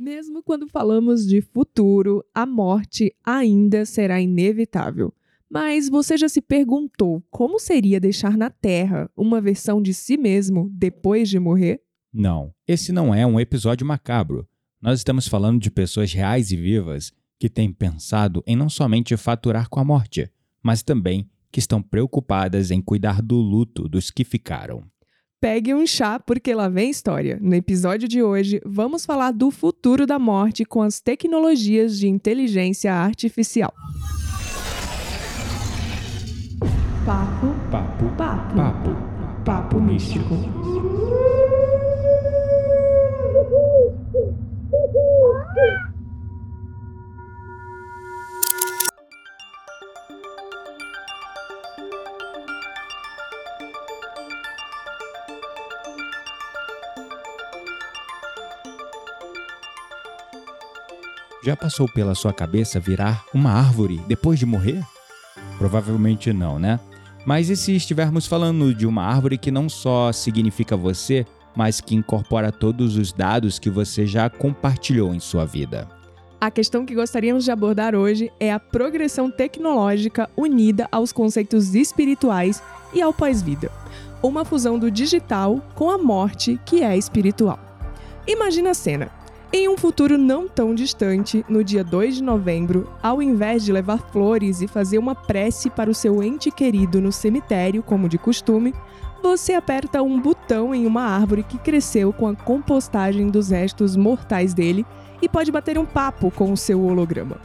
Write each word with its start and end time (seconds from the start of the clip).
Mesmo 0.00 0.42
quando 0.42 0.66
falamos 0.66 1.26
de 1.26 1.42
futuro, 1.42 2.24
a 2.34 2.46
morte 2.46 3.14
ainda 3.22 3.84
será 3.84 4.18
inevitável. 4.18 5.12
Mas 5.46 5.90
você 5.90 6.16
já 6.16 6.26
se 6.26 6.40
perguntou 6.40 7.22
como 7.30 7.60
seria 7.60 8.00
deixar 8.00 8.34
na 8.34 8.48
Terra 8.48 9.10
uma 9.14 9.42
versão 9.42 9.82
de 9.82 9.92
si 9.92 10.16
mesmo 10.16 10.70
depois 10.72 11.28
de 11.28 11.38
morrer? 11.38 11.82
Não, 12.10 12.50
esse 12.66 12.92
não 12.92 13.14
é 13.14 13.26
um 13.26 13.38
episódio 13.38 13.86
macabro. 13.86 14.48
Nós 14.80 15.00
estamos 15.00 15.28
falando 15.28 15.60
de 15.60 15.70
pessoas 15.70 16.14
reais 16.14 16.50
e 16.50 16.56
vivas 16.56 17.12
que 17.38 17.50
têm 17.50 17.70
pensado 17.70 18.42
em 18.46 18.56
não 18.56 18.70
somente 18.70 19.14
faturar 19.18 19.68
com 19.68 19.80
a 19.80 19.84
morte, 19.84 20.30
mas 20.62 20.82
também 20.82 21.28
que 21.52 21.58
estão 21.58 21.82
preocupadas 21.82 22.70
em 22.70 22.80
cuidar 22.80 23.20
do 23.20 23.36
luto 23.36 23.86
dos 23.86 24.10
que 24.10 24.24
ficaram. 24.24 24.82
Pegue 25.40 25.72
um 25.72 25.86
chá 25.86 26.20
porque 26.20 26.54
lá 26.54 26.68
vem 26.68 26.90
história. 26.90 27.38
No 27.40 27.54
episódio 27.54 28.06
de 28.06 28.22
hoje, 28.22 28.60
vamos 28.62 29.06
falar 29.06 29.30
do 29.30 29.50
futuro 29.50 30.06
da 30.06 30.18
morte 30.18 30.66
com 30.66 30.82
as 30.82 31.00
tecnologias 31.00 31.98
de 31.98 32.06
inteligência 32.08 32.92
artificial. 32.92 33.72
Papo, 37.06 37.46
Papo, 37.70 38.04
papo, 38.18 38.54
papo, 38.54 39.42
papo 39.42 39.80
místico. 39.80 40.89
Já 61.50 61.56
passou 61.56 61.88
pela 61.88 62.14
sua 62.14 62.32
cabeça 62.32 62.78
virar 62.78 63.24
uma 63.34 63.50
árvore 63.50 64.00
depois 64.06 64.38
de 64.38 64.46
morrer? 64.46 64.84
Provavelmente 65.58 66.32
não, 66.32 66.60
né? 66.60 66.78
Mas 67.26 67.50
e 67.50 67.56
se 67.56 67.74
estivermos 67.74 68.24
falando 68.24 68.72
de 68.72 68.86
uma 68.86 69.02
árvore 69.02 69.36
que 69.36 69.50
não 69.50 69.68
só 69.68 70.12
significa 70.12 70.76
você, 70.76 71.26
mas 71.56 71.80
que 71.80 71.96
incorpora 71.96 72.52
todos 72.52 72.96
os 72.96 73.12
dados 73.12 73.58
que 73.58 73.68
você 73.68 74.06
já 74.06 74.30
compartilhou 74.30 75.12
em 75.12 75.18
sua 75.18 75.44
vida? 75.44 75.88
A 76.40 76.52
questão 76.52 76.86
que 76.86 76.94
gostaríamos 76.94 77.42
de 77.42 77.50
abordar 77.50 77.96
hoje 77.96 78.30
é 78.38 78.52
a 78.52 78.60
progressão 78.60 79.28
tecnológica 79.28 80.30
unida 80.36 80.86
aos 80.92 81.10
conceitos 81.10 81.74
espirituais 81.74 82.62
e 82.94 83.02
ao 83.02 83.12
pós-vida. 83.12 83.72
Uma 84.22 84.44
fusão 84.44 84.78
do 84.78 84.88
digital 84.88 85.60
com 85.74 85.90
a 85.90 85.98
morte 85.98 86.60
que 86.64 86.80
é 86.84 86.96
espiritual. 86.96 87.58
Imagina 88.24 88.70
a 88.70 88.74
cena. 88.74 89.19
Em 89.52 89.68
um 89.68 89.76
futuro 89.76 90.16
não 90.16 90.46
tão 90.46 90.72
distante, 90.72 91.44
no 91.48 91.64
dia 91.64 91.82
2 91.82 92.16
de 92.16 92.22
novembro, 92.22 92.88
ao 93.02 93.20
invés 93.20 93.64
de 93.64 93.72
levar 93.72 93.98
flores 94.12 94.62
e 94.62 94.68
fazer 94.68 94.96
uma 94.96 95.12
prece 95.12 95.68
para 95.68 95.90
o 95.90 95.94
seu 95.94 96.22
ente 96.22 96.52
querido 96.52 97.00
no 97.00 97.10
cemitério, 97.10 97.82
como 97.82 98.08
de 98.08 98.16
costume, 98.16 98.72
você 99.20 99.54
aperta 99.54 100.02
um 100.02 100.20
botão 100.20 100.72
em 100.72 100.86
uma 100.86 101.02
árvore 101.02 101.42
que 101.42 101.58
cresceu 101.58 102.12
com 102.12 102.28
a 102.28 102.36
compostagem 102.36 103.28
dos 103.28 103.50
restos 103.50 103.96
mortais 103.96 104.54
dele 104.54 104.86
e 105.20 105.28
pode 105.28 105.50
bater 105.50 105.76
um 105.76 105.84
papo 105.84 106.30
com 106.30 106.52
o 106.52 106.56
seu 106.56 106.80
holograma. 106.84 107.36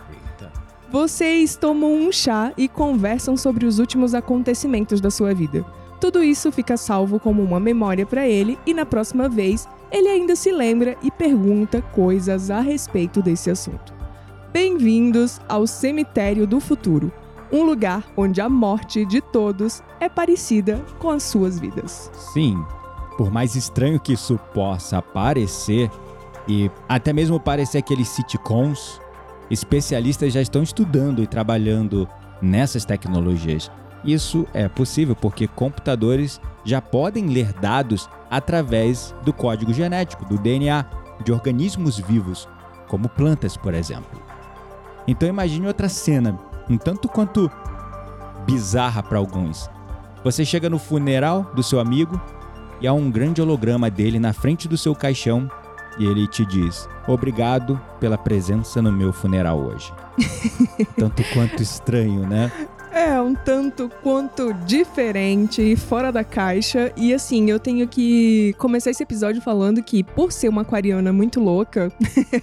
Vocês 0.92 1.56
tomam 1.56 1.92
um 1.92 2.12
chá 2.12 2.53
e 2.56 2.67
conversam 2.67 3.36
sobre 3.36 3.66
os 3.66 3.80
últimos 3.80 4.14
acontecimentos 4.14 5.02
da 5.02 5.09
sua 5.09 5.34
vida. 5.34 5.66
Tudo 6.00 6.23
isso 6.23 6.52
fica 6.52 6.78
salvo 6.78 7.19
como 7.19 7.42
uma 7.42 7.59
memória 7.59 8.06
para 8.06 8.28
ele 8.28 8.59
e 8.64 8.75
na 8.75 8.86
próxima 8.86 9.28
vez 9.28 9.67
ele 9.96 10.10
ainda 10.10 10.36
se 10.36 10.52
lembra 10.52 10.98
e 11.02 11.10
pergunta 11.10 11.82
coisas 11.82 12.52
a 12.52 12.60
respeito 12.60 13.22
desse 13.22 13.50
assunto. 13.50 13.94
Bem-vindos 14.52 15.40
ao 15.48 15.66
Cemitério 15.66 16.46
do 16.46 16.60
Futuro, 16.60 17.10
um 17.50 17.64
lugar 17.64 18.06
onde 18.18 18.42
a 18.42 18.50
morte 18.50 19.06
de 19.06 19.22
todos 19.22 19.81
é 20.02 20.09
parecida 20.09 20.84
com 21.00 21.09
as 21.09 21.24
suas 21.24 21.58
vidas. 21.58 22.12
Sim, 22.34 22.62
por 23.18 23.31
mais 23.31 23.56
estranho 23.56 23.97
que 23.97 24.12
isso 24.12 24.38
possa 24.53 25.02
parecer, 25.02 25.90
e 26.46 26.69
até 26.90 27.14
mesmo 27.14 27.40
parecer 27.40 27.78
aqueles 27.78 28.09
sitcoms, 28.09 29.00
especialistas 29.50 30.34
já 30.34 30.42
estão 30.42 30.62
estudando 30.62 31.24
e 31.24 31.28
trabalhando 31.28 32.06
nessas 32.42 32.84
tecnologias. 32.84 33.72
Isso 34.06 34.46
é 34.54 34.70
possível 34.70 35.16
porque 35.16 35.48
computadores 35.48 36.40
já 36.64 36.80
podem 36.80 37.26
ler 37.26 37.52
dados 37.54 38.08
através 38.30 39.16
do 39.24 39.34
código 39.34 39.74
genético, 39.74 40.26
do 40.26 40.38
DNA, 40.38 40.86
de 41.24 41.32
organismos 41.32 41.98
vivos, 41.98 42.48
como 42.88 43.10
plantas, 43.10 43.58
por 43.58 43.74
exemplo. 43.74 44.22
Então 45.08 45.28
imagine 45.28 45.68
outra 45.68 45.90
cena, 45.90 46.38
um 46.70 46.78
tanto 46.78 47.10
quanto 47.10 47.50
bizarra 48.46 49.02
para 49.02 49.18
alguns. 49.18 49.70
Você 50.24 50.46
chega 50.46 50.70
no 50.70 50.78
funeral 50.78 51.52
do 51.56 51.64
seu 51.64 51.80
amigo 51.80 52.20
e 52.82 52.88
há 52.88 52.94
um 52.94 53.10
grande 53.10 53.42
holograma 53.42 53.90
dele 53.90 54.20
na 54.20 54.34
frente 54.34 54.68
do 54.68 54.78
seu 54.78 54.96
caixão 54.96 55.50
e 55.98 56.06
ele 56.06 56.28
te 56.28 56.46
diz: 56.46 56.88
Obrigado 57.08 57.80
pela 58.00 58.18
presença 58.18 58.82
no 58.82 58.92
meu 58.92 59.14
funeral 59.14 59.60
hoje. 59.60 59.94
Tanto 60.98 61.24
quanto 61.34 61.62
estranho, 61.62 62.28
né? 62.28 62.52
É 62.97 63.19
um 63.22 63.35
tanto 63.35 63.89
quanto 64.01 64.53
diferente 64.66 65.61
e 65.61 65.75
fora 65.75 66.13
da 66.13 66.23
caixa. 66.23 66.94
E 66.95 67.13
assim, 67.13 67.50
eu 67.50 67.59
tenho 67.59 67.85
que 67.89 68.56
começar 68.57 68.89
esse 68.89 69.03
episódio 69.03 69.41
falando 69.41 69.83
que, 69.83 70.01
por 70.01 70.31
ser 70.31 70.47
uma 70.47 70.61
aquariana 70.61 71.11
muito 71.11 71.41
louca, 71.41 71.91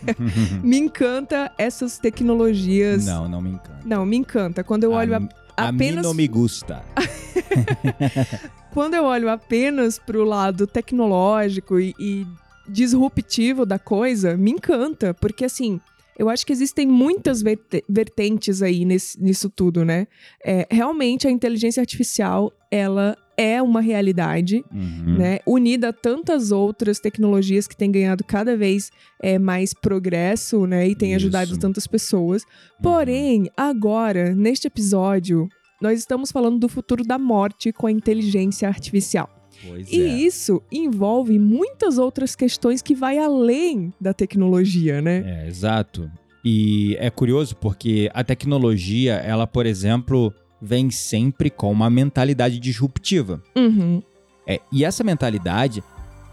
me 0.62 0.76
encanta 0.78 1.50
essas 1.56 1.98
tecnologias. 1.98 3.06
Não, 3.06 3.26
não 3.26 3.40
me 3.40 3.50
encanta. 3.52 3.80
Não, 3.82 4.04
me 4.04 4.16
encanta. 4.18 4.62
Quando 4.62 4.84
eu 4.84 4.92
olho 4.92 5.14
a- 5.14 5.16
A 5.56 5.72
mim 5.72 5.76
apenas. 5.78 6.04
não 6.04 6.12
me 6.12 6.28
gusta. 6.28 6.82
Quando 8.74 8.92
eu 8.94 9.04
olho 9.04 9.30
apenas 9.30 9.98
pro 9.98 10.22
lado 10.22 10.66
tecnológico 10.66 11.80
e, 11.80 11.94
e 11.98 12.26
disruptivo 12.68 13.64
da 13.64 13.78
coisa, 13.78 14.36
me 14.36 14.50
encanta. 14.50 15.14
Porque 15.14 15.46
assim. 15.46 15.80
Eu 16.18 16.28
acho 16.28 16.44
que 16.46 16.52
existem 16.52 16.86
muitas 16.86 17.42
verte- 17.42 17.82
vertentes 17.88 18.62
aí 18.62 18.84
nesse- 18.84 19.20
nisso 19.22 19.48
tudo, 19.48 19.84
né? 19.84 20.06
É, 20.44 20.66
realmente 20.70 21.26
a 21.26 21.30
inteligência 21.30 21.80
artificial, 21.80 22.52
ela 22.70 23.16
é 23.36 23.62
uma 23.62 23.80
realidade, 23.80 24.62
Uhum. 24.72 25.16
né? 25.18 25.38
Unida 25.46 25.88
a 25.88 25.92
tantas 25.92 26.52
outras 26.52 27.00
tecnologias 27.00 27.66
que 27.66 27.76
têm 27.76 27.90
ganhado 27.90 28.22
cada 28.24 28.56
vez 28.56 28.90
é, 29.22 29.38
mais 29.38 29.72
progresso, 29.72 30.66
né? 30.66 30.86
E 30.88 30.94
tem 30.94 31.14
ajudado 31.14 31.58
tantas 31.58 31.86
pessoas. 31.86 32.42
Uhum. 32.42 32.82
Porém, 32.82 33.50
agora, 33.56 34.34
neste 34.34 34.66
episódio, 34.66 35.48
nós 35.80 35.98
estamos 35.98 36.30
falando 36.30 36.58
do 36.58 36.68
futuro 36.68 37.02
da 37.02 37.18
morte 37.18 37.72
com 37.72 37.86
a 37.86 37.90
inteligência 37.92 38.68
artificial. 38.68 39.28
Pois 39.66 39.90
E 39.92 40.00
é. 40.02 40.06
isso 40.08 40.62
envolve 40.70 41.38
muitas 41.38 41.98
outras 41.98 42.34
questões 42.34 42.82
que 42.82 42.94
vai 42.94 43.18
além 43.18 43.92
da 44.00 44.12
tecnologia, 44.12 45.00
né? 45.00 45.22
É, 45.44 45.48
exato. 45.48 46.10
E 46.44 46.96
é 46.98 47.08
curioso 47.10 47.54
porque 47.56 48.10
a 48.12 48.24
tecnologia, 48.24 49.14
ela, 49.14 49.46
por 49.46 49.64
exemplo, 49.66 50.32
vem 50.60 50.90
sempre 50.90 51.48
com 51.50 51.70
uma 51.70 51.88
mentalidade 51.88 52.58
disruptiva. 52.58 53.40
Uhum. 53.56 54.02
É, 54.46 54.60
e 54.72 54.84
essa 54.84 55.04
mentalidade 55.04 55.82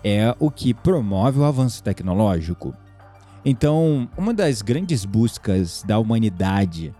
é 0.04 0.36
o 0.40 0.50
que 0.50 0.74
promove 0.74 1.40
o 1.40 1.44
avanço 1.44 1.84
tecnológico. 1.84 2.74
Então, 3.46 4.10
uma 4.18 4.34
das 4.34 4.62
grandes 4.62 5.06
buscas 5.06 5.84
da 5.86 6.00
humanidade 6.00 6.94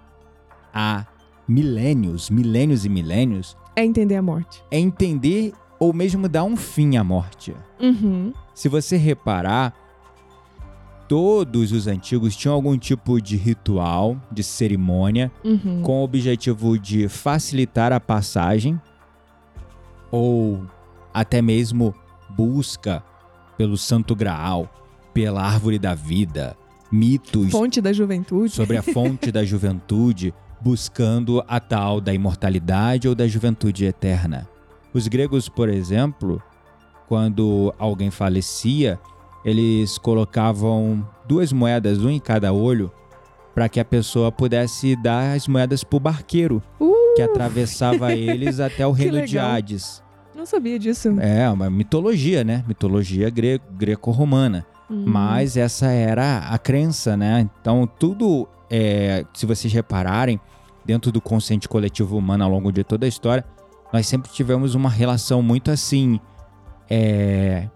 há 0.74 1.06
milênios, 1.48 2.30
milênios 2.30 2.86
e 2.86 2.90
milênios, 2.90 3.58
É 3.76 3.84
entender 3.84 4.16
a 4.16 4.22
morte. 4.22 4.62
é 4.70 4.80
entender 4.80 5.52
ou 5.80 5.94
mesmo 5.94 6.28
dar 6.28 6.44
um 6.44 6.56
fim 6.58 6.98
à 6.98 7.04
morte. 7.04 7.56
Uhum. 7.80 8.34
Se 8.54 8.68
você 8.68 8.98
reparar, 8.98 9.74
todos 11.08 11.72
os 11.72 11.88
antigos 11.88 12.36
tinham 12.36 12.54
algum 12.54 12.78
tipo 12.78 13.20
de 13.22 13.36
ritual, 13.38 14.18
de 14.32 14.44
cerimônia, 14.44 15.32
Uhum. 15.44 15.82
com 15.82 16.02
o 16.02 16.04
objetivo 16.04 16.78
de 16.78 17.08
facilitar 17.08 17.92
a 17.94 18.00
passagem 18.00 18.80
ou 20.12 20.62
até 21.14 21.42
mesmo 21.42 21.94
busca 22.30 23.04
pelo 23.58 23.78
Santo 23.78 24.16
Graal, 24.16 24.70
pela 25.14 25.42
árvore 25.44 25.80
da 25.80 25.96
vida, 25.96 26.56
mitos 26.92 27.52
Fonte 27.52 27.82
da 27.82 27.92
juventude. 27.92 28.52
sobre 28.54 28.78
a 28.78 28.82
fonte 28.82 29.32
da 29.32 29.44
juventude, 29.46 30.34
buscando 30.62 31.44
a 31.48 31.60
tal 31.60 32.00
da 32.00 32.14
imortalidade 32.14 33.08
ou 33.08 33.16
da 33.16 33.28
juventude 33.28 33.86
eterna. 33.86 34.48
Os 34.94 35.08
gregos, 35.08 35.48
por 35.50 35.70
exemplo, 35.70 36.42
quando 37.08 37.74
alguém 37.78 38.12
falecia, 38.12 39.00
eles 39.44 39.98
colocavam 39.98 41.08
duas 41.28 41.52
moedas, 41.52 42.00
um 42.04 42.10
em 42.10 42.20
cada 42.20 42.52
olho, 42.54 42.92
para 43.54 43.68
que 43.70 43.80
a 43.80 43.86
pessoa 43.86 44.32
pudesse 44.32 44.96
dar 44.96 45.36
as 45.36 45.48
moedas 45.48 45.84
para 45.84 45.98
o 45.98 46.00
barqueiro 46.00 46.62
Uh, 46.80 46.94
que 47.16 47.22
atravessava 47.22 48.14
eles 48.16 48.60
até 48.60 48.86
o 48.86 48.92
reino 48.92 49.26
de. 49.26 49.38
Hades. 49.38 50.04
não 50.36 50.46
sabia 50.46 50.78
disso. 50.80 51.10
É, 51.20 51.50
uma 51.50 51.70
mitologia, 51.70 52.44
né? 52.44 52.64
Mitologia 52.68 53.30
gre- 53.30 53.62
greco-romana. 53.72 54.66
Hum. 54.90 55.04
Mas 55.06 55.56
essa 55.58 55.88
era 55.88 56.40
a 56.50 56.58
crença, 56.58 57.16
né? 57.18 57.48
Então, 57.62 57.88
tudo, 57.88 58.48
é, 58.70 59.24
se 59.34 59.46
vocês 59.46 59.72
repararem, 59.72 60.40
dentro 60.86 61.12
do 61.12 61.22
consciente 61.22 61.68
coletivo 61.70 62.18
humano 62.18 62.44
ao 62.44 62.50
longo 62.50 62.72
de 62.72 62.84
toda 62.84 63.06
a 63.06 63.10
história, 63.10 63.46
nós 63.94 64.08
sempre 64.08 64.32
tivemos 64.32 64.76
uma 64.76 64.90
relação 64.90 65.42
muito 65.42 65.72
assim. 65.72 66.20
É, 66.90 67.68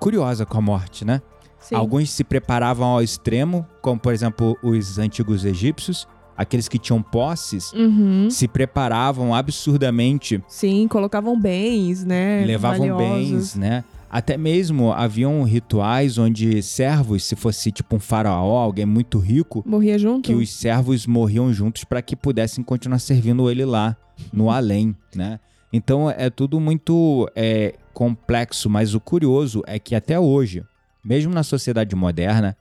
curiosa 0.00 0.46
com 0.46 0.58
a 0.58 0.60
morte, 0.60 1.04
né? 1.04 1.20
Sim. 1.58 1.74
Alguns 1.74 2.10
se 2.10 2.22
preparavam 2.22 2.86
ao 2.86 3.02
extremo, 3.02 3.66
como 3.82 3.98
por 3.98 4.12
exemplo 4.12 4.56
os 4.62 4.98
antigos 4.98 5.44
egípcios, 5.44 6.06
aqueles 6.36 6.68
que 6.68 6.78
tinham 6.78 7.02
posses, 7.02 7.72
Uhum. 7.72 8.28
se 8.30 8.46
preparavam 8.46 9.34
absurdamente, 9.34 10.40
Sim, 10.46 10.86
colocavam 10.86 11.38
bens, 11.40 12.04
né? 12.04 12.44
levavam 12.46 12.78
valiosos. 12.96 13.30
bens, 13.30 13.54
né? 13.56 13.84
Até 14.08 14.36
mesmo 14.36 14.92
haviam 14.92 15.42
rituais 15.42 16.16
onde 16.16 16.62
servos, 16.62 17.24
se 17.24 17.34
fosse 17.34 17.72
tipo 17.72 17.96
um 17.96 17.98
faraó, 17.98 18.58
alguém 18.62 18.86
muito 18.86 19.18
rico, 19.18 19.64
Morria 19.66 19.98
junto? 19.98 20.22
que 20.28 20.34
os 20.34 20.48
servos 20.52 21.04
morriam 21.06 21.52
juntos 21.52 21.82
para 21.82 22.00
que 22.00 22.14
pudessem 22.14 22.62
continuar 22.62 23.00
servindo 23.00 23.50
ele 23.50 23.64
lá, 23.64 23.96
no 24.32 24.50
além, 24.50 24.96
né? 25.14 25.38
Então 25.72 26.10
é 26.10 26.30
tudo 26.30 26.58
muito 26.60 27.30
é, 27.34 27.74
complexo, 27.92 28.70
mas 28.70 28.94
o 28.94 29.00
curioso 29.00 29.62
é 29.66 29.78
que 29.78 29.94
até 29.94 30.18
hoje, 30.18 30.64
mesmo 31.04 31.32
na 31.34 31.42
sociedade 31.42 31.94
moderna, 31.96 32.56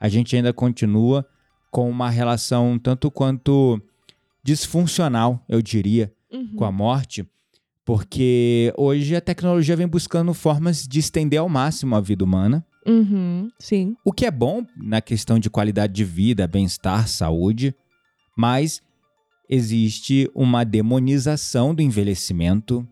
a 0.00 0.08
gente 0.08 0.34
ainda 0.34 0.52
continua 0.52 1.26
com 1.70 1.88
uma 1.90 2.08
relação 2.10 2.72
um 2.72 2.78
tanto 2.78 3.10
quanto 3.10 3.80
disfuncional, 4.42 5.44
eu 5.48 5.60
diria, 5.60 6.12
Uhum. 6.30 6.56
com 6.56 6.64
a 6.66 6.70
morte, 6.72 7.26
porque 7.86 8.70
hoje 8.76 9.16
a 9.16 9.20
tecnologia 9.20 9.74
vem 9.74 9.86
buscando 9.88 10.34
formas 10.34 10.86
de 10.86 10.98
estender 10.98 11.38
ao 11.40 11.48
máximo 11.48 11.96
a 11.96 12.00
vida 12.02 12.22
humana. 12.22 12.62
Uhum. 12.86 13.50
Sim. 13.58 13.96
O 14.04 14.12
que 14.12 14.26
é 14.26 14.30
bom 14.30 14.62
na 14.76 15.00
questão 15.00 15.38
de 15.38 15.48
qualidade 15.48 15.94
de 15.94 16.04
vida, 16.04 16.46
bem-estar, 16.46 17.08
saúde, 17.08 17.74
mas 18.36 18.82
existe 19.48 20.30
uma 20.34 20.64
demonização 20.64 21.74
do 21.74 21.82
envelhecimento, 21.82 22.86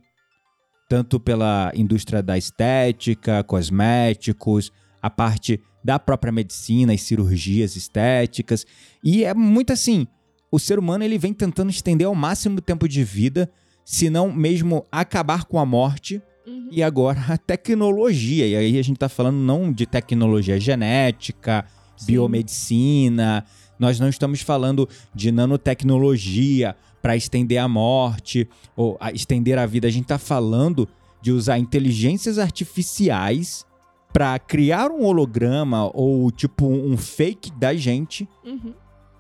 tanto 0.89 1.19
pela 1.19 1.73
indústria 1.75 2.23
da 2.23 2.39
estética, 2.39 3.43
cosméticos, 3.45 4.73
a 5.03 5.11
parte 5.11 5.61
da 5.85 5.99
própria 5.99 6.33
medicina 6.33 6.95
e 6.95 6.99
cirurgias 6.99 7.77
estéticas. 7.77 8.65
E 9.05 9.25
é 9.25 9.35
muito 9.35 9.73
assim, 9.73 10.07
o 10.51 10.59
ser 10.59 10.79
humano 10.79 11.05
ele 11.05 11.19
vem 11.19 11.33
tentando 11.33 11.71
estender 11.71 12.07
ao 12.07 12.15
máximo 12.15 12.59
o 12.59 12.63
tempo 12.63 12.89
de 12.89 13.05
vida, 13.05 13.51
se 13.85 14.09
não 14.11 14.33
mesmo 14.33 14.85
acabar 14.91 15.45
com 15.45 15.59
a 15.59 15.67
morte, 15.67 16.21
Uhum. 16.47 16.69
e 16.71 16.81
agora 16.81 17.21
a 17.29 17.37
tecnologia. 17.37 18.47
E 18.47 18.55
aí 18.55 18.79
a 18.79 18.83
gente 18.83 18.99
tá 18.99 19.09
falando 19.09 19.37
não 19.37 19.73
de 19.73 19.85
tecnologia 19.85 20.61
genética, 20.61 21.65
Sim. 21.97 22.07
biomedicina. 22.13 23.45
Nós 23.79 24.01
não 24.01 24.09
estamos 24.09 24.41
falando 24.41 24.89
de 25.15 25.31
nanotecnologia 25.33 26.75
para 27.03 27.17
estender 27.17 27.59
a 27.59 27.69
morte 27.69 28.49
ou 28.77 28.97
a 29.01 29.13
estender 29.13 29.59
a 29.59 29.67
vida. 29.67 29.87
A 29.87 29.91
gente 29.91 30.07
tá 30.07 30.19
falando 30.19 30.89
de 31.23 31.31
usar 31.33 31.59
inteligências 31.59 32.39
artificiais 32.39 33.65
para 34.13 34.39
criar 34.39 34.91
um 34.91 35.05
holograma 35.05 35.91
ou 35.95 36.31
tipo 36.31 36.67
um 36.67 36.97
fake 36.97 37.51
da 37.53 37.75
gente 37.75 38.29
Uhum. 38.45 38.73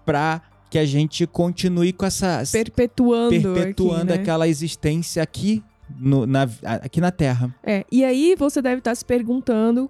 para 0.05 0.41
que 0.71 0.79
a 0.79 0.85
gente 0.87 1.27
continue 1.27 1.93
com 1.93 2.07
essa 2.07 2.43
Perpetuando. 2.51 3.31
perpetuando 3.31 4.13
aqui, 4.13 4.17
né? 4.17 4.23
aquela 4.23 4.49
existência 4.49 5.23
aqui 5.23 5.63
no- 5.99 6.27
na, 6.27 6.49
aqui 6.63 7.01
na 7.01 7.11
Terra. 7.13 7.55
É, 7.63 7.85
e 7.93 8.05
aí 8.05 8.35
você 8.37 8.61
deve 8.61 8.79
estar 8.79 8.95
se 8.95 9.05
perguntando 9.05 9.89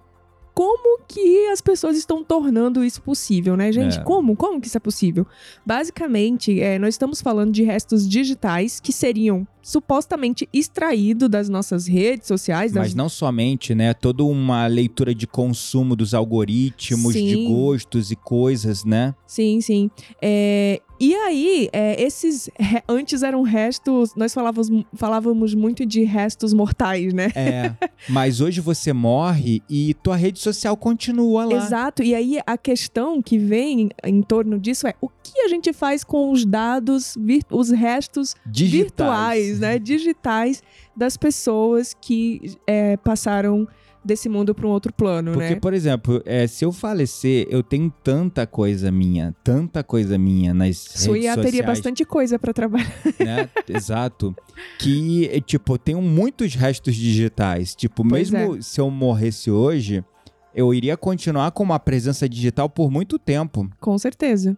como 0.56 1.00
que 1.06 1.48
as 1.48 1.60
pessoas 1.60 1.98
estão 1.98 2.24
tornando 2.24 2.82
isso 2.82 3.02
possível, 3.02 3.58
né, 3.58 3.70
gente? 3.70 3.98
É. 3.98 4.02
Como? 4.02 4.34
Como 4.34 4.58
que 4.58 4.66
isso 4.66 4.78
é 4.78 4.80
possível? 4.80 5.26
Basicamente, 5.66 6.58
é, 6.62 6.78
nós 6.78 6.94
estamos 6.94 7.20
falando 7.20 7.52
de 7.52 7.62
restos 7.62 8.08
digitais 8.08 8.80
que 8.80 8.90
seriam 8.90 9.46
supostamente 9.60 10.48
extraídos 10.54 11.28
das 11.28 11.50
nossas 11.50 11.86
redes 11.86 12.26
sociais, 12.26 12.72
das 12.72 12.84
Mas 12.84 12.94
não 12.94 13.08
somente, 13.08 13.74
né? 13.74 13.92
Toda 13.92 14.24
uma 14.24 14.66
leitura 14.66 15.14
de 15.14 15.26
consumo 15.26 15.94
dos 15.94 16.14
algoritmos, 16.14 17.12
de 17.12 17.34
Sim. 17.34 17.52
gostos 17.52 18.10
e 18.10 18.16
coisas, 18.16 18.82
né? 18.82 19.14
Sim, 19.26 19.60
sim. 19.60 19.90
É, 20.22 20.80
e 20.98 21.14
aí, 21.14 21.68
é, 21.72 22.02
esses 22.02 22.48
antes 22.88 23.22
eram 23.22 23.42
restos. 23.42 24.14
Nós 24.14 24.32
falávamos, 24.32 24.84
falávamos 24.94 25.54
muito 25.54 25.84
de 25.84 26.04
restos 26.04 26.52
mortais, 26.52 27.12
né? 27.12 27.30
É. 27.34 27.72
Mas 28.08 28.40
hoje 28.40 28.60
você 28.60 28.92
morre 28.92 29.62
e 29.68 29.94
tua 29.94 30.16
rede 30.16 30.38
social 30.38 30.76
continua 30.76 31.44
lá. 31.44 31.56
Exato. 31.56 32.02
E 32.02 32.14
aí 32.14 32.38
a 32.46 32.56
questão 32.56 33.20
que 33.20 33.38
vem 33.38 33.90
em 34.04 34.22
torno 34.22 34.58
disso 34.58 34.86
é 34.86 34.94
o 35.00 35.08
que 35.08 35.40
a 35.40 35.48
gente 35.48 35.72
faz 35.72 36.02
com 36.02 36.30
os 36.30 36.44
dados, 36.44 37.16
os 37.50 37.70
restos 37.70 38.34
Digitais. 38.46 38.82
virtuais, 38.82 39.60
né? 39.60 39.78
Digitais 39.78 40.62
das 40.96 41.16
pessoas 41.16 41.94
que 42.00 42.56
é, 42.66 42.96
passaram 42.96 43.68
desse 44.06 44.28
mundo 44.28 44.54
para 44.54 44.66
um 44.66 44.70
outro 44.70 44.92
plano, 44.92 45.32
Porque, 45.32 45.50
né? 45.50 45.60
por 45.60 45.74
exemplo, 45.74 46.22
é, 46.24 46.46
se 46.46 46.64
eu 46.64 46.72
falecer, 46.72 47.46
eu 47.50 47.62
tenho 47.62 47.92
tanta 48.02 48.46
coisa 48.46 48.90
minha, 48.90 49.34
tanta 49.44 49.82
coisa 49.82 50.16
minha 50.16 50.54
nas 50.54 50.78
Sua 50.78 51.14
redes 51.14 51.24
IA 51.26 51.34
sociais. 51.34 51.50
teria 51.50 51.66
bastante 51.66 52.04
coisa 52.04 52.38
para 52.38 52.52
trabalhar. 52.52 52.90
né? 53.18 53.50
Exato. 53.68 54.34
Que, 54.78 55.28
é, 55.32 55.40
tipo, 55.40 55.74
eu 55.74 55.78
tenho 55.78 56.00
muitos 56.00 56.54
restos 56.54 56.94
digitais. 56.94 57.74
Tipo, 57.74 58.06
Pois 58.08 58.32
é. 58.32 58.38
mesmo 58.38 58.62
se 58.62 58.80
eu 58.80 58.90
morresse 58.90 59.50
hoje, 59.50 60.04
eu 60.54 60.72
iria 60.72 60.96
continuar 60.96 61.50
com 61.50 61.62
uma 61.62 61.78
presença 61.78 62.28
digital 62.28 62.70
por 62.70 62.90
muito 62.90 63.18
tempo. 63.18 63.68
Com 63.80 63.98
certeza. 63.98 64.56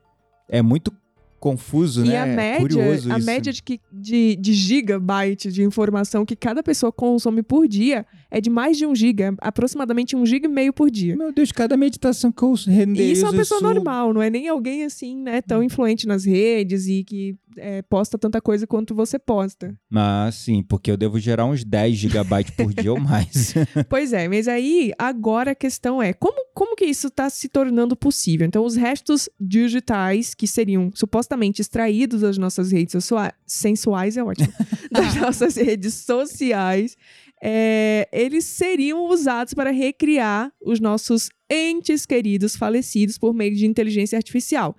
É 0.48 0.62
muito 0.62 0.92
confuso, 1.38 2.05
E 2.05 2.08
né? 2.08 2.19
a 2.20 2.26
É 2.26 2.37
média, 2.37 2.61
curioso 2.61 3.12
a 3.12 3.19
isso. 3.19 3.26
média 3.26 3.52
de, 3.52 3.62
que, 3.62 3.81
de, 3.93 4.37
de 4.37 4.52
gigabyte 4.52 5.50
de 5.50 5.62
informação 5.62 6.25
que 6.25 6.35
cada 6.37 6.62
pessoa 6.62 6.90
consome 6.93 7.43
por 7.43 7.69
dia 7.69 8.05
é 8.31 8.40
de 8.40 8.50
mais 8.50 8.76
de 8.76 8.85
um 8.87 8.94
giga, 8.94 9.35
aproximadamente 9.40 10.17
um 10.17 10.25
giga 10.26 10.46
e 10.46 10.50
meio 10.50 10.73
por 10.73 10.90
dia. 10.90 11.17
Meu 11.17 11.32
Deus, 11.32 11.52
cada 11.52 11.76
meditação 11.76 12.31
que 12.32 12.43
eu 12.43 12.55
E 12.67 12.70
renderizo... 12.70 13.12
isso 13.12 13.26
é 13.26 13.29
uma 13.29 13.37
pessoa 13.38 13.61
normal, 13.61 14.12
não 14.12 14.23
é 14.23 14.29
nem 14.31 14.49
alguém 14.49 14.85
assim, 14.85 15.17
né, 15.23 15.40
tão 15.40 15.62
influente 15.62 16.06
nas 16.06 16.25
redes 16.25 16.87
e 16.87 17.05
que 17.05 17.37
é, 17.60 17.82
posta 17.82 18.19
tanta 18.19 18.40
coisa 18.40 18.66
quanto 18.66 18.94
você 18.94 19.19
posta. 19.19 19.75
Ah, 19.94 20.28
sim, 20.32 20.62
porque 20.62 20.90
eu 20.90 20.96
devo 20.96 21.19
gerar 21.19 21.46
uns 21.46 21.64
10 21.64 21.96
gigabytes 21.96 22.55
por 22.55 22.72
dia 22.72 22.93
ou 22.93 23.00
mais. 23.00 23.55
Pois 23.88 24.12
é, 24.12 24.28
mas 24.28 24.49
aí 24.49 24.93
agora 24.99 25.52
a 25.52 25.55
questão 25.55 26.02
é 26.02 26.12
como, 26.12 26.46
como 26.55 26.76
que 26.76 26.84
isso 26.84 27.08
está 27.08 27.31
se 27.31 27.49
tornando 27.49 27.96
possível? 27.96 28.46
Então, 28.46 28.64
os 28.64 28.76
restos 28.76 29.28
digitais 29.40 30.35
que 30.35 30.47
seriam 30.47 30.90
supostamente 30.94 31.61
extraídos 31.61 32.21
das 32.21 32.38
nossas 32.38 32.73
redes 32.73 32.92
sociais, 32.92 33.32
sensuais 33.47 34.16
é 34.16 34.23
ótimo, 34.23 34.52
das 34.90 35.14
nossas 35.16 35.56
redes 35.56 35.94
sociais, 35.94 36.97
é, 37.42 38.09
eles 38.12 38.44
seriam 38.44 39.06
usados 39.09 39.54
para 39.54 39.71
recriar 39.71 40.52
os 40.61 40.80
nossos 40.80 41.30
entes 41.50 42.04
queridos 42.04 42.56
falecidos 42.56 43.16
por 43.16 43.32
meio 43.32 43.54
de 43.54 43.66
inteligência 43.66 44.16
artificial. 44.16 44.76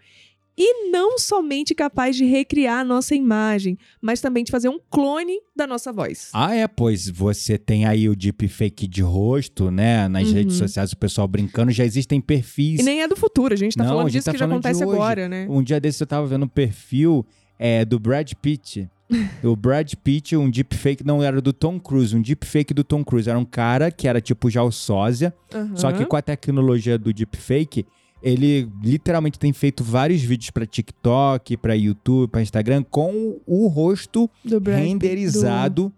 E 0.62 0.90
não 0.92 1.18
somente 1.18 1.74
capaz 1.74 2.18
de 2.18 2.26
recriar 2.26 2.80
a 2.80 2.84
nossa 2.84 3.16
imagem, 3.16 3.78
mas 4.02 4.20
também 4.20 4.44
de 4.44 4.52
fazer 4.52 4.68
um 4.68 4.78
clone 4.90 5.40
da 5.56 5.66
nossa 5.66 5.94
voz. 5.94 6.30
ah, 6.34 6.54
é, 6.54 6.68
pois 6.68 7.08
você 7.10 7.58
tem 7.58 7.86
aí 7.86 8.10
o 8.10 8.16
deepfake 8.16 8.86
de 8.88 9.02
rosto, 9.02 9.72
né? 9.72 10.08
Nas 10.10 10.28
Uhum. 10.28 10.34
redes 10.34 10.58
sociais, 10.58 10.92
o 10.92 10.98
pessoal 10.98 11.28
brincando, 11.28 11.72
já 11.72 11.86
existem 11.86 12.20
perfis 12.20 12.82
E 12.82 12.84
nem 12.84 13.02
é 13.02 13.08
do 13.08 13.16
futuro, 13.16 13.54
a 13.54 13.58
gente 13.58 13.78
tá 13.78 13.84
Não, 13.84 13.92
falando 13.92 14.08
gente 14.08 14.14
disso 14.16 14.26
tá 14.26 14.32
que 14.34 14.38
já 14.38 14.46
acontece 14.46 14.84
agora, 14.84 15.30
né? 15.30 15.48
Um 15.50 15.64
dia 15.64 15.80
desse 15.80 16.04
eu 16.04 16.08
tava 16.08 16.28
vendo 16.28 16.44
um 16.44 16.50
perfil 16.50 17.26
é, 17.58 17.86
do 17.86 17.98
Brad 17.98 18.30
Pitt. 18.42 18.90
o 19.44 19.56
Brad 19.56 19.92
Pitt, 20.04 20.36
um 20.36 20.50
deepfake, 20.50 21.06
não 21.06 21.24
era 21.24 21.42
do 21.42 21.52
Tom 21.54 21.80
Cruise, 21.80 22.16
um 22.16 22.22
deepfake 22.22 22.74
do 22.74 22.84
Tom 22.84 23.04
Cruise. 23.04 23.30
Era 23.30 23.40
um 23.40 23.46
cara 23.46 23.90
que 23.92 24.08
era 24.08 24.20
tipo 24.22 24.50
já 24.50 24.62
o 24.62 24.72
sósia, 24.72 25.34
só 25.76 25.92
que 25.92 26.06
com 26.06 26.16
a 26.16 26.22
tecnologia 26.22 26.98
do 26.98 27.12
deepfake, 27.14 27.86
ele 28.22 28.70
literalmente 28.84 29.40
tem 29.40 29.54
feito 29.54 29.84
vários 29.84 30.22
vídeos 30.22 30.50
pra 30.50 30.66
TikTok, 30.66 31.58
pra 31.58 31.74
YouTube, 31.74 32.30
pra 32.30 32.42
Instagram, 32.42 32.84
com 32.84 33.40
o 33.46 33.68
rosto 33.68 34.30
Brad 34.44 34.80
renderizado 34.80 35.94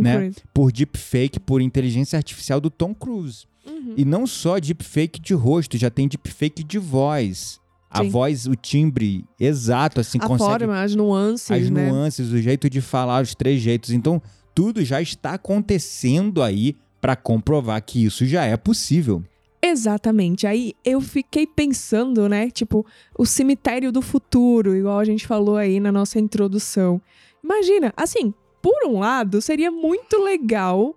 né? 0.00 0.32
Por 0.52 0.72
deepfake, 0.72 1.38
por 1.38 1.60
inteligência 1.60 2.16
artificial 2.16 2.60
do 2.60 2.70
Tom 2.70 2.94
Cruise. 2.94 3.46
Uhum. 3.66 3.94
E 3.96 4.04
não 4.04 4.26
só 4.26 4.58
deepfake 4.58 5.20
de 5.20 5.34
rosto, 5.34 5.76
já 5.76 5.90
tem 5.90 6.08
deepfake 6.08 6.62
de 6.62 6.78
voz. 6.78 7.60
A 7.90 8.02
Sim. 8.02 8.08
voz, 8.10 8.46
o 8.46 8.56
timbre 8.56 9.24
exato, 9.38 10.00
assim, 10.00 10.18
A 10.20 10.26
consegue 10.26 10.64
forma, 10.64 10.82
as 10.82 10.96
nuances, 10.96 11.50
as 11.50 11.70
né? 11.70 11.88
nuances, 11.88 12.32
o 12.32 12.38
jeito 12.38 12.68
de 12.68 12.80
falar, 12.80 13.22
os 13.22 13.34
trejeitos. 13.36 13.90
Então, 13.90 14.20
tudo 14.52 14.84
já 14.84 15.00
está 15.00 15.34
acontecendo 15.34 16.42
aí 16.42 16.76
para 17.00 17.14
comprovar 17.14 17.80
que 17.82 18.04
isso 18.04 18.26
já 18.26 18.44
é 18.44 18.56
possível. 18.56 19.22
Exatamente. 19.66 20.46
Aí 20.46 20.74
eu 20.84 21.00
fiquei 21.00 21.46
pensando, 21.46 22.28
né? 22.28 22.50
Tipo, 22.50 22.84
o 23.18 23.24
cemitério 23.24 23.90
do 23.90 24.02
futuro, 24.02 24.76
igual 24.76 24.98
a 24.98 25.04
gente 25.04 25.26
falou 25.26 25.56
aí 25.56 25.80
na 25.80 25.90
nossa 25.90 26.18
introdução. 26.18 27.00
Imagina, 27.42 27.92
assim, 27.96 28.34
por 28.60 28.86
um 28.86 28.98
lado, 28.98 29.40
seria 29.40 29.70
muito 29.70 30.22
legal 30.22 30.94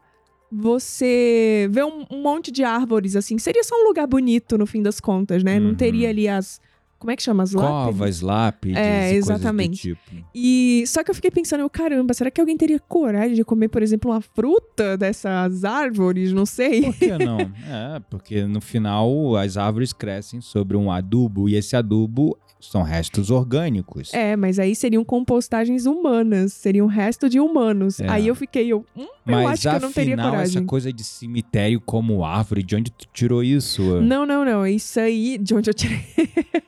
você 0.51 1.67
vê 1.71 1.83
um, 1.83 2.05
um 2.09 2.21
monte 2.21 2.51
de 2.51 2.63
árvores 2.63 3.15
assim. 3.17 3.37
Seria 3.37 3.63
só 3.63 3.75
um 3.75 3.87
lugar 3.87 4.07
bonito 4.07 4.57
no 4.57 4.65
fim 4.65 4.81
das 4.81 4.99
contas, 4.99 5.43
né? 5.43 5.59
Não 5.59 5.69
Uhum. 5.69 5.75
teria 5.75 6.09
ali 6.09 6.27
as. 6.27 6.61
Como 6.99 7.11
é 7.11 7.15
que 7.15 7.21
chama 7.21 7.43
as 7.43 7.53
lápides? 7.53 7.85
Covas, 7.85 8.21
lápides 8.21 8.77
É, 8.77 9.13
e 9.13 9.15
exatamente. 9.15 9.81
tipo. 9.81 10.01
E 10.33 10.83
só 10.87 11.03
que 11.03 11.11
eu 11.11 11.15
fiquei 11.15 11.29
pensando, 11.29 11.61
eu, 11.61 11.69
caramba, 11.69 12.13
será 12.13 12.31
que 12.31 12.41
alguém 12.41 12.57
teria 12.57 12.79
coragem 12.79 13.35
de 13.35 13.43
comer, 13.43 13.67
por 13.67 13.83
exemplo, 13.83 14.09
uma 14.11 14.21
fruta 14.21 14.97
dessas 14.97 15.63
árvores? 15.63 16.33
Não 16.33 16.45
sei. 16.45 16.81
Por 16.81 16.95
que 16.95 17.17
não? 17.17 17.39
é, 17.39 17.99
porque 18.09 18.43
no 18.45 18.59
final 18.61 19.35
as 19.35 19.57
árvores 19.57 19.93
crescem 19.93 20.41
sobre 20.41 20.75
um 20.75 20.91
adubo 20.91 21.47
e 21.47 21.55
esse 21.55 21.75
adubo 21.75 22.37
são 22.59 22.81
restos 22.81 23.29
orgânicos. 23.29 24.13
É, 24.13 24.35
mas 24.35 24.59
aí 24.59 24.75
seriam 24.75 25.03
compostagens 25.03 25.85
humanas, 25.85 26.53
seriam 26.53 26.87
resto 26.87 27.29
de 27.29 27.39
humanos. 27.39 27.99
É. 27.99 28.09
Aí 28.09 28.27
eu 28.27 28.35
fiquei, 28.35 28.67
eu, 28.67 28.85
hum, 28.95 29.01
eu 29.03 29.09
Mas 29.25 29.65
acho 29.65 29.69
que 29.69 29.75
eu 29.75 29.87
não 29.87 29.91
teria 29.91 30.13
afinal, 30.15 30.31
coragem. 30.31 30.57
essa 30.57 30.65
coisa 30.65 30.91
de 30.91 31.03
cemitério 31.03 31.79
como 31.81 32.23
árvore, 32.25 32.63
de 32.63 32.75
onde 32.75 32.91
tu 32.91 33.07
tirou 33.13 33.43
isso? 33.43 34.01
Não, 34.01 34.25
não, 34.25 34.43
não. 34.43 34.65
Isso 34.65 34.99
aí, 34.99 35.37
de 35.37 35.53
onde 35.53 35.69
eu 35.69 35.73
tirei. 35.73 35.99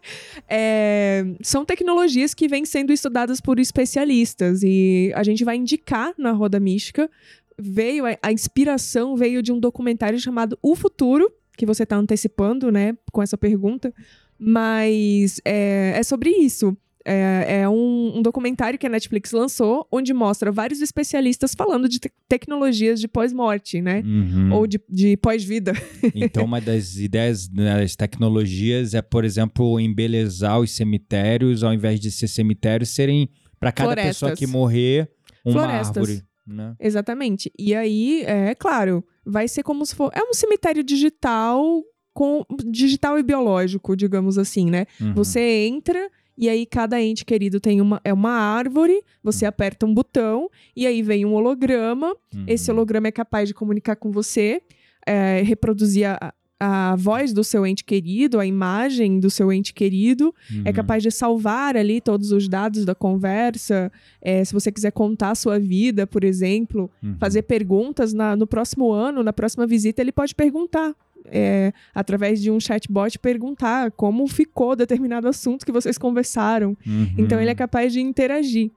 É, 0.52 1.24
são 1.44 1.64
tecnologias 1.64 2.34
que 2.34 2.48
vêm 2.48 2.66
sendo 2.66 2.92
estudadas 2.92 3.40
por 3.40 3.60
especialistas 3.60 4.64
e 4.64 5.12
a 5.14 5.22
gente 5.22 5.44
vai 5.44 5.56
indicar 5.56 6.12
na 6.18 6.32
Roda 6.32 6.60
Mística. 6.60 7.08
Veio 7.56 8.06
a, 8.08 8.18
a 8.24 8.32
inspiração 8.32 9.16
veio 9.16 9.44
de 9.44 9.52
um 9.52 9.60
documentário 9.60 10.20
chamado 10.20 10.58
O 10.60 10.76
Futuro, 10.76 11.32
que 11.56 11.68
você 11.68 11.84
está 11.84 11.98
antecipando, 11.98 12.72
né, 12.72 12.98
com 13.12 13.22
essa 13.22 13.38
pergunta. 13.38 13.94
Mas 14.40 15.42
é, 15.46 15.94
é 15.96 16.04
sobre 16.04 16.30
isso. 16.30 16.76
É, 17.06 17.62
é 17.62 17.70
um, 17.70 18.18
um 18.18 18.22
documentário 18.22 18.78
que 18.78 18.86
a 18.86 18.90
Netflix 18.90 19.32
lançou, 19.32 19.88
onde 19.92 20.14
mostra 20.14 20.52
vários 20.52 20.82
especialistas 20.82 21.56
falando 21.56 21.88
de 21.90 21.98
te- 21.98 22.12
tecnologias 22.28 23.00
de 23.00 23.08
pós-morte, 23.08 23.82
né? 23.82 24.04
Uhum. 24.06 24.54
Ou 24.54 24.68
de, 24.68 24.80
de 24.88 25.18
pós-vida. 25.18 25.74
Então, 26.14 26.44
uma 26.46 26.60
das 26.62 26.98
ideias 26.98 27.48
das 27.48 27.96
tecnologias 27.96 28.94
é, 28.94 29.02
por 29.02 29.24
exemplo, 29.26 29.80
embelezar 29.80 30.60
os 30.60 30.72
cemitérios, 30.72 31.64
ao 31.64 31.74
invés 31.74 32.00
de 32.00 32.12
ser 32.12 32.28
cemitérios, 32.28 32.90
serem 32.90 33.30
para 33.60 33.72
cada 33.72 33.90
Florestas. 33.94 34.16
pessoa 34.16 34.36
que 34.36 34.46
morrer 34.46 35.10
uma 35.44 35.54
Florestas. 35.54 35.98
árvore. 35.98 36.24
Né? 36.46 36.76
Exatamente. 36.80 37.52
E 37.58 37.74
aí, 37.74 38.24
é 38.26 38.54
claro, 38.56 39.04
vai 39.26 39.48
ser 39.48 39.64
como 39.64 39.86
se 39.86 39.96
for. 39.96 40.12
É 40.14 40.22
um 40.22 40.34
cemitério 40.34 40.84
digital 40.84 41.82
com 42.20 42.44
digital 42.66 43.18
e 43.18 43.24
biológico, 43.24 43.96
digamos 43.96 44.38
assim, 44.38 44.70
né? 44.70 44.86
Uhum. 45.00 45.14
Você 45.14 45.40
entra 45.40 46.10
e 46.38 46.50
aí 46.50 46.66
cada 46.66 47.02
ente 47.02 47.24
querido 47.24 47.62
tem 47.62 47.80
uma 47.80 48.02
é 48.04 48.12
uma 48.14 48.32
árvore, 48.32 49.02
você 49.24 49.46
aperta 49.46 49.86
um 49.86 49.94
botão 49.94 50.50
e 50.76 50.86
aí 50.86 51.02
vem 51.02 51.24
um 51.26 51.34
holograma. 51.34 52.10
Uhum. 52.36 52.44
Esse 52.46 52.70
holograma 52.70 53.08
é 53.08 53.12
capaz 53.12 53.48
de 53.48 53.54
comunicar 53.54 53.96
com 53.96 54.12
você, 54.12 54.62
é, 55.08 55.42
reproduzir 55.44 56.08
a, 56.10 56.34
a 56.62 56.94
voz 56.98 57.32
do 57.32 57.42
seu 57.42 57.66
ente 57.66 57.86
querido, 57.86 58.38
a 58.38 58.46
imagem 58.46 59.18
do 59.18 59.30
seu 59.30 59.50
ente 59.50 59.74
querido, 59.74 60.36
é 60.66 60.70
Uhum. 60.70 60.74
capaz 60.76 61.02
de 61.02 61.10
salvar 61.10 61.78
ali 61.78 62.02
todos 62.02 62.34
os 62.34 62.50
dados 62.50 62.84
da 62.84 62.94
conversa. 62.94 63.90
É, 64.22 64.44
se 64.44 64.52
você 64.54 64.70
quiser 64.70 64.92
contar 64.92 65.32
a 65.32 65.36
sua 65.36 65.58
vida, 65.58 66.06
por 66.06 66.26
exemplo, 66.26 66.90
Uhum. 67.02 67.16
fazer 67.18 67.44
perguntas 67.44 68.12
na- 68.14 68.36
no 68.36 68.46
próximo 68.46 68.92
ano, 68.92 69.24
na 69.24 69.32
próxima 69.32 69.66
visita, 69.66 70.02
ele 70.02 70.12
pode 70.12 70.36
perguntar. 70.36 70.94
É, 71.26 71.72
através 71.94 72.42
de 72.42 72.50
um 72.52 72.60
chatbot, 72.60 73.18
perguntar 73.20 73.92
como 73.92 74.28
ficou 74.28 74.76
determinado 74.76 75.28
assunto 75.28 75.66
que 75.66 75.72
vocês 75.72 75.98
conversaram. 75.98 76.76
Uhum. 76.86 77.14
Então, 77.18 77.40
ele 77.40 77.50
é 77.52 77.56
capaz 77.56 77.94
de 77.94 78.02
interagir. 78.02 78.72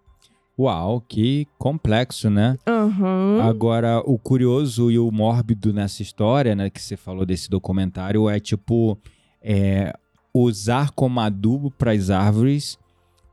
Uau, 0.59 1.01
que 1.01 1.47
complexo, 1.59 2.29
né? 2.29 2.59
Aham. 2.67 3.41
Agora, 3.43 4.01
o 4.05 4.19
curioso 4.19 4.91
e 4.91 4.99
o 4.99 5.11
mórbido 5.11 5.73
nessa 5.73 6.03
história, 6.03 6.55
né, 6.55 6.69
que 6.69 6.81
você 6.81 6.97
falou 6.97 7.25
desse 7.25 7.49
documentário, 7.49 8.29
é 8.29 8.39
tipo 8.39 8.99
é, 9.43 9.95
usar 10.33 10.91
como 10.91 11.19
adubo 11.21 11.71
para 11.71 11.93
as 11.93 12.11
árvores 12.11 12.79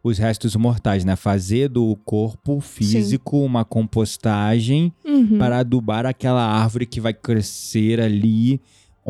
os 0.01 0.17
restos 0.17 0.55
mortais, 0.55 1.03
né? 1.03 1.17
Fazer 1.17 1.67
do 1.67 1.93
corpo 2.05 2.61
físico 2.61 3.43
uma 3.43 3.65
compostagem 3.65 4.93
Uhum. 5.05 5.37
para 5.37 5.59
adubar 5.59 6.05
aquela 6.05 6.41
árvore 6.41 6.85
que 6.85 7.01
vai 7.01 7.13
crescer 7.13 7.99
ali 7.99 8.61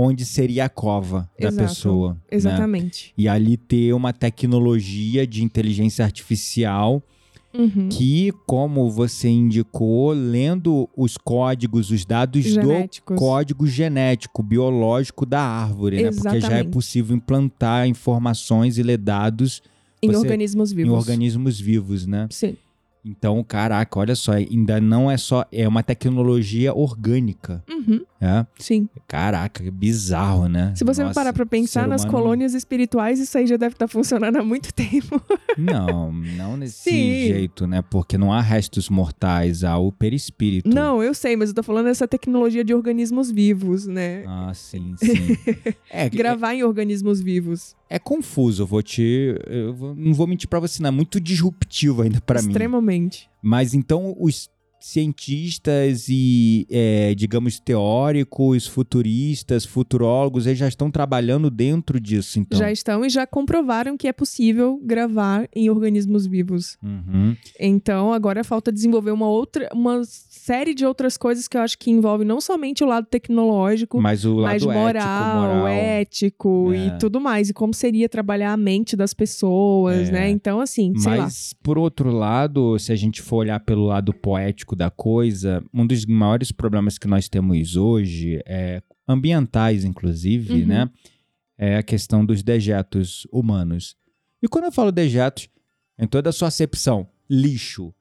onde 0.02 0.24
seria 0.24 0.64
a 0.66 0.70
cova 0.70 1.30
da 1.38 1.50
Exato. 1.50 1.68
pessoa. 1.68 2.14
né? 2.14 2.18
Exatamente. 2.32 3.14
E 3.18 3.28
ali 3.28 3.58
ter 3.58 3.92
uma 3.94 4.14
tecnologia 4.14 5.28
de 5.28 5.44
inteligência 5.44 6.06
artificial 6.06 7.04
Uhum. 7.52 7.90
que, 7.90 8.32
como 8.46 8.92
você 8.92 9.28
indicou, 9.28 10.12
lendo 10.12 10.88
os 10.96 11.18
códigos, 11.18 11.90
os 11.90 12.06
dados 12.06 12.44
Genéticos. 12.46 13.16
do 13.16 13.20
código 13.20 13.66
genético, 13.66 14.44
biológico 14.44 15.26
da 15.26 15.42
árvore, 15.42 16.04
né? 16.04 16.12
Porque 16.12 16.22
já 16.30 16.34
é 16.34 16.38
Exatamente. 16.38 16.70
possível 16.72 17.18
implantar 17.18 17.88
informações 17.88 18.78
e 18.78 18.84
ler 18.84 19.00
dados 19.00 19.64
Em 20.02 20.08
você- 20.12 20.18
organismos 20.20 20.72
vivos. 20.72 20.94
em 20.94 20.96
organismos 20.96 21.60
vivos, 21.60 22.06
né? 22.06 22.28
Sim. 22.30 22.56
Então, 23.04 23.42
caraca, 23.44 23.98
olha 23.98 24.14
só, 24.16 24.34
ainda 24.34 24.80
não 24.82 25.10
é 25.10 25.16
só, 25.16 25.46
é 25.52 25.66
uma 25.68 25.82
tecnologia 25.82 26.74
orgânica, 26.74 27.64
Uhum. 27.70 28.02
né? 28.20 28.46
Sim. 28.60 28.90
Caraca, 29.08 29.64
que 29.64 29.72
bizarro, 29.72 30.50
né? 30.50 30.74
Se 30.76 30.84
você 30.84 31.02
Nossa, 31.04 31.14
parar 31.16 31.32
pra 31.34 31.46
pensar 31.46 31.88
nas 31.88 32.04
humano- 32.04 32.18
colônias 32.18 32.54
espirituais, 32.54 33.18
isso 33.20 33.38
aí 33.38 33.48
já 33.48 33.56
deve 33.56 33.74
estar 33.76 33.88
funcionando 33.88 34.36
há 34.36 34.44
muito 34.44 34.74
tempo. 34.76 35.22
Não, 35.58 36.12
não 36.12 36.58
nesse 36.58 36.90
Sim. 36.92 37.28
jeito, 37.28 37.66
né? 37.66 37.82
Porque 37.82 38.18
não 38.18 38.34
há 38.34 38.42
restos 38.42 38.90
mortais, 38.90 39.64
há 39.64 39.78
o 39.78 39.92
perispírito. 39.94 40.70
Não, 40.70 41.02
eu 41.02 41.14
sei, 41.14 41.38
mas 41.38 41.50
eu 41.50 41.56
tô 41.56 41.64
falando 41.64 41.86
dessa 41.86 42.08
tecnologia 42.08 42.66
de 42.66 42.74
organismos 42.74 43.32
vivos, 43.32 43.88
né? 43.88 44.26
Ah, 44.28 44.52
sim, 44.54 44.94
sim. 44.98 45.08
É, 45.90 46.10
Gravar 46.10 46.54
em 46.54 46.64
organismos 46.64 47.22
vivos. 47.22 47.76
É, 47.90 47.98
confuso, 47.98 48.62
eu 48.62 48.68
vou 48.68 48.84
te. 48.84 49.36
Eu 49.48 49.96
não 49.96 50.14
vou 50.14 50.28
mentir 50.28 50.48
pra 50.48 50.60
você, 50.60 50.82
não. 50.82 50.90
É 50.90 50.92
muito 50.92 51.20
disruptivo 51.20 52.04
ainda 52.04 52.22
pra 52.22 52.42
mim. 52.42 52.50
Extremamente. 52.50 53.28
Mas 53.42 53.74
então 53.74 54.16
os 54.20 54.50
cientistas 54.80 56.08
e, 56.10 56.66
é, 56.70 57.14
digamos, 57.16 57.60
teóricos, 57.60 58.68
futuristas, 58.68 59.66
futurólogos, 59.66 60.46
eles 60.46 60.60
já 60.60 60.68
estão 60.68 60.90
trabalhando 60.90 61.50
dentro 61.50 62.00
disso, 62.00 62.40
então. 62.40 62.58
Já 62.58 62.72
estão 62.72 63.04
e 63.06 63.10
já 63.10 63.26
comprovaram 63.28 63.98
que 63.98 64.08
é 64.08 64.14
possível 64.14 64.80
gravar 64.84 65.48
em 65.56 65.70
organismos 65.70 66.26
vivos. 66.26 66.78
Uhum. 66.84 67.36
Então, 67.60 68.14
agora 68.14 68.44
falta 68.44 68.72
desenvolver 68.72 69.12
uma 69.12 69.28
outra, 69.28 69.70
uma 69.74 70.02
série 70.06 70.74
de 70.74 70.86
outras 70.86 71.18
coisas 71.18 71.48
que 71.48 71.58
eu 71.58 71.62
acho 71.62 71.78
que 71.78 71.92
envolve 71.92 72.24
não 72.26 72.42
somente 72.42 72.84
o 72.84 72.88
lado 72.88 73.06
tecnológico, 73.06 74.02
Mas 74.02 74.26
o 74.26 74.36
lado 74.36 74.54
mas 74.54 74.64
moral, 74.66 74.88
ético, 74.88 75.38
moral. 75.38 75.68
ético 75.68 76.74
É. 76.74 76.78
e 76.88 76.98
tudo 76.98 77.20
mais. 77.22 77.50
E 77.50 77.54
como 77.54 77.74
seria 77.74 78.10
trabalhar 78.10 78.54
a 78.54 78.58
mente 78.58 78.96
das 78.96 79.14
pessoas, 79.14 80.10
É. 80.10 80.12
né? 80.12 80.30
Então, 80.30 80.60
assim, 80.60 80.94
sei 80.98 81.18
lá. 81.18 81.24
Mas, 81.24 81.54
por 81.62 81.78
outro 81.78 82.12
lado, 82.12 82.78
se 82.80 82.92
a 82.92 82.96
gente 82.96 83.22
for 83.22 83.38
olhar 83.38 83.60
pelo 83.60 83.86
lado 83.86 84.14
poético 84.14 84.69
da 84.76 84.90
coisa, 84.90 85.64
um 85.74 85.86
dos 85.86 86.06
maiores 86.06 86.52
problemas 86.52 86.98
que 86.98 87.08
nós 87.08 87.28
temos 87.30 87.76
hoje, 87.76 88.42
é, 88.46 88.82
ambientais 89.08 89.84
inclusive, 89.84 90.62
Uhum. 90.62 90.68
né? 90.68 90.90
É 91.58 91.78
a 91.78 91.84
questão 91.84 92.26
dos 92.26 92.42
dejetos 92.42 93.28
humanos. 93.32 93.96
E 94.42 94.48
quando 94.48 94.66
eu 94.66 94.72
falo 94.72 94.92
dejetos, 94.92 95.50
em 95.98 96.08
toda 96.08 96.30
a 96.30 96.34
sua 96.34 96.48
acepção, 96.48 97.08
lixo. 97.30 97.94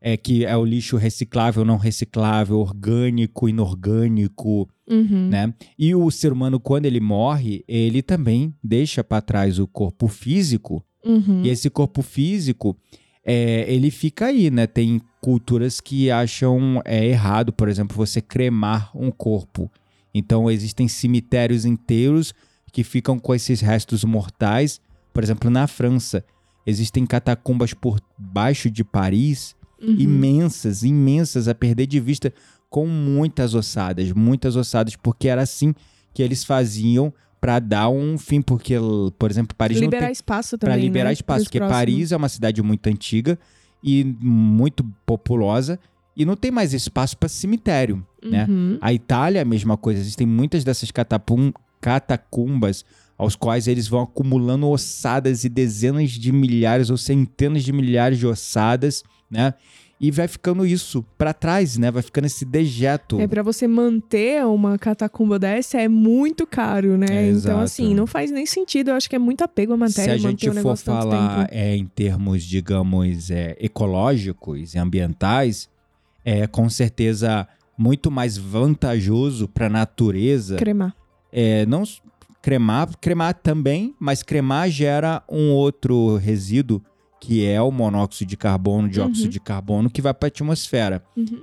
É 0.00 0.16
que 0.18 0.44
é 0.44 0.54
o 0.54 0.64
lixo 0.66 0.96
reciclável, 0.98 1.64
não 1.64 1.78
reciclável, 1.78 2.58
orgânico, 2.58 3.48
inorgânico, 3.48 4.68
Uhum. 4.88 5.28
né? 5.30 5.54
E 5.78 5.94
o 5.94 6.10
ser 6.10 6.30
humano, 6.32 6.60
quando 6.60 6.84
ele 6.86 7.00
morre, 7.00 7.64
ele 7.66 8.02
também 8.02 8.54
deixa 8.62 9.02
para 9.02 9.22
trás 9.22 9.58
o 9.58 9.66
corpo 9.66 10.06
físico 10.08 10.84
Uhum. 11.04 11.42
e 11.42 11.48
esse 11.48 11.70
corpo 11.70 12.02
físico, 12.02 12.76
é, 13.24 13.64
ele 13.72 13.90
fica 13.90 14.26
aí, 14.26 14.50
né? 14.50 14.66
Tem 14.66 15.00
culturas 15.20 15.80
que 15.80 16.10
acham 16.10 16.82
é, 16.84 17.06
errado, 17.06 17.52
por 17.52 17.68
exemplo, 17.68 17.96
você 17.96 18.20
cremar 18.20 18.90
um 18.94 19.10
corpo. 19.10 19.70
Então, 20.14 20.50
existem 20.50 20.86
cemitérios 20.86 21.64
inteiros 21.64 22.34
que 22.72 22.84
ficam 22.84 23.18
com 23.18 23.34
esses 23.34 23.60
restos 23.60 24.04
mortais. 24.04 24.80
Por 25.12 25.22
exemplo, 25.22 25.48
na 25.50 25.66
França, 25.66 26.24
existem 26.66 27.06
catacumbas 27.06 27.72
por 27.72 28.00
baixo 28.18 28.70
de 28.70 28.84
Paris, 28.84 29.54
Uhum. 29.82 29.96
imensas, 29.98 30.82
imensas, 30.82 31.46
a 31.46 31.54
perder 31.54 31.86
de 31.86 32.00
vista, 32.00 32.32
com 32.70 32.86
muitas 32.86 33.54
ossadas, 33.54 34.12
muitas 34.12 34.56
ossadas, 34.56 34.96
porque 34.96 35.28
era 35.28 35.42
assim 35.42 35.74
que 36.14 36.22
eles 36.22 36.42
faziam 36.42 37.12
para 37.44 37.58
dar 37.58 37.90
um 37.90 38.16
fim, 38.16 38.40
porque, 38.40 38.74
por 39.18 39.30
exemplo, 39.30 39.54
Paris 39.54 39.76
não 39.78 39.90
tem 39.90 39.98
Liberar 39.98 40.10
espaço 40.10 40.56
também. 40.56 40.74
para 40.74 40.82
liberar 40.82 41.08
né, 41.08 41.12
espaço, 41.12 41.44
porque. 41.44 41.60
Paris 41.60 42.10
é 42.10 42.16
uma 42.16 42.30
cidade 42.30 42.62
muito 42.62 42.86
antiga 42.86 43.38
e 43.82 44.02
muito 44.18 44.82
populosa 45.04 45.78
e 46.16 46.24
não 46.24 46.36
tem 46.36 46.50
mais 46.50 46.72
espaço 46.72 47.18
para 47.18 47.28
cemitério, 47.28 48.02
né? 48.24 48.46
Uhum. 48.48 48.78
A 48.80 48.94
Itália 48.94 49.40
é 49.40 49.42
a 49.42 49.44
mesma 49.44 49.76
coisa, 49.76 50.00
existem 50.00 50.26
muitas 50.26 50.64
dessas 50.64 50.90
catapum- 50.90 51.52
catacumbas 51.82 52.82
aos 53.18 53.36
quais 53.36 53.68
eles 53.68 53.88
vão 53.88 54.00
acumulando 54.00 54.66
ossadas 54.66 55.44
e 55.44 55.50
dezenas 55.50 56.12
de 56.12 56.32
milhares 56.32 56.88
ou 56.88 56.96
centenas 56.96 57.62
de 57.62 57.74
milhares 57.74 58.18
de 58.18 58.26
ossadas, 58.26 59.02
né? 59.30 59.52
E 60.04 60.10
vai 60.10 60.28
ficando 60.28 60.66
isso 60.66 61.02
pra 61.16 61.32
trás, 61.32 61.78
né? 61.78 61.90
Vai 61.90 62.02
ficando 62.02 62.26
esse 62.26 62.44
dejeto. 62.44 63.18
É, 63.18 63.26
pra 63.26 63.42
você 63.42 63.66
manter 63.66 64.44
uma 64.44 64.76
catacumba 64.76 65.38
dessa 65.38 65.80
é 65.80 65.88
muito 65.88 66.46
caro, 66.46 66.98
né? 66.98 67.06
É, 67.08 67.22
então, 67.22 67.30
exato. 67.30 67.60
assim, 67.60 67.94
não 67.94 68.06
faz 68.06 68.30
nem 68.30 68.44
sentido. 68.44 68.90
Eu 68.90 68.96
acho 68.96 69.08
que 69.08 69.16
é 69.16 69.18
muito 69.18 69.42
apego 69.42 69.72
à 69.72 69.78
matéria 69.78 70.18
Se 70.18 70.26
a 70.26 70.30
manter 70.30 70.46
gente 70.52 70.58
o 70.58 70.62
for 70.62 70.76
falar 70.76 71.48
é, 71.50 71.74
em 71.74 71.86
termos, 71.86 72.42
digamos, 72.42 73.30
é, 73.30 73.56
ecológicos 73.58 74.74
e 74.74 74.78
ambientais, 74.78 75.70
é 76.22 76.46
com 76.46 76.68
certeza 76.68 77.48
muito 77.78 78.10
mais 78.10 78.36
vantajoso 78.36 79.48
para 79.48 79.68
a 79.68 79.70
natureza. 79.70 80.56
Cremar. 80.56 80.94
É, 81.32 81.64
não 81.64 81.82
cremar, 82.42 82.90
cremar 83.00 83.32
também, 83.32 83.94
mas 83.98 84.22
cremar 84.22 84.68
gera 84.68 85.22
um 85.30 85.50
outro 85.52 86.16
resíduo 86.16 86.82
que 87.26 87.44
é 87.46 87.60
o 87.62 87.70
monóxido 87.70 88.28
de 88.28 88.36
carbono, 88.36 88.86
dióxido 88.88 89.24
Uhum. 89.24 89.30
de 89.30 89.40
carbono, 89.40 89.88
que 89.90 90.02
vai 90.02 90.12
para 90.12 90.26
a 90.26 90.28
atmosfera. 90.28 91.02
Uhum. 91.16 91.42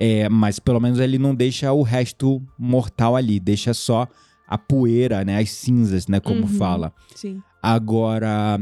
É, 0.00 0.28
mas 0.28 0.58
pelo 0.58 0.80
menos 0.80 0.98
ele 0.98 1.18
não 1.18 1.34
deixa 1.34 1.72
o 1.72 1.82
resto 1.82 2.42
mortal 2.58 3.14
ali, 3.14 3.38
deixa 3.38 3.72
só 3.72 4.08
a 4.48 4.58
poeira, 4.58 5.24
né, 5.24 5.38
as 5.38 5.50
cinzas, 5.50 6.08
né, 6.08 6.18
como 6.18 6.40
Uhum. 6.42 6.48
fala. 6.48 6.92
Sim. 7.14 7.40
Agora, 7.62 8.58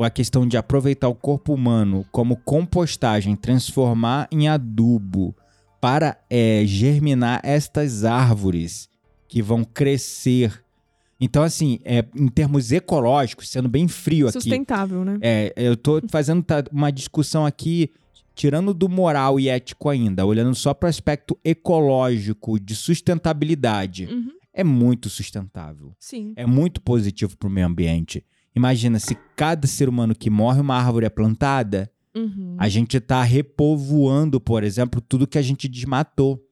a 0.00 0.10
questão 0.10 0.46
de 0.48 0.56
aproveitar 0.56 1.08
o 1.08 1.14
corpo 1.14 1.52
humano 1.52 2.04
como 2.10 2.36
compostagem, 2.36 3.36
transformar 3.36 4.26
em 4.32 4.48
adubo 4.48 5.34
para 5.80 6.16
é, 6.30 6.62
germinar 6.64 7.40
estas 7.42 8.04
árvores 8.04 8.88
que 9.28 9.42
vão 9.42 9.64
crescer. 9.64 10.64
Então, 11.20 11.42
assim, 11.42 11.78
é, 11.84 12.04
em 12.14 12.28
termos 12.28 12.72
ecológicos, 12.72 13.48
sendo 13.48 13.68
bem 13.68 13.88
frio 13.88 14.26
aqui, 14.28 14.34
Sustentável, 14.40 15.04
né? 15.04 15.18
é, 15.22 15.52
eu 15.56 15.76
tô 15.76 16.00
fazendo 16.10 16.44
uma 16.70 16.90
discussão 16.90 17.46
aqui, 17.46 17.90
tirando 18.34 18.74
do 18.74 18.86
moral 18.88 19.40
e 19.40 19.48
ético 19.48 19.88
ainda, 19.88 20.26
olhando 20.26 20.54
só 20.54 20.74
para 20.74 20.86
o 20.86 20.90
aspecto 20.90 21.38
ecológico, 21.42 22.60
de 22.60 22.74
sustentabilidade. 22.76 24.06
Uhum. 24.06 24.30
É 24.52 24.64
muito 24.64 25.10
sustentável 25.10 25.94
Sim. 25.98 26.32
é 26.34 26.46
muito 26.46 26.80
positivo 26.80 27.36
para 27.36 27.46
o 27.48 27.50
meio 27.50 27.66
ambiente. 27.66 28.24
Imagina 28.54 28.98
se 28.98 29.14
cada 29.36 29.66
ser 29.66 29.86
humano 29.86 30.14
que 30.14 30.30
morre 30.30 30.60
uma 30.60 30.76
árvore 30.76 31.06
é 31.06 31.10
plantada, 31.10 31.90
Uhum. 32.14 32.56
a 32.58 32.66
gente 32.66 32.96
está 32.96 33.22
repovoando, 33.22 34.40
por 34.40 34.64
exemplo, 34.64 35.02
tudo 35.02 35.26
que 35.26 35.36
a 35.36 35.42
gente 35.42 35.68
desmatou. 35.68 36.42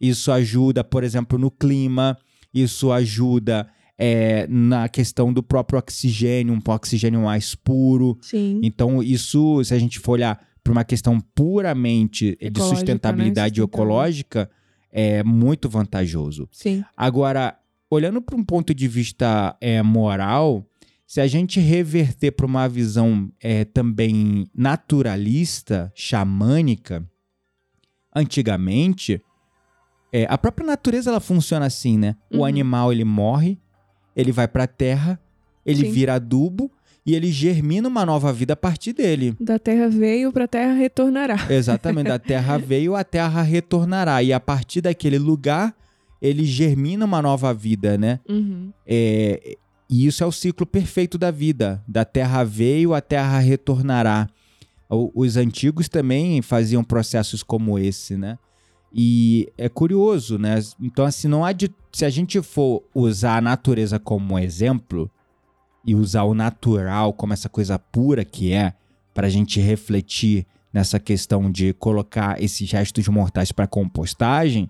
Isso 0.00 0.30
ajuda, 0.30 0.84
por 0.84 1.02
exemplo, 1.02 1.36
no 1.36 1.50
clima, 1.50 2.16
isso 2.54 2.92
ajuda 2.92 3.68
é, 3.98 4.46
na 4.48 4.88
questão 4.88 5.32
do 5.32 5.42
próprio 5.42 5.78
oxigênio, 5.78 6.54
um 6.54 6.72
oxigênio 6.72 7.22
mais 7.22 7.54
puro. 7.54 8.16
Sim. 8.22 8.60
Então, 8.62 9.02
isso, 9.02 9.62
se 9.64 9.74
a 9.74 9.78
gente 9.78 9.98
for 9.98 10.12
olhar 10.12 10.40
para 10.62 10.72
uma 10.72 10.84
questão 10.84 11.18
puramente 11.34 12.36
de 12.40 12.46
Ecológica, 12.46 12.62
né? 12.70 12.76
sustentabilidade 12.76 13.56
Sustentável. 13.56 13.84
ecológica, 13.84 14.50
é 14.92 15.22
muito 15.24 15.68
vantajoso. 15.68 16.48
Sim. 16.52 16.84
Agora, 16.96 17.58
olhando 17.90 18.20
para 18.22 18.36
um 18.36 18.44
ponto 18.44 18.72
de 18.74 18.86
vista 18.86 19.56
é, 19.60 19.82
moral, 19.82 20.64
se 21.06 21.20
a 21.20 21.26
gente 21.26 21.58
reverter 21.58 22.32
para 22.32 22.44
uma 22.46 22.68
visão 22.68 23.30
é, 23.40 23.64
também 23.64 24.46
naturalista, 24.54 25.90
xamânica, 25.94 27.02
antigamente, 28.14 29.20
é, 30.12 30.26
a 30.28 30.36
própria 30.38 30.66
natureza 30.66 31.10
ela 31.10 31.20
funciona 31.20 31.66
assim, 31.66 31.98
né? 31.98 32.16
O 32.32 32.38
Uhum. 32.38 32.44
animal 32.44 32.92
ele 32.92 33.04
morre, 33.04 33.58
ele 34.18 34.32
vai 34.32 34.46
para 34.48 34.64
a 34.64 34.66
terra, 34.66 35.18
ele 35.64 35.86
Sim. 35.86 35.92
vira 35.92 36.14
adubo 36.14 36.70
e 37.06 37.14
ele 37.14 37.30
germina 37.32 37.88
uma 37.88 38.04
nova 38.04 38.32
vida 38.32 38.52
a 38.52 38.56
partir 38.56 38.92
dele. 38.92 39.34
Da 39.40 39.58
terra 39.58 39.88
veio, 39.88 40.30
pra 40.32 40.46
terra 40.46 40.74
retornará. 40.74 41.36
Exatamente, 41.48 42.08
da 42.08 42.18
terra 42.18 42.58
veio, 42.58 42.94
a 42.94 43.02
terra 43.04 43.40
retornará. 43.42 44.22
E 44.22 44.32
a 44.32 44.40
partir 44.40 44.80
daquele 44.82 45.18
lugar, 45.18 45.74
ele 46.20 46.44
germina 46.44 47.04
uma 47.04 47.22
nova 47.22 47.54
vida, 47.54 47.96
né? 47.96 48.20
Uhum. 48.28 48.70
É, 48.86 49.56
e 49.88 50.06
isso 50.06 50.22
é 50.22 50.26
o 50.26 50.32
ciclo 50.32 50.66
perfeito 50.66 51.16
da 51.16 51.30
vida. 51.30 51.82
Da 51.88 52.04
terra 52.04 52.44
veio, 52.44 52.92
a 52.92 53.00
terra 53.00 53.38
retornará. 53.38 54.26
O- 54.90 55.10
Os 55.14 55.36
antigos 55.36 55.88
também 55.88 56.42
faziam 56.42 56.82
processos 56.84 57.42
como 57.42 57.78
esse, 57.78 58.16
né? 58.16 58.36
E 58.92 59.52
é 59.58 59.68
curioso, 59.68 60.38
né? 60.38 60.58
Então, 60.80 61.04
assim, 61.04 61.28
não 61.28 61.44
há 61.44 61.52
de, 61.52 61.70
se 61.92 62.04
a 62.04 62.10
gente 62.10 62.40
for 62.42 62.82
usar 62.94 63.36
a 63.36 63.40
natureza 63.40 63.98
como 63.98 64.38
exemplo 64.38 65.10
e 65.84 65.94
usar 65.94 66.24
o 66.24 66.34
natural 66.34 67.12
como 67.12 67.32
essa 67.32 67.48
coisa 67.48 67.78
pura 67.78 68.24
que 68.24 68.52
é, 68.52 68.72
para 69.14 69.26
a 69.26 69.30
gente 69.30 69.60
refletir 69.60 70.46
nessa 70.72 70.98
questão 70.98 71.50
de 71.50 71.72
colocar 71.74 72.42
esses 72.42 72.70
restos 72.70 73.08
mortais 73.08 73.52
para 73.52 73.66
compostagem, 73.66 74.68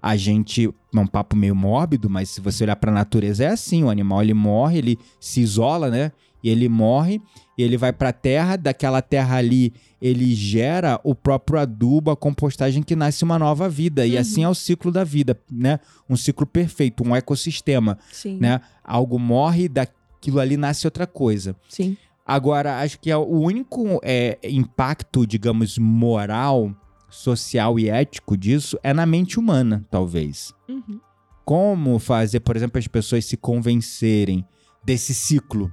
a 0.00 0.16
gente 0.16 0.72
é 0.94 0.98
um 0.98 1.06
papo 1.06 1.34
meio 1.34 1.54
mórbido, 1.54 2.10
mas 2.10 2.28
se 2.28 2.40
você 2.40 2.64
olhar 2.64 2.76
para 2.76 2.90
a 2.90 2.94
natureza 2.94 3.44
é 3.44 3.48
assim, 3.48 3.84
o 3.84 3.90
animal 3.90 4.22
ele 4.22 4.34
morre, 4.34 4.78
ele 4.78 4.98
se 5.18 5.40
isola, 5.40 5.90
né? 5.90 6.12
E 6.44 6.50
ele 6.50 6.68
morre, 6.68 7.22
e 7.56 7.62
ele 7.62 7.78
vai 7.78 7.90
para 7.90 8.10
a 8.10 8.12
terra, 8.12 8.56
daquela 8.56 9.00
terra 9.00 9.36
ali 9.38 9.72
ele 9.98 10.34
gera 10.34 11.00
o 11.02 11.14
próprio 11.14 11.58
adubo, 11.58 12.10
a 12.10 12.16
compostagem 12.16 12.82
que 12.82 12.94
nasce 12.94 13.24
uma 13.24 13.38
nova 13.38 13.66
vida. 13.66 14.06
E 14.06 14.12
Uhum. 14.14 14.20
assim 14.20 14.44
é 14.44 14.48
o 14.48 14.54
ciclo 14.54 14.92
da 14.92 15.02
vida, 15.02 15.40
né? 15.50 15.80
Um 16.08 16.16
ciclo 16.16 16.44
perfeito, 16.46 17.02
um 17.02 17.16
ecossistema, 17.16 17.96
Sim. 18.12 18.36
né? 18.38 18.60
Algo 18.84 19.18
morre, 19.18 19.66
daquilo 19.70 20.38
ali 20.38 20.58
nasce 20.58 20.86
outra 20.86 21.06
coisa. 21.06 21.56
Sim. 21.66 21.96
Agora, 22.26 22.80
acho 22.80 23.00
que 23.00 23.10
é 23.10 23.16
o 23.16 23.22
único 23.26 23.98
é, 24.02 24.38
impacto, 24.44 25.26
digamos, 25.26 25.78
moral, 25.78 26.74
social 27.08 27.78
e 27.78 27.88
ético 27.88 28.36
disso 28.36 28.78
é 28.82 28.92
na 28.92 29.06
mente 29.06 29.38
humana, 29.38 29.82
talvez. 29.90 30.52
Uhum. 30.68 31.00
Como 31.44 31.98
fazer, 31.98 32.40
por 32.40 32.54
exemplo, 32.56 32.78
as 32.78 32.86
pessoas 32.88 33.24
se 33.24 33.36
convencerem 33.36 34.44
desse 34.84 35.14
ciclo? 35.14 35.72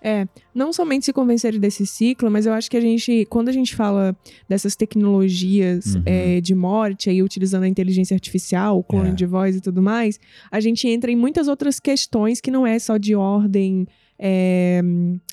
É, 0.00 0.26
não 0.54 0.72
somente 0.72 1.04
se 1.06 1.12
convencerem 1.12 1.58
desse 1.58 1.84
ciclo, 1.86 2.30
mas 2.30 2.46
eu 2.46 2.52
acho 2.52 2.70
que 2.70 2.76
a 2.76 2.80
gente, 2.80 3.26
quando 3.28 3.48
a 3.48 3.52
gente 3.52 3.74
fala 3.74 4.16
dessas 4.48 4.76
tecnologias 4.76 5.94
Uhum. 5.96 6.02
é, 6.06 6.40
de 6.40 6.54
morte, 6.54 7.10
aí 7.10 7.22
utilizando 7.22 7.64
a 7.64 7.68
inteligência 7.68 8.14
artificial, 8.14 8.78
o 8.78 8.84
clone 8.84 9.10
É. 9.10 9.14
de 9.14 9.26
voz 9.26 9.56
e 9.56 9.60
tudo 9.60 9.82
mais, 9.82 10.20
a 10.50 10.60
gente 10.60 10.86
entra 10.88 11.10
em 11.10 11.16
muitas 11.16 11.48
outras 11.48 11.80
questões 11.80 12.40
que 12.40 12.50
não 12.50 12.66
é 12.66 12.78
só 12.78 12.96
de 12.96 13.14
ordem. 13.14 13.86
é, 14.18 14.80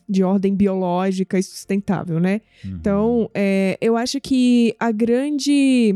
de 0.09 0.23
ordem 0.23 0.53
biológica 0.53 1.39
e 1.39 1.43
sustentável, 1.43 2.19
né? 2.19 2.41
Uhum. 2.65 2.71
Então, 2.75 3.29
é, 3.33 3.77
eu 3.79 3.95
acho 3.95 4.19
que 4.19 4.75
a 4.77 4.91
grande. 4.91 5.95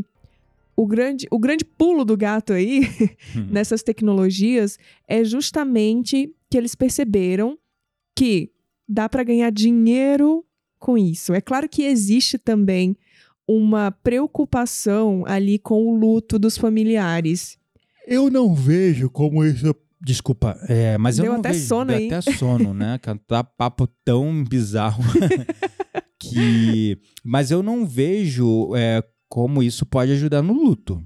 O 0.73 0.87
grande, 0.87 1.27
o 1.29 1.37
grande 1.37 1.65
pulo 1.65 2.05
do 2.05 2.15
gato 2.15 2.53
aí 2.53 2.87
Uhum. 3.35 3.47
nessas 3.51 3.83
tecnologias 3.83 4.77
é 5.05 5.21
justamente 5.25 6.31
que 6.49 6.57
eles 6.57 6.75
perceberam 6.75 7.57
que 8.15 8.49
dá 8.87 9.07
para 9.09 9.23
ganhar 9.23 9.51
dinheiro 9.51 10.43
com 10.79 10.97
isso. 10.97 11.33
É 11.33 11.41
claro 11.41 11.67
que 11.67 11.83
existe 11.83 12.37
também 12.37 12.95
uma 13.47 13.91
preocupação 13.91 15.23
ali 15.25 15.57
com 15.57 15.81
o 15.85 15.95
luto 15.97 16.37
dos 16.37 16.57
familiares. 16.57 17.57
Eu 18.05 18.29
não 18.29 18.53
vejo 18.53 19.09
como 19.09 19.43
isso. 19.43 19.75
Desculpa, 19.99 20.55
é, 20.69 20.97
mas 20.97 21.17
eu 21.17 21.23
Deu 21.23 21.33
não 21.33 21.39
até 21.39 21.51
vejo. 21.53 21.65
sono 21.67 21.87
deu 21.87 21.97
aí. 21.97 22.13
até 22.13 22.21
sono, 22.33 22.73
né? 22.73 22.99
Que 23.01 23.15
tá 23.27 23.43
papo 23.43 23.87
tão 24.05 24.43
bizarro 24.43 25.03
que. 26.19 26.97
Mas 27.23 27.51
eu 27.51 27.63
não 27.63 27.85
vejo 27.85 28.75
é, 28.75 29.03
como 29.27 29.63
isso 29.63 29.85
pode 29.85 30.11
ajudar 30.11 30.41
no 30.41 30.53
luto. 30.53 31.03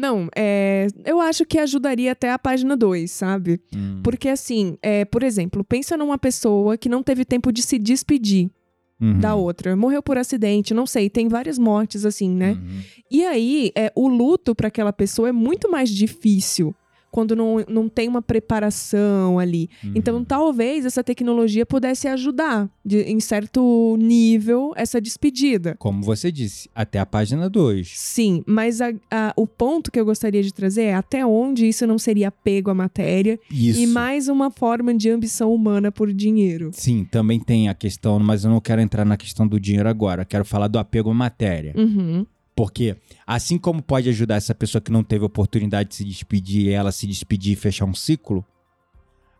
Não, 0.00 0.28
é, 0.34 0.86
eu 1.04 1.20
acho 1.20 1.44
que 1.44 1.58
ajudaria 1.58 2.12
até 2.12 2.32
a 2.32 2.38
página 2.38 2.74
2, 2.74 3.10
sabe? 3.10 3.60
Hum, 3.76 4.00
Porque 4.02 4.30
assim, 4.30 4.78
é, 4.80 5.04
por 5.04 5.22
exemplo, 5.22 5.62
pensa 5.62 5.94
numa 5.94 6.16
pessoa 6.16 6.78
que 6.78 6.88
não 6.88 7.02
teve 7.02 7.22
tempo 7.22 7.52
de 7.52 7.60
se 7.60 7.78
despedir 7.78 8.50
uhum, 8.98 9.20
da 9.20 9.34
outra, 9.34 9.76
morreu 9.76 10.02
por 10.02 10.16
acidente, 10.16 10.72
não 10.72 10.86
sei, 10.86 11.10
tem 11.10 11.28
várias 11.28 11.58
mortes 11.58 12.06
assim, 12.06 12.30
né? 12.30 12.52
uhum. 12.52 12.80
E 13.10 13.24
aí, 13.26 13.72
é, 13.76 13.92
o 13.94 14.08
luto 14.08 14.54
para 14.54 14.68
aquela 14.68 14.92
pessoa 14.92 15.28
é 15.28 15.32
muito 15.32 15.70
mais 15.70 15.90
difícil 15.90 16.74
quando 17.10 17.34
não, 17.34 17.56
não 17.68 17.88
tem 17.88 18.08
uma 18.08 18.22
preparação 18.22 19.38
ali. 19.38 19.68
Uhum. 19.82 19.92
Então, 19.94 20.24
talvez 20.24 20.84
essa 20.84 21.02
tecnologia 21.02 21.66
pudesse 21.66 22.06
ajudar, 22.08 22.70
de- 22.84 23.02
em 23.02 23.18
certo 23.20 23.96
nível, 23.98 24.72
essa 24.76 25.00
despedida. 25.00 25.74
Como 25.78 26.02
você 26.02 26.30
disse, 26.30 26.68
até 26.74 26.98
a 26.98 27.06
página 27.06 27.48
2. 27.48 27.90
Sim, 27.94 28.42
mas 28.46 28.80
a- 28.80 28.92
a- 29.10 29.32
o 29.36 29.46
ponto 29.46 29.90
que 29.90 29.98
eu 29.98 30.04
gostaria 30.04 30.42
de 30.42 30.52
trazer 30.52 30.82
é 30.82 30.94
até 30.94 31.24
onde 31.26 31.66
isso 31.66 31.86
não 31.86 31.98
seria 31.98 32.28
apego 32.28 32.70
à 32.70 32.74
matéria 32.74 33.38
Isso. 33.50 33.80
e 33.80 33.86
mais 33.86 34.28
uma 34.28 34.50
forma 34.50 34.94
de 34.94 35.10
ambição 35.10 35.52
humana 35.54 35.90
por 35.90 36.12
dinheiro. 36.12 36.70
Sim, 36.72 37.04
também 37.04 37.40
tem 37.40 37.68
a 37.68 37.74
questão, 37.74 38.18
mas 38.20 38.44
eu 38.44 38.50
não 38.50 38.60
quero 38.60 38.80
entrar 38.80 39.04
na 39.04 39.16
questão 39.16 39.46
do 39.46 39.58
dinheiro 39.58 39.88
agora. 39.88 40.24
Quero 40.24 40.44
falar 40.44 40.68
do 40.68 40.78
apego 40.78 41.10
à 41.10 41.14
matéria. 41.14 41.72
Uhum. 41.76 42.24
Porque, 42.60 42.94
assim 43.26 43.56
como 43.56 43.80
pode 43.82 44.10
ajudar 44.10 44.34
essa 44.34 44.54
pessoa 44.54 44.82
que 44.82 44.92
não 44.92 45.02
teve 45.02 45.24
oportunidade 45.24 45.88
de 45.88 45.94
se 45.94 46.04
despedir, 46.04 46.68
ela 46.70 46.92
se 46.92 47.06
despedir 47.06 47.54
e 47.54 47.56
fechar 47.56 47.86
um 47.86 47.94
ciclo, 47.94 48.44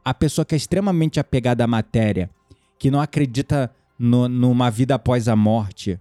a 0.02 0.14
pessoa 0.14 0.42
que 0.42 0.54
é 0.54 0.56
extremamente 0.56 1.20
apegada 1.20 1.62
à 1.62 1.66
matéria, 1.66 2.30
que 2.78 2.90
não 2.90 2.98
acredita 2.98 3.70
no- 3.98 4.26
numa 4.26 4.70
vida 4.70 4.94
após 4.94 5.28
a 5.28 5.36
morte, 5.36 6.00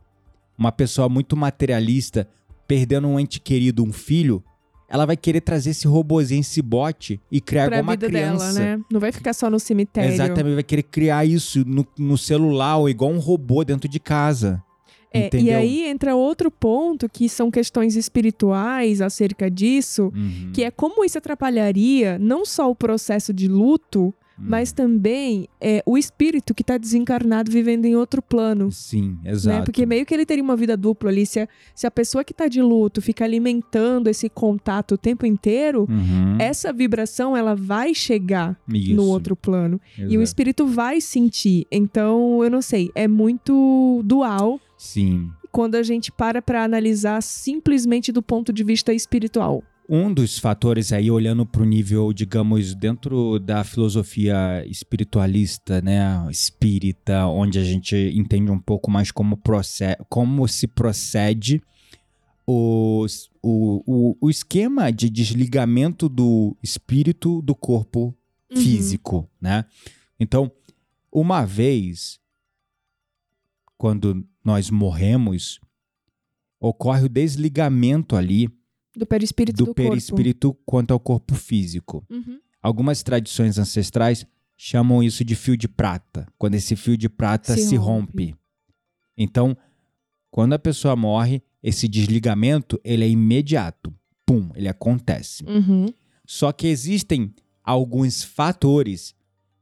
uma 0.57 0.71
pessoa 0.71 1.09
muito 1.09 1.35
materialista, 1.35 2.25
perdendo 2.65 3.09
um 3.09 3.19
ente 3.19 3.41
querido, 3.41 3.83
um 3.83 3.91
filho, 3.91 4.41
ela 4.87 5.05
vai 5.05 5.17
querer 5.17 5.41
trazer 5.41 5.71
esse 5.71 5.89
robozinho, 5.89 6.39
esse 6.39 6.61
bote 6.61 7.19
e 7.29 7.41
criar 7.41 7.65
pra 7.65 7.79
igual 7.79 7.83
uma 7.83 7.91
vida 7.91 8.07
criança. 8.07 8.53
dela, 8.53 8.77
né? 8.77 8.83
Não 8.89 9.01
vai 9.01 9.11
ficar 9.11 9.33
só 9.33 9.49
no 9.49 9.59
cemitério. 9.59 10.09
Exatamente, 10.09 10.53
vai 10.53 10.63
querer 10.63 10.83
criar 10.83 11.25
isso 11.25 11.65
no, 11.65 11.85
no 11.97 12.17
celular 12.17 12.77
ou 12.77 12.87
igual 12.89 13.11
um 13.11 13.19
robô 13.19 13.65
dentro 13.65 13.89
de 13.89 13.99
casa. 13.99 14.63
É, 15.11 15.29
e 15.35 15.51
aí 15.51 15.85
entra 15.85 16.15
outro 16.15 16.51
ponto 16.51 17.09
que 17.09 17.27
são 17.27 17.49
questões 17.49 17.95
espirituais 17.95 19.01
acerca 19.01 19.49
disso, 19.49 20.11
Uhum, 20.15 20.51
que 20.53 20.63
é 20.63 20.71
como 20.71 21.03
isso 21.03 21.17
atrapalharia 21.17 22.17
não 22.19 22.45
só 22.45 22.69
o 22.69 22.75
processo 22.75 23.33
de 23.33 23.47
luto, 23.47 24.01
uhum. 24.03 24.13
mas 24.37 24.71
também 24.71 25.47
é, 25.59 25.81
o 25.85 25.97
espírito 25.97 26.53
que 26.53 26.61
está 26.61 26.77
desencarnado 26.77 27.51
vivendo 27.51 27.85
em 27.85 27.95
outro 27.95 28.21
plano. 28.21 28.71
Sim, 28.71 29.17
exato. 29.25 29.59
Né? 29.59 29.65
Porque 29.65 29.85
meio 29.85 30.05
que 30.05 30.13
ele 30.13 30.25
teria 30.25 30.43
uma 30.43 30.55
vida 30.55 30.77
dupla 30.77 31.09
ali. 31.09 31.25
Se 31.25 31.39
a, 31.39 31.47
se 31.73 31.87
a 31.87 31.91
pessoa 31.91 32.23
que 32.23 32.31
está 32.31 32.47
de 32.47 32.61
luto 32.61 33.01
fica 33.01 33.23
alimentando 33.25 34.09
esse 34.09 34.29
contato 34.29 34.93
o 34.93 34.97
tempo 34.97 35.25
inteiro, 35.25 35.87
Uhum, 35.89 36.37
essa 36.39 36.71
vibração 36.71 37.35
ela 37.35 37.55
vai 37.55 37.95
chegar 37.95 38.59
isso, 38.71 38.93
no 38.95 39.05
outro 39.05 39.35
plano. 39.35 39.81
E 39.97 40.01
o 40.01 40.05
exato. 40.05 40.23
espírito 40.23 40.67
vai 40.67 41.01
sentir. 41.01 41.65
Então, 41.71 42.43
eu 42.43 42.49
não 42.49 42.61
sei, 42.61 42.91
é 42.93 43.07
muito 43.07 44.01
dual 44.05 44.59
Sim. 44.81 45.29
quando 45.51 45.75
a 45.75 45.83
gente 45.83 46.09
para 46.11 46.41
para 46.41 46.63
analisar 46.63 47.21
simplesmente 47.21 48.11
do 48.13 48.21
ponto 48.23 48.53
de 48.53 48.63
vista 48.63 48.93
espiritual. 48.93 49.61
Um 49.91 50.13
dos 50.13 50.37
fatores 50.39 50.93
aí, 50.93 51.09
olhando 51.11 51.45
para 51.45 51.63
o 51.63 51.65
nível, 51.65 52.13
digamos, 52.13 52.73
dentro 52.75 53.39
da 53.39 53.63
filosofia 53.63 54.63
espiritualista, 54.67 55.81
né, 55.81 56.25
espírita, 56.29 57.25
onde 57.25 57.57
a 57.59 57.63
gente 57.63 57.95
entende 58.15 58.51
um 58.51 58.59
pouco 58.59 58.89
mais 58.91 59.11
como, 59.11 59.35
procede, 59.35 59.97
como 60.07 60.47
se 60.47 60.67
procede 60.67 61.59
os- 62.47 63.29
o, 63.41 63.83
o, 63.85 64.17
o 64.21 64.29
esquema 64.29 64.91
de 64.91 65.09
desligamento 65.09 66.07
do 66.07 66.55
espírito 66.63 67.41
do 67.41 67.55
corpo 67.55 68.15
Uhum. 68.51 68.61
físico, 68.61 69.29
né? 69.39 69.63
Então, 70.19 70.51
uma 71.13 71.45
vez, 71.45 72.19
quando 73.79 74.27
nós 74.43 74.69
morremos, 74.69 75.57
ocorre 76.59 77.05
o 77.05 77.09
desligamento 77.09 78.17
ali 78.17 78.49
Do 78.93 79.05
perispírito 79.05 79.57
do, 79.57 79.65
do 79.67 79.73
perispírito 79.73 80.53
quanto 80.65 80.91
ao 80.91 80.99
corpo 80.99 81.33
físico. 81.33 82.05
Uhum. 82.09 82.41
Algumas 82.61 83.01
tradições 83.01 83.57
ancestrais 83.57 84.27
chamam 84.57 85.01
isso 85.01 85.23
de 85.23 85.33
fio 85.33 85.55
de 85.55 85.69
prata, 85.69 86.27
quando 86.37 86.55
esse 86.55 86.75
fio 86.75 86.97
de 86.97 87.07
prata 87.07 87.55
Se 87.55 87.69
se, 87.69 87.75
rompe. 87.77 88.31
rompe. 88.31 88.35
Então, 89.17 89.55
quando 90.29 90.51
a 90.51 90.59
pessoa 90.59 90.97
morre, 90.97 91.41
esse 91.63 91.87
desligamento 91.87 92.77
ele 92.83 93.05
é 93.05 93.09
imediato. 93.09 93.93
Pum, 94.25 94.51
ele 94.55 94.67
acontece. 94.67 95.45
Uhum. 95.45 95.85
Só 96.25 96.51
que 96.51 96.67
existem 96.67 97.33
alguns 97.63 98.23
fatores 98.23 99.15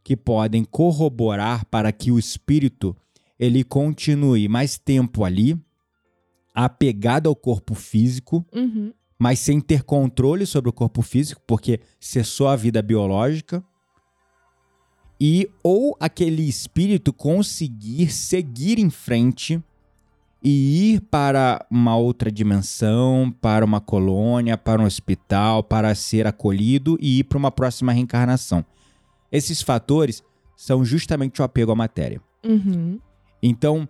que 0.03 0.17
podem 0.17 0.63
corroborar 0.63 1.65
para 1.67 1.91
que 1.91 2.11
o 2.11 2.17
espírito 2.17 2.97
ele 3.39 3.63
continue 3.63 4.47
mais 4.47 4.77
tempo 4.77 5.23
ali, 5.23 5.59
apegado 6.53 7.27
ao 7.29 7.35
corpo 7.35 7.75
físico, 7.75 8.45
Uhum. 8.53 8.91
mas 9.19 9.39
sem 9.39 9.59
ter 9.61 9.83
controle 9.83 10.45
sobre 10.45 10.69
o 10.69 10.73
corpo 10.73 11.01
físico, 11.01 11.41
porque 11.45 11.79
cessou 11.99 12.47
a 12.47 12.55
vida 12.55 12.81
biológica. 12.81 13.63
E 15.19 15.49
ou 15.63 15.95
aquele 15.99 16.47
espírito 16.47 17.11
conseguir 17.11 18.11
seguir 18.11 18.77
em 18.77 18.89
frente 18.89 19.61
e 20.43 20.93
ir 20.93 21.01
para 21.01 21.65
uma 21.71 21.97
outra 21.97 22.31
dimensão, 22.31 23.31
para 23.41 23.65
uma 23.65 23.81
colônia, 23.81 24.55
para 24.57 24.79
um 24.81 24.85
hospital, 24.85 25.63
para 25.63 25.93
ser 25.95 26.27
acolhido 26.27 26.97
e 27.01 27.19
ir 27.19 27.23
para 27.23 27.37
uma 27.39 27.51
próxima 27.51 27.91
reencarnação. 27.91 28.63
Esses 29.31 29.61
fatores 29.61 30.23
são 30.55 30.85
justamente 30.85 31.41
o 31.41 31.43
apego 31.43 31.71
à 31.71 31.75
matéria. 31.75 32.21
Uhum. 32.45 32.99
Então, 33.41 33.87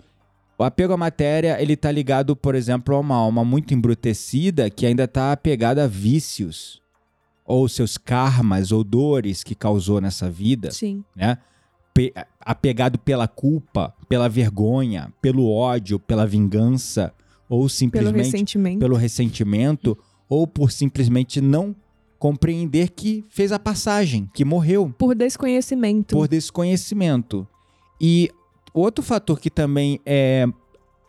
o 0.58 0.64
apego 0.64 0.94
à 0.94 0.98
matéria, 0.98 1.62
ele 1.62 1.76
tá 1.76 1.92
ligado, 1.92 2.36
por 2.36 2.56
exemplo, 2.56 2.96
a 2.96 3.00
uma 3.00 3.16
alma 3.16 3.46
muito 3.46 3.74
embrutecida 3.74 4.70
que 4.70 4.86
ainda 4.86 5.08
tá 5.08 5.32
apegada 5.32 5.84
a 5.84 5.88
vícios 5.88 6.82
ou 7.46 7.68
seus 7.70 7.98
karmas 7.98 8.72
ou 8.72 8.84
dores 8.84 9.44
que 9.44 9.56
causou 9.56 10.02
nessa 10.02 10.30
vida, 10.30 10.72
Sim. 10.72 11.04
né? 11.16 11.38
Pe- 11.94 12.14
apegado 12.42 13.00
pela 13.00 13.28
culpa, 13.28 13.94
pela 14.10 14.28
vergonha, 14.28 15.12
pelo 15.22 15.50
ódio, 15.50 15.98
pela 16.00 16.28
vingança 16.28 17.14
ou 17.50 17.60
Pelo 17.60 17.70
simplesmente 17.70 18.18
ressentimento. 18.18 18.80
pelo 18.80 18.96
ressentimento 18.96 19.98
ou 20.30 20.46
por 20.46 20.72
simplesmente 20.72 21.40
não 21.40 21.74
compreender 22.20 22.90
que 22.90 23.24
fez 23.30 23.52
a 23.52 23.60
passagem, 23.60 24.30
que 24.34 24.44
morreu 24.44 24.94
Por 24.98 25.16
desconhecimento. 25.16 26.16
por 26.16 26.28
desconhecimento. 26.28 27.48
E 28.02 28.30
outro 28.80 29.04
fator 29.04 29.40
que 29.40 29.50
também 29.50 30.00
é, 30.06 30.46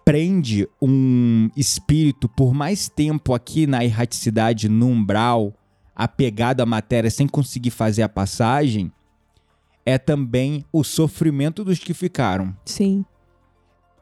prende 0.05 0.69
um 0.81 1.51
espírito 1.57 2.29
por 2.29 2.55
mais 2.55 2.89
tempo 2.89 3.35
aqui 3.35 3.67
na 3.67 3.85
erraticidade, 3.85 4.69
no 4.69 4.87
umbral, 4.87 5.53
apegado 5.95 6.61
à 6.61 6.67
matéria 6.67 7.11
sem 7.11 7.27
conseguir 7.27 7.71
fazer 7.71 8.03
a 8.03 8.09
passagem, 8.09 8.91
é 9.85 9.99
também 9.99 10.65
o 10.73 10.85
sofrimento 10.85 11.65
dos 11.65 11.79
que 11.79 11.93
ficaram. 11.93 12.57
Sim. 12.65 13.05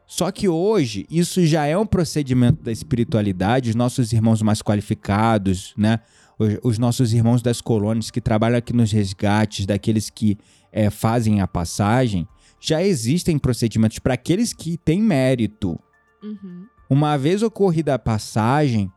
Só 0.07 0.31
que 0.31 0.49
hoje 0.49 1.07
isso 1.11 1.45
já 1.45 1.67
é 1.67 1.77
um 1.77 1.87
procedimento 1.87 2.63
da 2.63 2.71
espiritualidade, 2.71 3.71
os 3.71 3.75
nossos 3.75 4.13
irmãos 4.13 4.41
mais 4.41 4.63
qualificados, 4.63 5.75
né? 5.77 5.99
Os, 6.39 6.59
os 6.63 6.79
nossos 6.79 7.13
irmãos 7.13 7.43
das 7.43 7.61
colônias 7.61 8.11
que 8.11 8.21
trabalham 8.21 8.59
aqui 8.59 8.73
nos 8.73 8.93
resgates, 8.93 9.67
daqueles 9.67 10.09
que 10.09 10.39
eh, 10.71 10.91
fazem 10.91 11.41
a 11.41 11.49
passagem, 11.49 12.29
já 12.61 12.83
existem 12.83 13.39
procedimentos 13.39 13.99
para 13.99 14.15
aqueles 14.15 14.53
que 14.53 14.77
têm 14.79 15.01
mérito. 15.03 15.79
Uhum. 16.23 16.67
Uma 16.89 17.17
vez 17.17 17.43
ocorrida 17.43 17.95
a 17.95 17.99
passagem, 17.99 18.91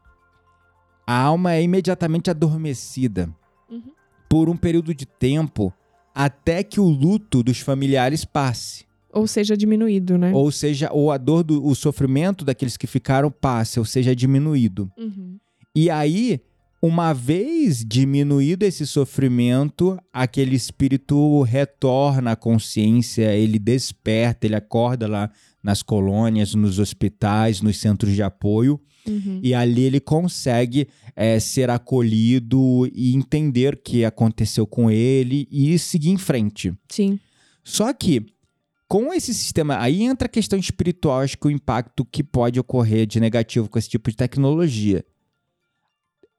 a 1.05 1.19
alma 1.21 1.53
é 1.53 1.61
imediatamente 1.63 2.29
adormecida 2.29 3.29
Uhum. 3.69 3.91
por 4.27 4.49
um 4.49 4.55
período 4.57 4.93
de 4.93 5.05
tempo 5.05 5.73
até 6.13 6.63
que 6.63 6.79
o 6.79 6.87
luto 6.87 7.43
dos 7.43 7.59
familiares 7.59 8.25
passe. 8.25 8.85
Ou 9.11 9.25
seja, 9.25 9.55
diminuído, 9.57 10.17
né? 10.17 10.31
Ou 10.33 10.51
seja, 10.51 10.89
ou 10.91 11.11
a 11.11 11.17
dor, 11.17 11.43
do, 11.43 11.65
o 11.65 11.73
sofrimento 11.75 12.45
daqueles 12.45 12.77
que 12.77 12.85
ficaram 12.85 13.31
passe, 13.31 13.79
ou 13.79 13.85
seja, 13.85 14.15
diminuído. 14.15 14.91
Uhum. 14.97 15.37
E 15.75 15.89
aí, 15.89 16.41
uma 16.81 17.13
vez 17.13 17.83
diminuído 17.85 18.63
esse 18.63 18.85
sofrimento, 18.87 19.99
aquele 20.13 20.55
espírito 20.55 21.41
retorna 21.41 22.31
à 22.31 22.35
consciência, 22.35 23.35
ele 23.35 23.59
desperta, 23.59 24.47
ele 24.47 24.55
acorda 24.55 25.07
lá 25.07 25.29
nas 25.61 25.81
colônias, 25.81 26.55
nos 26.55 26.79
hospitais, 26.79 27.61
nos 27.61 27.77
centros 27.77 28.13
de 28.13 28.23
apoio, 28.23 28.79
Uhum. 29.07 29.39
e 29.41 29.53
ali 29.55 29.83
ele 29.83 29.99
consegue 29.99 30.87
eh, 31.15 31.39
ser 31.39 31.69
acolhido 31.69 32.85
e 32.93 33.15
entender 33.15 33.73
o 33.73 33.77
que 33.77 34.03
aconteceu 34.03 34.67
com 34.67 34.91
ele 34.91 35.47
e 35.49 35.79
seguir 35.79 36.09
em 36.09 36.17
frente. 36.17 36.73
Sim. 36.89 37.17
Só 37.63 37.91
que, 37.93 38.25
com 38.87 39.13
esse 39.13 39.33
sistema, 39.33 39.79
aí 39.79 40.03
entra 40.03 40.25
a 40.27 40.29
questão 40.29 40.59
espiritual, 40.59 41.21
acho 41.21 41.37
que 41.37 41.47
o 41.47 41.51
impacto 41.51 42.05
que 42.05 42.21
pode 42.21 42.59
ocorrer 42.59 43.07
de 43.07 43.19
negativo 43.19 43.69
com 43.69 43.79
esse 43.79 43.89
tipo 43.89 44.11
de 44.11 44.17
tecnologia. 44.17 45.03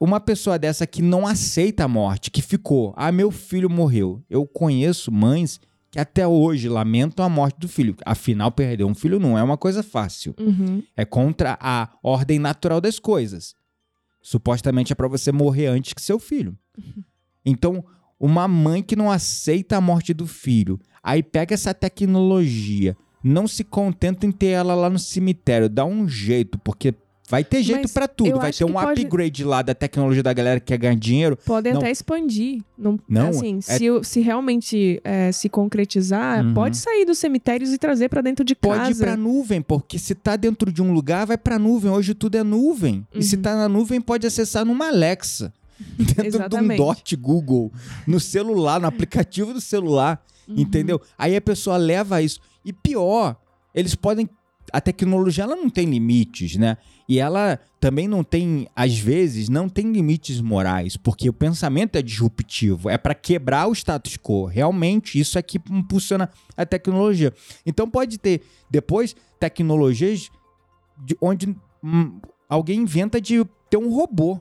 Uma 0.01 0.19
pessoa 0.19 0.59
dessa 0.59 0.87
que 0.87 1.03
não 1.03 1.27
aceita 1.27 1.85
a 1.85 1.89
morte, 1.89 2.31
que 2.31 2.41
ficou, 2.41 2.95
ah, 2.97 3.13
meu 3.13 3.31
filho 3.31 3.69
morreu. 3.69 4.25
Eu 4.31 4.47
conheço 4.47 5.13
mães 5.13 5.61
que 5.91 5.99
até 5.99 6.27
hoje 6.27 6.71
lamentam 6.71 7.23
a 7.23 7.29
morte 7.29 7.59
do 7.59 7.69
filho. 7.69 7.95
Afinal, 8.07 8.51
perder 8.51 8.85
um 8.85 8.95
filho 8.95 9.21
não 9.21 9.37
é 9.37 9.43
uma 9.43 9.59
coisa 9.59 9.83
fácil. 9.83 10.35
Uhum. 10.41 10.83
É 10.97 11.05
contra 11.05 11.59
a 11.61 11.91
ordem 12.03 12.39
natural 12.39 12.81
das 12.81 12.99
coisas. 12.99 13.55
Supostamente 14.23 14.91
é 14.91 14.97
para 14.97 15.09
você 15.09 15.31
morrer 15.31 15.67
antes 15.67 15.93
que 15.93 16.01
seu 16.01 16.19
filho. 16.19 16.57
Então, 17.45 17.85
uma 18.19 18.49
mãe 18.49 18.83
que 18.83 18.97
não 18.97 19.11
aceita 19.11 19.77
a 19.77 19.81
morte 19.81 20.15
do 20.15 20.27
filho, 20.27 20.79
aí 21.03 21.23
pega 21.23 21.55
essa 21.55 21.75
tecnologia, 21.75 22.97
não 23.23 23.47
se 23.49 23.65
contenta 23.65 24.25
em 24.25 24.33
ter 24.33 24.49
ela 24.49 24.75
lá 24.75 24.89
no 24.89 24.99
cemitério, 24.99 25.69
dá 25.69 25.85
um 25.85 26.09
jeito, 26.09 26.59
porque 26.59 26.95
vai 27.31 27.45
ter 27.45 27.63
jeito 27.63 27.89
para 27.91 28.09
tudo, 28.09 28.39
vai 28.39 28.53
ter 28.53 28.65
um 28.65 28.73
pode- 28.73 29.03
upgrade 29.03 29.45
lá 29.45 29.63
da 29.63 29.75
tecnologia 29.75 30.23
da 30.23 30.33
galera 30.33 30.59
que 30.61 30.67
quer 30.67 30.77
ganhar 30.79 30.97
dinheiro. 30.97 31.37
Podem 31.47 31.73
Não. 31.73 31.81
até 31.81 31.91
expandir. 31.91 32.61
Não, 32.77 32.99
Não, 33.09 33.29
assim, 33.29 33.59
é- 33.59 33.61
se, 33.79 33.85
se 34.03 34.21
realmente 34.21 35.01
é, 35.05 35.31
se 35.33 35.49
concretizar, 35.49 36.45
Uhum. 36.45 36.55
pode 36.55 36.77
sair 36.77 37.05
dos 37.05 37.19
cemitérios 37.19 37.73
e 37.73 37.79
trazer 37.79 38.09
pra 38.09 38.21
dentro 38.21 38.45
de 38.45 38.55
Pode 38.55 38.81
ir 38.81 38.87
casa. 38.89 39.05
pra 39.05 39.17
nuvem, 39.17 39.63
porque 39.63 39.99
se 39.99 40.15
tá 40.15 40.35
dentro 40.37 40.73
de 40.73 40.83
um 40.83 40.93
lugar, 40.93 41.27
vai 41.27 41.39
pra 41.39 41.59
nuvem. 41.59 41.91
Hoje 41.91 42.13
tudo 42.15 42.37
é 42.37 42.43
nuvem. 42.43 43.07
E 43.15 43.23
se 43.23 43.37
Uhum. 43.37 43.43
tá 43.43 43.55
na 43.57 43.69
nuvem, 43.69 44.01
pode 44.01 44.27
acessar 44.27 44.65
numa 44.65 44.89
Alexa. 44.89 45.53
Dentro 45.97 46.27
Exatamente. 46.27 46.77
de 46.77 46.83
um 46.83 46.87
dot 46.87 47.17
Google. 47.17 47.73
No 48.07 48.21
celular, 48.21 48.81
no 48.81 48.87
aplicativo 48.87 49.53
do 49.55 49.61
celular. 49.61 50.23
Uhum. 50.49 50.57
Entendeu? 50.59 51.01
Aí 51.17 51.35
a 51.37 51.41
pessoa 51.41 51.77
leva 51.77 52.21
isso. 52.21 52.41
E 52.65 52.73
pior, 52.73 53.37
eles 53.75 53.95
podem 53.95 54.29
a 54.73 54.81
tecnologia 54.81 55.45
ela 55.45 55.57
não 55.57 55.69
tem 55.71 55.87
limites, 55.89 56.57
né? 56.57 56.77
E 57.09 57.19
ela 57.19 57.59
também 57.81 58.07
não 58.07 58.23
tem, 58.23 58.69
às 58.75 58.97
vezes, 58.99 59.49
não 59.49 59.69
tem 59.69 59.91
limites 59.91 60.41
morais, 60.41 60.97
porque 60.97 61.29
o 61.29 61.33
pensamento 61.33 61.97
é 61.97 62.03
disruptivo, 62.03 62.89
é 62.89 62.97
para 62.97 63.15
quebrar 63.15 63.67
o 63.67 63.73
status 63.73 64.17
quo. 64.17 64.45
Realmente, 64.45 65.19
isso 65.19 65.37
é 65.39 65.43
que 65.43 65.59
impulsiona 65.71 66.31
a 66.57 66.65
tecnologia. 66.65 67.33
Então 67.67 67.91
pode 67.91 68.17
ter 68.19 68.43
depois 68.71 69.17
tecnologias 69.41 70.31
de 71.05 71.17
onde 71.21 71.55
hum, 71.83 72.21
alguém 72.49 72.81
inventa 72.81 73.21
de 73.21 73.45
ter 73.69 73.77
um 73.77 73.91
robô 73.93 74.39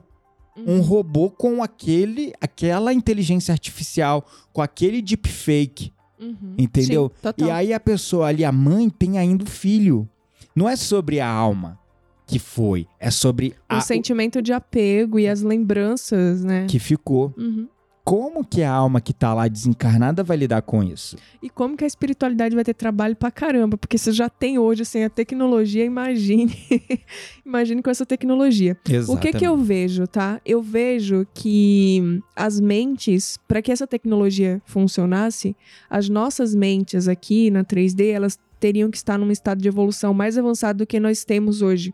um 0.56 0.74
Uhum. 0.76 0.80
robô 0.82 1.30
com 1.30 1.62
aquele, 1.62 2.32
aquela 2.40 2.92
inteligência 2.92 3.52
artificial, 3.52 4.26
com 4.52 4.60
aquele 4.60 5.00
deepfake, 5.00 5.92
Uhum. 6.20 6.54
entendeu? 6.58 7.10
Sim. 7.38 7.46
E 7.46 7.50
aí 7.50 7.72
a 7.72 7.80
pessoa 7.80 8.26
ali, 8.26 8.44
a 8.44 8.52
mãe, 8.52 8.90
tem 8.90 9.16
ainda 9.16 9.44
o 9.44 9.46
filho. 9.46 10.06
Não 10.54 10.68
é 10.68 10.76
sobre 10.76 11.20
a 11.20 11.28
alma 11.28 11.78
que 12.26 12.38
foi, 12.38 12.86
é 12.98 13.10
sobre 13.10 13.54
o 13.68 13.74
a 13.74 13.80
sentimento 13.80 14.40
de 14.40 14.52
apego 14.52 15.18
e 15.18 15.26
as 15.26 15.42
lembranças, 15.42 16.44
né? 16.44 16.66
que 16.68 16.78
ficou. 16.78 17.34
Uhum. 17.36 17.68
Como 18.04 18.44
que 18.44 18.62
a 18.62 18.72
alma 18.72 19.00
que 19.00 19.12
tá 19.12 19.32
lá 19.34 19.46
desencarnada 19.46 20.24
vai 20.24 20.36
lidar 20.36 20.62
com 20.62 20.82
isso? 20.82 21.16
E 21.42 21.50
como 21.50 21.76
que 21.76 21.84
a 21.84 21.86
espiritualidade 21.86 22.54
vai 22.54 22.64
ter 22.64 22.74
trabalho 22.74 23.14
pra 23.14 23.30
caramba? 23.30 23.76
Porque 23.76 23.98
você 23.98 24.10
já 24.10 24.28
tem 24.28 24.58
hoje, 24.58 24.84
sem 24.84 25.04
a 25.04 25.10
tecnologia, 25.10 25.84
imagine. 25.84 26.56
imagine 27.44 27.82
com 27.82 27.90
essa 27.90 28.06
tecnologia. 28.06 28.76
O 29.06 29.16
que 29.16 29.32
que 29.32 29.46
eu 29.46 29.56
vejo, 29.56 30.06
tá? 30.06 30.40
Eu 30.44 30.62
vejo 30.62 31.26
que 31.34 32.20
as 32.34 32.58
mentes, 32.58 33.38
para 33.46 33.60
que 33.60 33.70
essa 33.70 33.86
tecnologia 33.86 34.62
funcionasse, 34.64 35.54
as 35.88 36.08
nossas 36.08 36.54
mentes 36.54 37.06
aqui 37.06 37.50
na 37.50 37.64
3D, 37.64 38.08
elas 38.08 38.38
teriam 38.60 38.90
que 38.90 38.96
estar 38.98 39.18
num 39.18 39.30
estado 39.30 39.60
de 39.60 39.68
evolução 39.68 40.12
mais 40.14 40.36
avançado 40.38 40.78
do 40.78 40.86
que 40.86 41.00
nós 41.00 41.24
temos 41.24 41.62
hoje. 41.62 41.92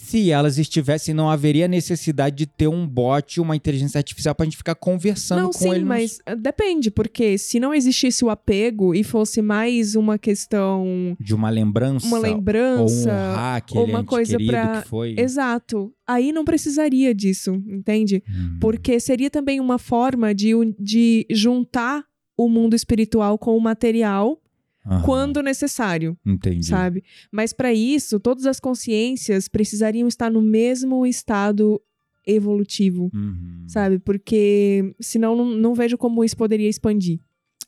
Se 0.00 0.30
elas 0.30 0.58
estivessem, 0.58 1.12
não 1.12 1.28
haveria 1.28 1.66
necessidade 1.66 2.36
de 2.36 2.46
ter 2.46 2.68
um 2.68 2.86
bot, 2.86 3.40
uma 3.40 3.56
inteligência 3.56 3.98
artificial 3.98 4.32
pra 4.32 4.44
gente 4.44 4.56
ficar 4.56 4.76
conversando 4.76 5.42
não, 5.42 5.50
com 5.50 5.58
sim, 5.58 5.70
ele. 5.70 5.78
nos- 5.80 5.88
mas 5.88 6.18
ah, 6.24 6.36
depende, 6.36 6.88
porque 6.88 7.36
se 7.36 7.58
não 7.58 7.74
existisse 7.74 8.24
o 8.24 8.30
apego 8.30 8.94
e 8.94 9.02
fosse 9.02 9.42
mais 9.42 9.96
uma 9.96 10.16
questão, 10.16 11.16
De 11.18 11.34
uma 11.34 11.50
lembrança. 11.50 12.06
uma 12.06 12.18
Ou 12.18 12.22
um 12.24 12.26
lembrança, 12.26 13.10
hack, 13.34 13.72
ou 13.74 13.82
ele 13.82 13.90
uma 13.92 14.04
coisa 14.04 14.38
pra- 14.38 14.82
que 14.82 14.88
foi. 14.88 15.16
exato, 15.18 15.92
aí 16.06 16.30
não 16.30 16.44
precisaria 16.44 17.12
disso, 17.12 17.54
entende? 17.66 18.22
Hum. 18.28 18.56
Porque 18.60 19.00
seria 19.00 19.28
também 19.28 19.58
uma 19.58 19.78
forma 19.78 20.32
de, 20.32 20.52
de 20.78 21.26
juntar 21.28 22.04
o 22.36 22.48
mundo 22.48 22.76
espiritual 22.76 23.36
com 23.36 23.56
o 23.56 23.60
material 23.60 24.40
Aham, 24.88 25.02
quando 25.02 25.42
necessário, 25.42 26.16
Entendi. 26.24 26.66
sabe? 26.66 27.04
Mas 27.30 27.52
para 27.52 27.72
isso, 27.74 28.18
todas 28.18 28.46
as 28.46 28.58
consciências 28.58 29.48
precisariam 29.48 30.08
estar 30.08 30.30
no 30.30 30.40
mesmo 30.42 31.04
estado 31.06 31.80
evolutivo, 32.26 33.10
Uhum. 33.14 33.64
sabe? 33.66 33.98
Porque 33.98 34.94
senão 35.00 35.34
não, 35.36 35.46
não 35.54 35.74
vejo 35.74 35.96
como 35.98 36.24
isso 36.24 36.36
poderia 36.36 36.68
expandir. 36.68 37.20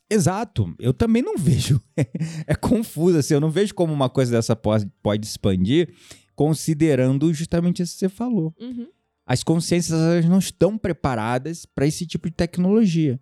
Exato. 0.09 0.73
Eu 0.77 0.93
também 0.93 1.21
não 1.21 1.35
vejo. 1.39 1.79
é 2.45 2.55
confuso, 2.55 3.17
assim. 3.17 3.33
Eu 3.33 3.39
não 3.41 3.49
vejo 3.49 3.73
como 3.73 3.93
uma 3.93 4.09
coisa 4.09 4.31
dessa 4.31 4.55
pode, 4.55 4.85
pode 5.01 5.25
expandir, 5.25 5.89
considerando 6.35 7.33
justamente 7.33 7.81
isso 7.81 7.93
que 7.93 7.99
você 7.99 8.09
falou. 8.09 8.53
As 9.25 9.43
consciências 9.43 9.97
elas 9.99 10.25
não 10.25 10.39
estão 10.39 10.77
preparadas 10.77 11.65
para 11.65 11.87
esse 11.87 12.05
tipo 12.05 12.27
de 12.29 12.35
tecnologia. 12.35 13.19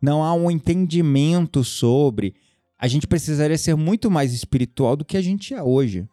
Não 0.00 0.22
há 0.22 0.32
um 0.32 0.50
entendimento 0.50 1.64
sobre. 1.64 2.34
A 2.78 2.86
gente 2.86 3.06
precisaria 3.06 3.58
ser 3.58 3.74
muito 3.74 4.10
mais 4.10 4.32
espiritual 4.32 4.96
do 4.96 5.04
que 5.04 5.16
a 5.16 5.22
gente 5.22 5.52
é 5.52 5.62
hoje. 5.62 6.06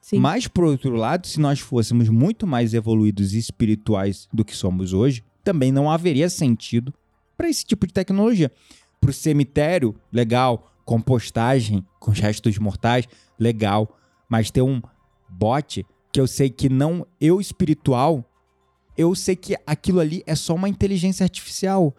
Sim. 0.00 0.18
Mas, 0.18 0.46
por 0.46 0.64
outro 0.64 0.94
lado, 0.94 1.26
se 1.26 1.40
nós 1.40 1.60
fôssemos 1.60 2.08
muito 2.08 2.46
mais 2.46 2.74
evoluídos 2.74 3.34
e 3.34 3.38
espirituais 3.38 4.28
do 4.32 4.44
que 4.44 4.54
somos 4.54 4.92
hoje, 4.92 5.24
também 5.44 5.72
não 5.72 5.90
haveria 5.90 6.28
sentido 6.28 6.92
para 7.36 7.48
esse 7.48 7.64
tipo 7.64 7.86
de 7.86 7.92
tecnologia. 7.92 8.50
Para 9.00 9.10
o 9.10 9.12
cemitério, 9.12 9.94
legal. 10.12 10.72
Compostagem 10.84 11.86
com 12.00 12.10
os 12.10 12.18
restos 12.18 12.58
mortais, 12.58 13.08
legal. 13.38 13.96
Mas 14.28 14.50
ter 14.50 14.62
um 14.62 14.80
bot 15.28 15.84
que 16.12 16.20
eu 16.20 16.26
sei 16.26 16.50
que 16.50 16.68
não. 16.68 17.06
Eu, 17.20 17.40
espiritual, 17.40 18.24
eu 18.96 19.14
sei 19.14 19.34
que 19.34 19.56
aquilo 19.66 20.00
ali 20.00 20.22
é 20.26 20.34
só 20.34 20.54
uma 20.54 20.68
inteligência 20.68 21.24
artificial. 21.24 21.94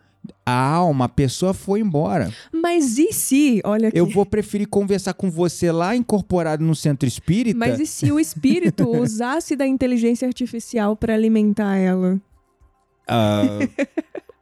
A 0.46 0.54
alma, 0.54 1.06
a 1.06 1.10
pessoa 1.10 1.54
foi 1.54 1.80
embora. 1.80 2.32
Mas 2.52 2.98
e 2.98 3.12
se, 3.12 3.62
olha 3.66 3.90
aqui, 3.90 3.98
Eu 3.98 4.06
vou 4.06 4.26
preferir 4.26 4.68
conversar 4.68 5.14
com 5.14 5.30
você 5.30 5.72
lá 5.72 5.96
incorporado 5.96 6.64
no 6.64 6.76
centro 6.76 7.08
espírita. 7.08 7.58
mas 7.58 7.80
e 7.80 7.86
se 7.86 8.12
o 8.12 8.20
espírito 8.20 8.88
usasse 8.98 9.56
da 9.56 9.68
inteligência 9.68 10.28
artificial 10.28 10.96
para 10.96 11.14
alimentar 11.14 11.76
ela? 11.76 12.22
Ah, 13.08 13.60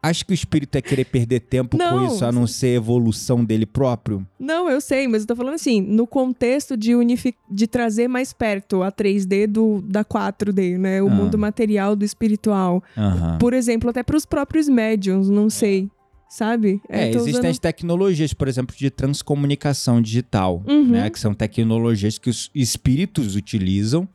acho 0.03 0.25
que 0.25 0.31
o 0.31 0.33
espírito 0.33 0.75
é 0.75 0.81
querer 0.81 1.05
perder 1.05 1.41
tempo 1.41 1.77
com 1.77 1.83
Não. 1.83 2.07
isso, 2.07 2.25
a 2.25 2.31
não 2.31 2.47
ser 2.47 2.69
evolução 2.75 3.43
dele 3.45 3.65
próprio. 3.65 4.25
Não, 4.39 4.69
eu 4.69 4.81
sei, 4.81 5.07
mas 5.07 5.21
eu 5.21 5.27
tô 5.27 5.35
falando 5.35 5.53
assim, 5.55 5.79
no 5.81 6.07
contexto 6.07 6.75
de, 6.75 6.95
unifi- 6.95 7.35
de 7.49 7.67
trazer 7.67 8.07
mais 8.07 8.33
perto 8.33 8.81
a 8.81 8.91
3D 8.91 9.45
do, 9.47 9.81
da 9.83 10.03
4D, 10.03 10.77
né? 10.77 11.01
O 11.03 11.07
Ah. 11.07 11.09
mundo 11.11 11.37
material 11.37 11.95
do 11.95 12.03
espiritual. 12.03 12.83
Aham. 12.97 13.37
Por 13.37 13.53
exemplo, 13.53 13.89
até 13.89 14.01
pros 14.01 14.25
próprios 14.25 14.67
médiums, 14.67 15.29
não 15.29 15.49
sei. 15.49 15.89
Sabe? 16.29 16.81
É, 16.87 17.09
existem 17.09 17.33
usando- 17.33 17.45
as 17.47 17.59
tecnologias, 17.59 18.33
por 18.33 18.47
exemplo, 18.47 18.73
de 18.75 18.89
transcomunicação 18.89 20.01
digital, 20.01 20.63
Uhum. 20.67 20.87
né? 20.87 21.09
Que 21.09 21.19
são 21.19 21.33
tecnologias 21.33 22.17
que 22.17 22.29
os 22.29 22.49
espíritos 22.55 23.35
utilizam 23.35 24.07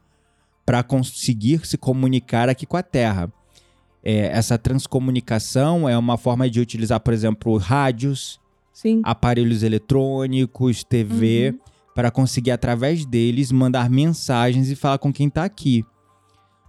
para 0.65 0.83
conseguir 0.83 1.65
se 1.67 1.77
comunicar 1.79 2.49
aqui 2.49 2.65
com 2.67 2.77
a 2.77 2.83
Terra. 2.83 3.31
É, 4.09 4.27
essa 4.29 4.57
transcomunicação 4.57 5.89
é 5.89 5.99
uma 5.99 6.17
forma 6.17 6.49
de 6.49 6.61
utilizar, 6.61 7.01
por 7.01 7.13
exemplo, 7.13 7.57
rádios, 7.57 8.39
Sim. 8.73 9.01
aparelhos 9.03 9.65
eletrônicos, 9.65 10.85
TV, 10.85 11.51
Uhum. 11.51 11.59
para 11.93 12.11
conseguir 12.13 12.53
através 12.53 13.05
deles 13.05 13.51
mandar 13.51 13.91
mensagens 13.91 14.71
e 14.71 14.77
falar 14.77 14.99
com 14.99 15.13
quem 15.13 15.29
tá 15.29 15.45
aqui. 15.45 15.85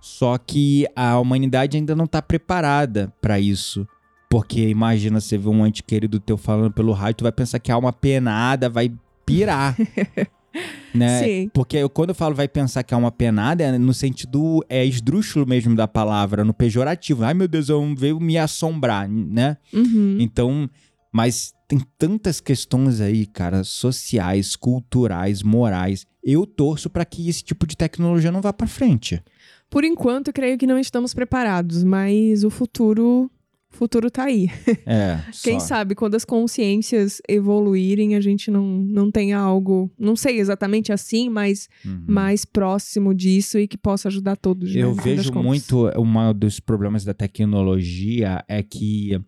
Só 0.02 0.36
que 0.38 0.88
a 0.95 1.19
humanidade 1.19 1.78
ainda 1.78 1.95
não 1.95 2.08
tá 2.08 2.23
preparada 2.23 3.13
para 3.21 3.39
isso. 3.39 3.88
Porque 4.30 4.67
imagina 4.69 5.21
você 5.21 5.38
ver 5.38 5.50
um 5.50 5.65
ente 5.65 5.84
querido 5.84 6.19
teu 6.19 6.38
falando 6.38 6.71
pelo 6.71 6.91
rádio, 6.91 7.17
tu 7.17 7.23
vai 7.23 7.32
pensar 7.32 7.60
que 7.60 7.71
a 7.71 7.76
alma 7.76 7.93
penada 7.93 8.67
vai 8.67 8.91
pirar. 9.26 9.76
né? 10.93 11.24
Sim. 11.24 11.52
Porque 11.54 11.78
eu, 11.78 11.89
quando 11.89 12.10
eu 12.10 12.15
falo 12.15 12.36
vai 12.36 12.48
pensar 12.48 12.84
que 12.84 12.93
é 12.93 12.98
uma 12.98 13.12
penada, 13.12 13.63
é 13.63 13.78
no 13.78 13.93
sentido 13.93 14.63
é 14.70 14.86
esdrúxulo 14.86 15.46
mesmo 15.46 15.76
da 15.76 15.88
palavra, 15.88 16.43
no 16.43 16.54
pejorativo. 16.54 17.24
Ai 17.24 17.34
meu 17.34 17.48
Deus, 17.48 17.70
eu 17.70 17.96
veio 17.96 18.20
me 18.20 18.38
assombrar, 18.38 19.08
né? 19.10 19.58
Uhum. 19.74 20.17
Então, 20.20 20.70
mas 21.12 21.54
tem 21.67 21.80
tantas 21.98 22.39
questões 22.39 23.02
aí, 23.02 23.26
cara, 23.26 23.63
sociais, 23.63 24.56
culturais, 24.56 25.43
morais. 25.43 26.06
Eu 26.24 26.46
torço 26.46 26.89
para 26.89 27.06
que 27.06 27.30
esse 27.30 27.43
tipo 27.43 27.65
de 27.67 27.76
tecnologia 27.76 28.32
não 28.32 28.41
vá 28.41 28.54
para 28.54 28.67
frente. 28.67 29.22
Por 29.70 29.84
enquanto, 29.84 30.32
creio 30.32 30.58
que 30.58 30.67
não 30.67 30.80
estamos 30.80 31.13
preparados, 31.13 31.84
mas 31.84 32.43
o 32.43 32.50
futuro, 32.50 33.30
futuro 33.78 34.12
tá 34.12 34.24
aí. 34.26 34.50
É, 34.86 35.20
Quem 35.44 35.60
só. 35.60 35.68
sabe 35.68 35.96
quando 35.96 36.16
as 36.16 36.26
consciências 36.26 37.22
evoluírem, 37.30 38.16
a 38.16 38.22
gente 38.22 38.52
não, 38.52 38.66
não 38.66 39.10
tenha 39.10 39.38
algo, 39.38 39.90
não 39.98 40.16
sei 40.16 40.40
exatamente 40.40 40.92
assim, 40.92 41.30
mas 41.30 41.70
Uhum. 41.86 42.04
mais 42.08 42.44
próximo 42.44 43.13
disso 43.13 43.58
e 43.60 43.68
que 43.68 43.78
possa 43.78 44.08
ajudar 44.10 44.36
todos. 44.36 44.74
né, 44.74 44.82
Eu 44.82 44.94
das 44.96 45.04
vejo 45.06 45.32
muito, 45.34 45.88
um 45.98 46.34
dos 46.34 46.60
problemas 46.60 47.06
da 47.06 47.13
tecnologia 47.13 48.44
é 48.48 48.62
que 48.63 49.20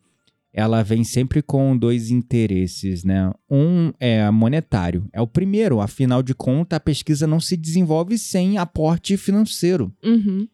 ela 0.52 0.82
vem 0.84 1.04
sempre 1.04 1.42
com 1.44 1.78
dois 1.78 2.10
interesses, 2.10 3.04
né? 3.04 3.32
Um 3.50 3.94
é 4.00 4.30
monetário, 4.32 5.08
é 5.14 5.22
o 5.22 5.28
primeiro, 5.28 5.80
afinal 5.80 6.24
de 6.24 6.34
contas, 6.34 6.78
a 6.78 6.80
pesquisa 6.80 7.28
não 7.28 7.40
se 7.40 7.56
desenvolve 7.56 8.18
sem 8.18 8.58
aporte 8.58 9.16
financeiro. 9.16 9.94
Uhum. 10.04 10.48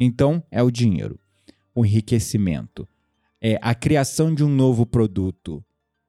Então, 0.00 0.42
é 0.50 0.62
o 0.62 0.70
dinheiro, 0.70 1.18
o 1.74 1.84
enriquecimento, 1.84 2.88
é 3.46 3.58
a 3.60 3.74
criação 3.74 4.34
de 4.34 4.42
um 4.42 4.48
novo 4.48 4.86
produto, 4.86 5.62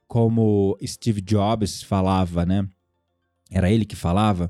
como 0.08 0.78
Steve 0.82 1.20
Jobs 1.20 1.84
falava, 1.84 2.46
né? 2.46 2.66
Era 3.52 3.70
ele 3.70 3.84
que 3.84 3.96
falava, 3.96 4.50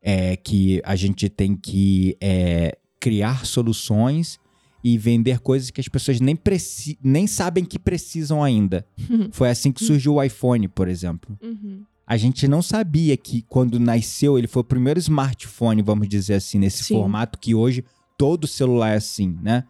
é 0.00 0.34
que 0.34 0.80
a 0.82 0.96
gente 0.96 1.28
tem 1.28 1.54
que 1.54 2.16
é, 2.22 2.78
criar 2.98 3.44
soluções 3.44 4.40
e 4.82 4.96
vender 4.96 5.40
coisas 5.40 5.70
que 5.70 5.78
as 5.78 5.88
pessoas 5.88 6.20
nem, 6.20 6.34
preci 6.34 6.98
nem 7.04 7.26
sabem 7.26 7.66
que 7.66 7.78
precisam 7.78 8.42
ainda. 8.42 8.86
Foi 9.30 9.50
assim 9.50 9.70
que 9.70 9.84
surgiu 9.84 10.14
o 10.14 10.22
iPhone, 10.22 10.68
por 10.68 10.88
exemplo. 10.88 11.38
Uhum. 11.42 11.82
A 12.06 12.16
gente 12.16 12.48
não 12.48 12.62
sabia 12.62 13.14
que 13.14 13.42
quando 13.42 13.78
nasceu, 13.78 14.38
ele 14.38 14.48
foi 14.48 14.60
o 14.60 14.64
primeiro 14.64 14.98
smartphone, 14.98 15.82
vamos 15.82 16.08
dizer 16.08 16.34
assim, 16.34 16.58
nesse 16.58 16.82
Sim. 16.82 16.94
formato 16.94 17.38
que 17.38 17.54
hoje 17.54 17.84
todo 18.18 18.46
celular 18.46 18.94
é 18.94 18.96
assim, 18.96 19.38
né? 19.42 19.64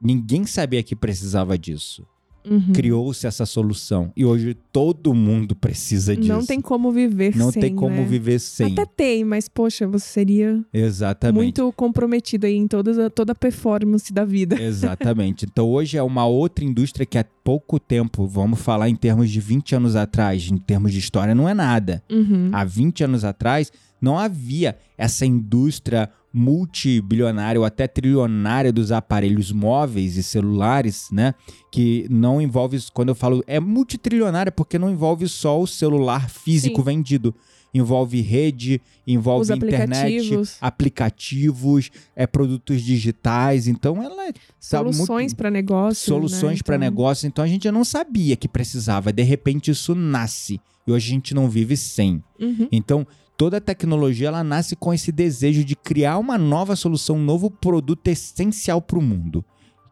Ninguém 0.00 0.44
sabia 0.46 0.82
que 0.82 0.96
precisava 0.96 1.58
disso. 1.58 2.06
Uhum. 2.42 2.72
criou-se 2.72 3.26
essa 3.26 3.44
solução. 3.44 4.10
E 4.16 4.24
hoje 4.24 4.56
todo 4.72 5.12
mundo 5.12 5.54
precisa 5.54 6.16
disso. 6.16 6.32
Não 6.32 6.42
tem 6.44 6.58
como 6.58 6.90
viver 6.90 7.36
Não 7.36 7.52
sem, 7.52 7.60
tem 7.60 7.74
como 7.74 7.96
né? 7.96 8.04
viver 8.06 8.38
sem. 8.38 8.72
Até 8.72 8.86
tem, 8.86 9.24
mas 9.24 9.46
poxa, 9.46 9.86
você 9.86 10.06
seria 10.06 10.64
Exatamente. 10.72 11.36
muito 11.36 11.70
comprometido 11.72 12.46
aí 12.46 12.56
em 12.56 12.66
toda, 12.66 13.10
toda 13.10 13.32
a 13.32 13.34
performance 13.34 14.10
da 14.10 14.24
vida. 14.24 14.56
Exatamente. 14.60 15.44
Então 15.44 15.68
hoje 15.68 15.98
é 15.98 16.02
uma 16.02 16.24
outra 16.24 16.64
indústria 16.64 17.04
que 17.04 17.18
há 17.18 17.24
pouco 17.44 17.78
tempo, 17.78 18.26
vamos 18.26 18.58
falar 18.60 18.88
em 18.88 18.96
termos 18.96 19.30
de 19.30 19.38
20 19.38 19.74
anos 19.74 19.94
atrás, 19.94 20.48
em 20.50 20.56
termos 20.56 20.92
de 20.92 20.98
história, 20.98 21.34
não 21.34 21.46
é 21.46 21.52
nada. 21.52 22.02
Uhum. 22.10 22.48
Há 22.52 22.64
20 22.64 23.04
anos 23.04 23.22
atrás, 23.22 23.70
não 24.00 24.18
havia 24.18 24.76
essa 24.96 25.26
indústria 25.26 26.10
multibilionária 26.32 27.58
ou 27.60 27.64
até 27.64 27.88
trilionária 27.88 28.72
dos 28.72 28.92
aparelhos 28.92 29.50
móveis 29.50 30.16
e 30.16 30.22
celulares, 30.22 31.08
né? 31.10 31.34
Que 31.70 32.06
não 32.08 32.40
envolve, 32.40 32.78
quando 32.92 33.08
eu 33.10 33.14
falo 33.14 33.42
é 33.46 33.58
multitrilionária, 33.58 34.52
porque 34.52 34.78
não 34.78 34.90
envolve 34.90 35.28
só 35.28 35.60
o 35.60 35.66
celular 35.66 36.30
físico 36.30 36.80
Sim. 36.80 36.84
vendido. 36.84 37.34
Envolve 37.72 38.20
rede, 38.20 38.80
envolve 39.06 39.42
Os 39.42 39.50
internet, 39.50 39.92
aplicativos. 39.92 40.56
aplicativos, 40.60 41.90
é, 42.16 42.26
produtos 42.26 42.82
digitais. 42.82 43.68
Então 43.68 44.02
ela 44.02 44.26
é 44.26 44.32
tá 44.32 44.40
Soluções 44.58 45.32
para 45.32 45.50
negócio. 45.50 46.04
soluções 46.12 46.58
né? 46.58 46.62
para 46.64 46.74
Então, 46.76 46.84
negócio. 46.88 47.26
Então 47.28 47.44
a 47.44 47.48
gente 47.48 47.70
não 47.70 47.84
sabia 47.84 48.34
que 48.34 48.48
precisava. 48.48 49.12
De 49.12 49.22
repente 49.22 49.70
isso 49.70 49.94
nasce. 49.94 50.60
E 50.84 50.90
hoje 50.90 51.10
a 51.10 51.14
gente 51.14 51.32
não 51.32 51.48
vive 51.48 51.76
sem. 51.76 52.22
Uhum. 52.40 52.66
Então, 52.72 53.06
toda 53.40 53.58
tecnologia 53.58 54.28
ela 54.28 54.44
nasce 54.44 54.76
com 54.76 54.92
esse 54.92 55.10
desejo 55.10 55.64
de 55.64 55.74
criar 55.74 56.18
uma 56.18 56.36
nova 56.36 56.76
solução, 56.76 57.16
um 57.16 57.24
novo 57.24 57.50
produto 57.50 58.06
essencial 58.08 58.82
para 58.82 58.98
o 58.98 59.02
mundo, 59.02 59.42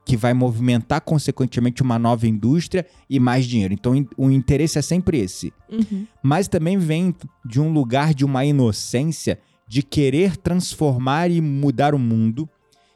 que 0.04 0.18
vai 0.18 0.34
movimentar 0.34 1.00
consequentemente 1.00 1.80
uma 1.80 1.98
nova 1.98 2.28
indústria 2.28 2.84
e 3.08 3.18
mais 3.18 3.46
dinheiro. 3.46 3.72
Então, 3.72 4.06
o 4.18 4.30
interesse 4.30 4.78
é 4.78 4.82
sempre 4.82 5.20
esse. 5.20 5.50
Uhum. 5.72 6.06
Mas 6.22 6.46
também 6.46 6.76
vem 6.76 7.14
de 7.42 7.58
um 7.58 7.72
lugar 7.72 8.12
de 8.12 8.22
uma 8.22 8.44
inocência 8.44 9.38
de 9.66 9.82
querer 9.82 10.36
transformar 10.36 11.30
e 11.30 11.40
mudar 11.40 11.94
o 11.94 11.98
mundo. 11.98 12.46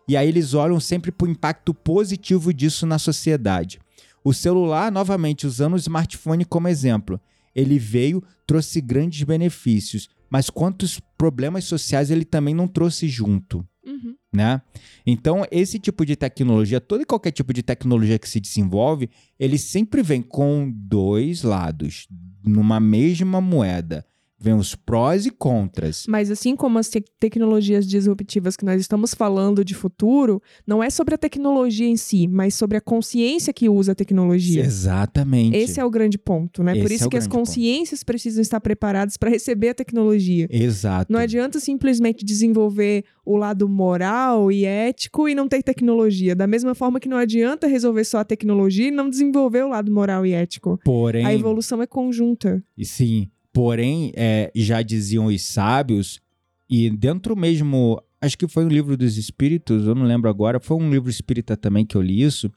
E 0.07 0.19
aí 0.19 0.29
eles 0.29 0.53
olham 0.53 0.79
sempre 0.79 1.11
para 1.11 1.29
o 1.29 1.31
impacto 1.31 1.73
positivo 1.73 2.53
disso 2.53 2.85
na 2.85 2.99
sociedade. 2.99 3.81
O 4.23 4.35
celular, 4.35 4.93
novamente, 4.93 5.47
usando 5.47 5.73
o 5.73 5.79
smartphone 5.79 6.45
como 6.45 6.69
exemplo, 6.69 7.19
ele 7.55 7.79
veio, 7.79 8.23
trouxe 8.47 8.83
grandes 8.83 9.23
benefícios, 9.23 10.11
mas 10.33 10.49
quantos 10.49 10.99
problemas 11.18 11.64
sociais 11.64 12.11
ele 12.11 12.25
também 12.25 12.55
não 12.55 12.66
trouxe 12.66 13.07
junto, 13.07 13.62
Uhum. 13.85 14.14
né? 14.33 14.62
Então, 15.07 15.45
esse 15.51 15.79
tipo 15.79 16.07
de 16.07 16.16
tecnologia, 16.16 16.81
todo 16.81 17.03
e 17.03 17.05
qualquer 17.05 17.33
tipo 17.33 17.53
de 17.53 17.62
tecnologia 17.62 18.18
que 18.18 18.27
se 18.27 18.40
desenvolve, 18.40 19.11
ele 19.38 19.59
sempre 19.59 20.03
vem 20.03 20.23
com 20.23 20.73
dois 20.75 21.42
lados, 21.42 22.09
numa 22.42 22.81
mesma 22.81 23.42
moeda. 23.42 24.07
Vem 24.43 24.55
os 24.55 24.75
prós 24.75 25.25
e 25.27 25.31
contras. 25.31 26.05
Mas 26.09 26.31
assim 26.31 26.57
como 26.57 26.79
as 26.79 26.89
te- 26.89 27.05
tecnologias 27.21 27.87
disruptivas 27.87 28.57
que 28.57 28.65
nós 28.65 28.81
estamos 28.81 29.15
falando 29.15 29.65
de 29.65 29.75
futuro, 29.75 30.43
não 30.67 30.83
é 30.83 30.91
sobre 30.91 31.15
a 31.15 31.19
tecnologia 31.19 31.87
em 31.87 31.97
si, 31.97 32.27
mas 32.27 32.55
sobre 32.55 32.77
a 32.77 32.81
consciência 32.81 33.53
que 33.53 33.69
usa 33.69 33.93
a 33.93 33.95
tecnologia. 33.95 34.63
Exatamente. 34.63 35.57
Esse 35.57 35.79
é 35.81 35.85
o 35.85 35.91
grande 35.91 36.19
ponto, 36.19 36.63
né? 36.63 36.75
Por 36.75 36.87
Esse 36.87 36.95
isso 36.97 37.05
é 37.05 37.09
que 37.09 37.17
as 37.17 37.27
grande 37.27 37.37
ponto. 37.37 37.47
consciências 37.49 38.03
precisam 38.03 38.43
estar 38.43 38.61
preparadas 38.61 39.17
para 39.17 39.31
receber 39.31 39.71
a 39.71 39.75
tecnologia. 39.75 40.49
Exato. 40.51 41.13
Não 41.13 41.21
adianta 41.21 41.61
simplesmente 41.61 42.25
desenvolver 42.25 43.05
o 43.25 43.37
lado 43.37 43.69
moral 43.69 44.51
e 44.51 44.65
ético 44.65 45.29
e 45.29 45.35
não 45.35 45.47
ter 45.49 45.63
tecnologia. 45.63 46.35
Da 46.35 46.47
mesma 46.47 46.75
forma 46.75 46.99
que 46.99 47.09
não 47.09 47.17
adianta 47.17 47.67
resolver 47.67 48.05
só 48.05 48.19
a 48.19 48.25
tecnologia 48.25 48.89
e 48.89 48.91
não 48.91 49.09
desenvolver 49.09 49.63
o 49.65 49.69
lado 49.69 49.93
moral 49.93 50.27
e 50.27 50.33
ético. 50.33 50.79
Porém, 50.85 51.25
A 51.25 51.33
evolução 51.33 51.81
é 51.81 51.87
conjunta. 51.87 52.63
E 52.77 52.85
Sim, 52.85 53.29
porém, 53.53 54.12
é, 54.17 54.51
já 54.55 54.83
diziam 54.83 55.27
os 55.27 55.43
sábios, 55.43 56.21
e 56.69 56.88
dentro 56.88 57.37
mesmo, 57.37 58.03
acho 58.21 58.38
que 58.38 58.49
foi 58.49 58.65
um 58.65 58.69
livro 58.69 58.97
dos 58.97 59.19
espíritos, 59.19 59.87
eu 59.87 59.95
não 59.95 60.05
lembro 60.05 60.31
agora, 60.31 60.59
foi 60.59 60.77
um 60.77 60.91
livro 60.91 61.11
espírita 61.11 61.57
também 61.57 61.85
que 61.85 61.97
eu 61.97 62.03
li 62.03 62.23
isso, 62.23 62.51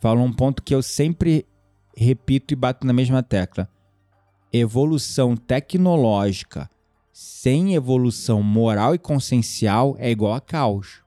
fala 0.00 0.20
um 0.20 0.32
ponto 0.32 0.62
que 0.62 0.74
eu 0.74 0.82
sempre 0.82 1.46
repito 1.96 2.52
e 2.52 2.56
bato 2.56 2.86
na 2.86 2.92
mesma 2.92 3.22
tecla. 3.22 3.68
Evolução 4.52 5.36
tecnológica 5.36 6.70
sem 7.12 7.74
evolução 7.74 8.42
moral 8.42 8.94
e 8.94 8.98
consciencial 8.98 9.96
é 9.98 10.10
igual 10.10 10.34
a 10.34 10.40
caos. 10.40 11.02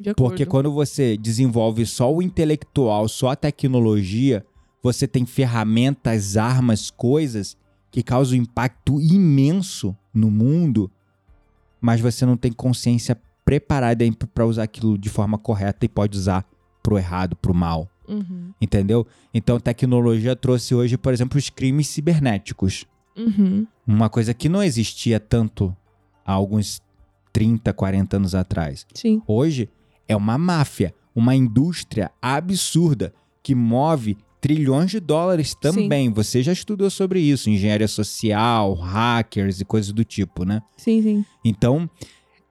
Acordo. 0.00 0.14
Porque 0.14 0.46
quando 0.46 0.70
você 0.70 1.16
desenvolve 1.16 1.84
só 1.84 2.14
o 2.14 2.22
intelectual, 2.22 3.08
só 3.08 3.30
a 3.30 3.36
tecnologia, 3.36 4.44
você 4.82 5.08
tem 5.08 5.26
ferramentas, 5.26 6.36
armas, 6.36 6.90
coisas 6.90 7.56
que 7.90 8.02
causam 8.02 8.38
um 8.38 8.42
impacto 8.42 9.00
imenso 9.00 9.96
no 10.12 10.30
mundo, 10.30 10.90
mas 11.80 12.00
você 12.00 12.26
não 12.26 12.36
tem 12.36 12.52
consciência 12.52 13.18
preparada 13.44 14.04
para 14.34 14.44
usar 14.46 14.64
aquilo 14.64 14.98
de 14.98 15.08
forma 15.08 15.38
correta 15.38 15.84
e 15.86 15.88
pode 15.88 16.18
usar 16.18 16.44
pro 16.82 16.98
errado, 16.98 17.36
pro 17.36 17.54
mal, 17.54 17.88
Uhum. 18.08 18.52
entendeu? 18.60 19.06
Então, 19.34 19.58
tecnologia 19.58 20.36
trouxe 20.36 20.74
hoje, 20.74 20.96
por 20.96 21.12
exemplo, 21.12 21.38
os 21.38 21.50
crimes 21.50 21.88
cibernéticos. 21.88 22.86
Uhum. 23.16 23.66
Uma 23.86 24.08
coisa 24.08 24.32
que 24.34 24.48
não 24.48 24.62
existia 24.62 25.18
tanto 25.18 25.74
há 26.24 26.32
alguns 26.32 26.80
30, 27.32 27.72
40 27.72 28.16
anos 28.16 28.34
atrás. 28.34 28.86
Sim. 28.94 29.20
Hoje 29.26 29.68
é 30.08 30.14
uma 30.16 30.38
máfia, 30.38 30.94
uma 31.14 31.34
indústria 31.34 32.10
absurda 32.20 33.12
que 33.42 33.54
move 33.54 34.16
trilhões 34.40 34.90
de 34.90 35.00
dólares 35.00 35.54
também. 35.54 36.12
Você 36.12 36.42
já 36.42 36.52
estudou 36.52 36.90
sobre 36.90 37.20
isso, 37.20 37.50
engenharia 37.50 37.88
social, 37.88 38.74
hackers 38.74 39.60
e 39.60 39.64
coisas 39.64 39.92
do 39.92 40.04
tipo, 40.04 40.44
né? 40.44 40.62
Sim, 40.76 41.02
sim. 41.02 41.24
Então, 41.44 41.88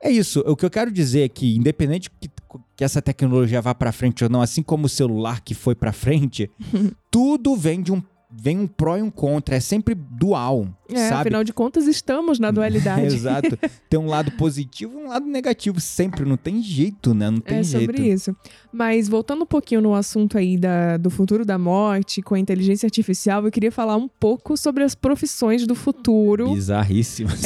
é 0.01 0.11
isso. 0.11 0.41
O 0.45 0.55
que 0.55 0.65
eu 0.65 0.69
quero 0.69 0.91
dizer 0.91 1.21
é 1.21 1.29
que, 1.29 1.55
independente 1.55 2.09
que, 2.09 2.29
que 2.75 2.83
essa 2.83 3.01
tecnologia 3.01 3.61
vá 3.61 3.73
para 3.73 3.91
frente 3.91 4.23
ou 4.23 4.29
não, 4.29 4.41
assim 4.41 4.61
como 4.61 4.85
o 4.85 4.89
celular 4.89 5.41
que 5.41 5.53
foi 5.53 5.75
para 5.75 5.91
frente, 5.91 6.49
tudo 7.09 7.55
vem 7.55 7.81
de 7.81 7.91
um 7.91 8.01
vem 8.37 8.59
um 8.59 8.67
pró 8.67 8.97
e 8.97 9.01
um 9.01 9.09
contra, 9.09 9.55
é 9.55 9.59
sempre 9.59 9.95
dual, 9.95 10.67
É, 10.89 11.09
sabe? 11.09 11.21
afinal 11.21 11.43
de 11.43 11.53
contas, 11.53 11.87
estamos 11.87 12.37
na 12.39 12.51
dualidade. 12.51 13.05
Exato. 13.15 13.57
Tem 13.89 13.99
um 13.99 14.07
lado 14.07 14.31
positivo 14.33 14.93
e 14.99 15.03
um 15.03 15.07
lado 15.07 15.25
negativo 15.25 15.79
sempre, 15.79 16.25
não 16.25 16.35
tem 16.37 16.61
jeito, 16.61 17.13
né? 17.13 17.29
Não 17.29 17.39
tem 17.39 17.59
é 17.59 17.63
jeito. 17.63 17.85
sobre 17.91 18.07
isso. 18.11 18.35
Mas 18.73 19.07
voltando 19.07 19.43
um 19.43 19.45
pouquinho 19.47 19.81
no 19.81 19.93
assunto 19.95 20.37
aí 20.37 20.57
da, 20.57 20.97
do 20.97 21.09
futuro 21.09 21.45
da 21.45 21.57
morte 21.57 22.21
com 22.21 22.35
a 22.35 22.39
inteligência 22.39 22.85
artificial, 22.87 23.43
eu 23.45 23.51
queria 23.51 23.71
falar 23.71 23.95
um 23.95 24.07
pouco 24.07 24.57
sobre 24.57 24.83
as 24.83 24.93
profissões 24.95 25.65
do 25.65 25.73
futuro. 25.75 26.53
Bizarríssimas. 26.53 27.41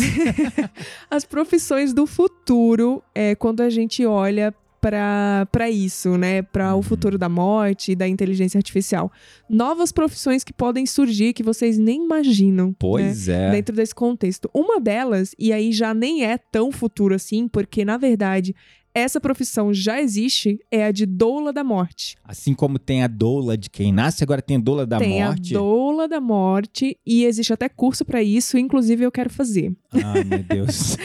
As 1.10 1.24
profissões 1.26 1.94
do 1.94 2.06
futuro, 2.06 3.02
é, 3.14 3.36
quando 3.36 3.62
a 3.62 3.70
gente 3.70 4.06
olha 4.06 4.54
para 4.82 5.70
isso, 5.70 6.18
né? 6.18 6.42
Para 6.42 6.74
o 6.74 6.78
Uhum. 6.78 6.82
futuro 6.84 7.18
da 7.18 7.28
morte 7.30 7.92
e 7.92 7.96
da 7.96 8.08
inteligência 8.08 8.58
artificial. 8.58 9.12
Novas 9.50 9.92
profissões 9.92 10.44
que 10.44 10.54
podem 10.54 10.86
surgir 10.86 11.34
que 11.34 11.44
vocês 11.44 11.78
nem 11.78 12.04
imaginam. 12.06 12.68
né? 12.70 12.76
Pois 12.80 13.28
é. 13.30 13.52
dentro 13.52 13.76
desse 13.76 13.94
contexto. 13.94 14.50
Uma 14.54 14.80
delas, 14.80 15.36
e 15.38 15.52
aí 15.52 15.72
já 15.72 15.94
nem 15.94 16.24
é 16.26 16.38
tão 16.38 16.72
futuro 16.72 17.14
assim, 17.16 17.48
porque 17.48 17.84
na 17.84 17.98
verdade 17.98 18.56
essa 18.94 19.22
profissão 19.22 19.74
já 19.74 20.02
existe, 20.02 20.60
é 20.72 20.86
a 20.86 20.92
de 20.92 21.06
doula 21.06 21.54
da 21.54 21.64
morte. 21.64 22.18
Assim 22.24 22.54
como 22.54 22.80
tem 22.80 23.04
a 23.04 23.08
doula 23.08 23.58
de 23.58 23.70
quem 23.70 23.92
nasce, 23.94 24.24
agora 24.24 24.42
tem 24.42 24.58
a 24.58 24.60
doula 24.60 24.86
da 24.86 24.98
Tem 24.98 25.22
morte. 25.22 25.56
a 25.56 25.60
doula 25.60 26.08
da 26.08 26.20
morte 26.20 26.98
e 27.06 27.24
existe 27.26 27.54
até 27.54 27.70
curso 27.70 28.04
pra 28.04 28.22
isso, 28.24 28.58
inclusive 28.58 29.04
eu 29.06 29.12
quero 29.12 29.30
fazer. 29.30 29.72
Ai, 29.94 30.24
meu 30.24 30.44
Deus. 30.44 30.98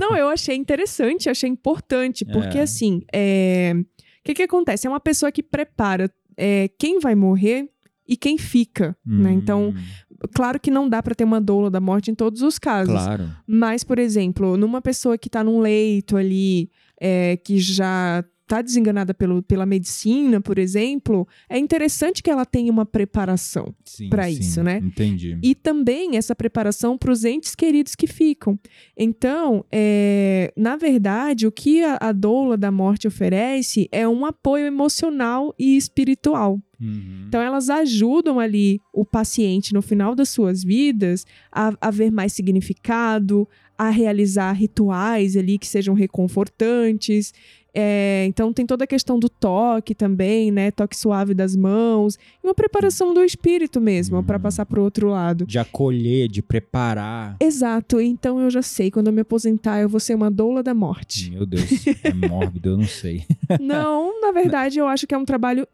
Não, 0.00 0.16
eu 0.16 0.28
achei 0.28 0.56
interessante, 0.56 1.28
achei 1.28 1.50
importante, 1.50 2.24
porque 2.24 2.58
É. 2.58 2.62
assim, 2.62 3.02
é... 3.12 3.72
o 3.74 3.84
que 4.24 4.34
que 4.34 4.42
acontece? 4.42 4.86
É 4.86 4.90
uma 4.90 5.00
pessoa 5.00 5.32
que 5.32 5.42
prepara 5.42 6.10
é, 6.36 6.68
quem 6.78 6.98
vai 7.00 7.14
morrer 7.14 7.68
e 8.08 8.16
quem 8.16 8.38
fica, 8.38 8.96
né? 9.04 9.32
Então, 9.32 9.68
Hum, 9.70 10.28
claro 10.34 10.58
que 10.60 10.70
não 10.70 10.88
dá 10.88 11.02
pra 11.02 11.14
ter 11.14 11.24
uma 11.24 11.40
doula 11.40 11.70
da 11.70 11.80
morte 11.80 12.10
em 12.10 12.14
todos 12.14 12.40
os 12.42 12.58
casos. 12.58 12.92
Claro. 12.94 13.28
Mas, 13.46 13.84
por 13.84 13.98
exemplo, 13.98 14.56
numa 14.56 14.80
pessoa 14.80 15.18
que 15.18 15.28
tá 15.28 15.42
num 15.44 15.60
leito 15.60 16.16
ali, 16.16 16.70
é, 17.04 17.36
que 17.36 17.58
já 17.58 18.24
tá 18.46 18.60
desenganada 18.60 19.14
pelo, 19.14 19.42
pela 19.42 19.64
medicina, 19.64 20.38
por 20.38 20.58
exemplo, 20.58 21.26
é 21.48 21.58
interessante 21.58 22.22
que 22.22 22.30
ela 22.30 22.44
tenha 22.44 22.70
uma 22.70 22.84
preparação. 22.84 23.74
Sim, 23.82 24.10
isso, 24.28 24.62
né? 24.62 24.78
Entendi. 24.84 25.38
E 25.42 25.54
também 25.54 26.18
essa 26.18 26.36
preparação 26.36 26.98
para 26.98 27.10
os 27.10 27.24
entes 27.24 27.54
queridos 27.54 27.94
que 27.94 28.06
ficam. 28.06 28.58
Então, 28.94 29.64
é, 29.72 30.52
na 30.54 30.76
verdade, 30.76 31.46
o 31.46 31.50
que 31.50 31.82
a, 31.82 31.96
a 31.98 32.12
doula 32.12 32.58
da 32.58 32.70
morte 32.70 33.08
oferece 33.08 33.88
é 33.90 34.06
um 34.06 34.26
apoio 34.26 34.66
emocional 34.66 35.54
e 35.58 35.74
espiritual. 35.74 36.60
Uhum. 36.78 37.24
Então, 37.28 37.40
elas 37.40 37.70
ajudam 37.70 38.38
ali 38.38 38.78
o 38.92 39.04
paciente 39.04 39.72
no 39.72 39.80
final 39.80 40.14
das 40.14 40.28
suas 40.28 40.62
vidas 40.62 41.24
a, 41.50 41.72
a 41.80 41.90
ver 41.90 42.10
mais 42.10 42.34
significado, 42.34 43.48
a 43.86 43.90
realizar 43.90 44.52
rituais 44.52 45.36
ali 45.36 45.58
que 45.58 45.66
sejam 45.66 45.94
reconfortantes. 45.94 47.32
É, 47.74 48.26
então 48.28 48.52
tem 48.52 48.66
toda 48.66 48.84
a 48.84 48.86
questão 48.86 49.18
do 49.18 49.30
toque 49.30 49.94
também, 49.94 50.50
né? 50.50 50.70
Toque 50.70 50.94
suave 50.96 51.32
das 51.32 51.56
mãos. 51.56 52.16
E 52.44 52.46
uma 52.46 52.54
preparação 52.54 53.14
do 53.14 53.24
espírito 53.24 53.80
mesmo, 53.80 54.18
Uhum. 54.18 54.22
para 54.22 54.38
passar 54.38 54.66
pro 54.66 54.82
outro 54.82 55.08
lado. 55.08 55.46
De 55.46 55.58
acolher, 55.58 56.28
de 56.28 56.42
preparar. 56.42 57.36
Exato, 57.40 57.98
então 58.00 58.38
eu 58.40 58.50
já 58.50 58.60
sei, 58.62 58.90
quando 58.90 59.06
eu 59.06 59.12
me 59.12 59.22
aposentar, 59.22 59.80
eu 59.80 59.88
vou 59.88 60.00
ser 60.00 60.14
uma 60.14 60.30
doula 60.30 60.62
da 60.62 60.74
morte. 60.74 61.30
Meu 61.30 61.46
Deus, 61.46 61.64
é 62.04 62.12
mórbido, 62.28 62.70
eu 62.70 62.76
não 62.76 62.86
sei. 62.86 63.24
Não, 63.58 64.20
na 64.20 64.32
verdade, 64.32 64.78
eu 64.78 64.86
acho 64.86 65.06
que 65.06 65.14
é 65.14 65.18
um 65.18 65.24
trabalho. 65.24 65.66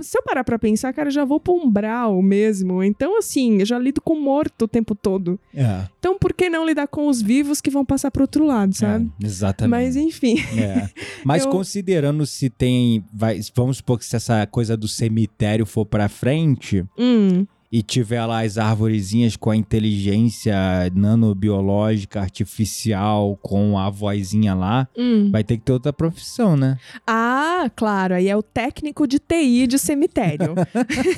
Se 0.00 0.16
eu 0.18 0.22
parar 0.22 0.42
pra 0.42 0.58
pensar, 0.58 0.92
cara, 0.92 1.08
eu 1.08 1.12
já 1.12 1.24
vou 1.24 1.38
pro 1.38 1.52
umbral 1.54 2.20
mesmo. 2.22 2.82
Então, 2.82 3.18
assim, 3.18 3.58
eu 3.60 3.66
já 3.66 3.78
lido 3.78 4.00
com 4.00 4.18
morto 4.18 4.62
o 4.62 4.68
tempo 4.68 4.94
todo. 4.94 5.38
É, 5.54 5.84
Então, 5.98 6.18
por 6.18 6.32
que 6.32 6.48
não 6.48 6.64
lidar 6.66 6.88
com 6.88 7.06
os 7.08 7.20
vivos 7.22 7.60
que 7.60 7.70
vão 7.70 7.84
passar 7.84 8.10
pro 8.10 8.22
outro 8.22 8.44
lado, 8.44 8.74
sabe? 8.74 9.10
é, 9.22 9.26
exatamente. 9.26 9.70
Mas, 9.70 9.96
enfim. 9.96 10.36
É. 10.58 10.88
Mas 11.24 11.44
Eu- 11.46 11.50
considerando 11.50 12.24
se 12.26 12.48
tem. 12.50 13.04
Vai, 13.12 13.40
vamos 13.54 13.76
supor 13.78 13.98
que 13.98 14.04
se 14.04 14.16
essa 14.16 14.46
coisa 14.46 14.76
do 14.76 14.88
cemitério 14.88 15.66
for 15.66 15.84
pra 15.86 16.08
frente 16.08 16.84
Hum, 16.98 17.46
e 17.72 17.82
tiver 17.82 18.24
lá 18.26 18.42
as 18.44 18.58
arvorezinhas 18.58 19.34
com 19.34 19.50
a 19.50 19.56
inteligência 19.56 20.54
nanobiológica 20.94 22.20
artificial, 22.20 23.38
com 23.40 23.78
a 23.78 23.88
vozinha 23.88 24.54
lá, 24.54 24.86
hum. 24.96 25.30
vai 25.32 25.42
ter 25.42 25.56
que 25.56 25.62
ter 25.64 25.72
outra 25.72 25.90
profissão, 25.92 26.54
né? 26.54 26.76
Ah, 27.06 27.70
claro, 27.74 28.14
aí 28.14 28.28
é 28.28 28.36
o 28.36 28.42
técnico 28.42 29.06
de 29.06 29.18
TI 29.18 29.66
de 29.66 29.78
cemitério. 29.78 30.54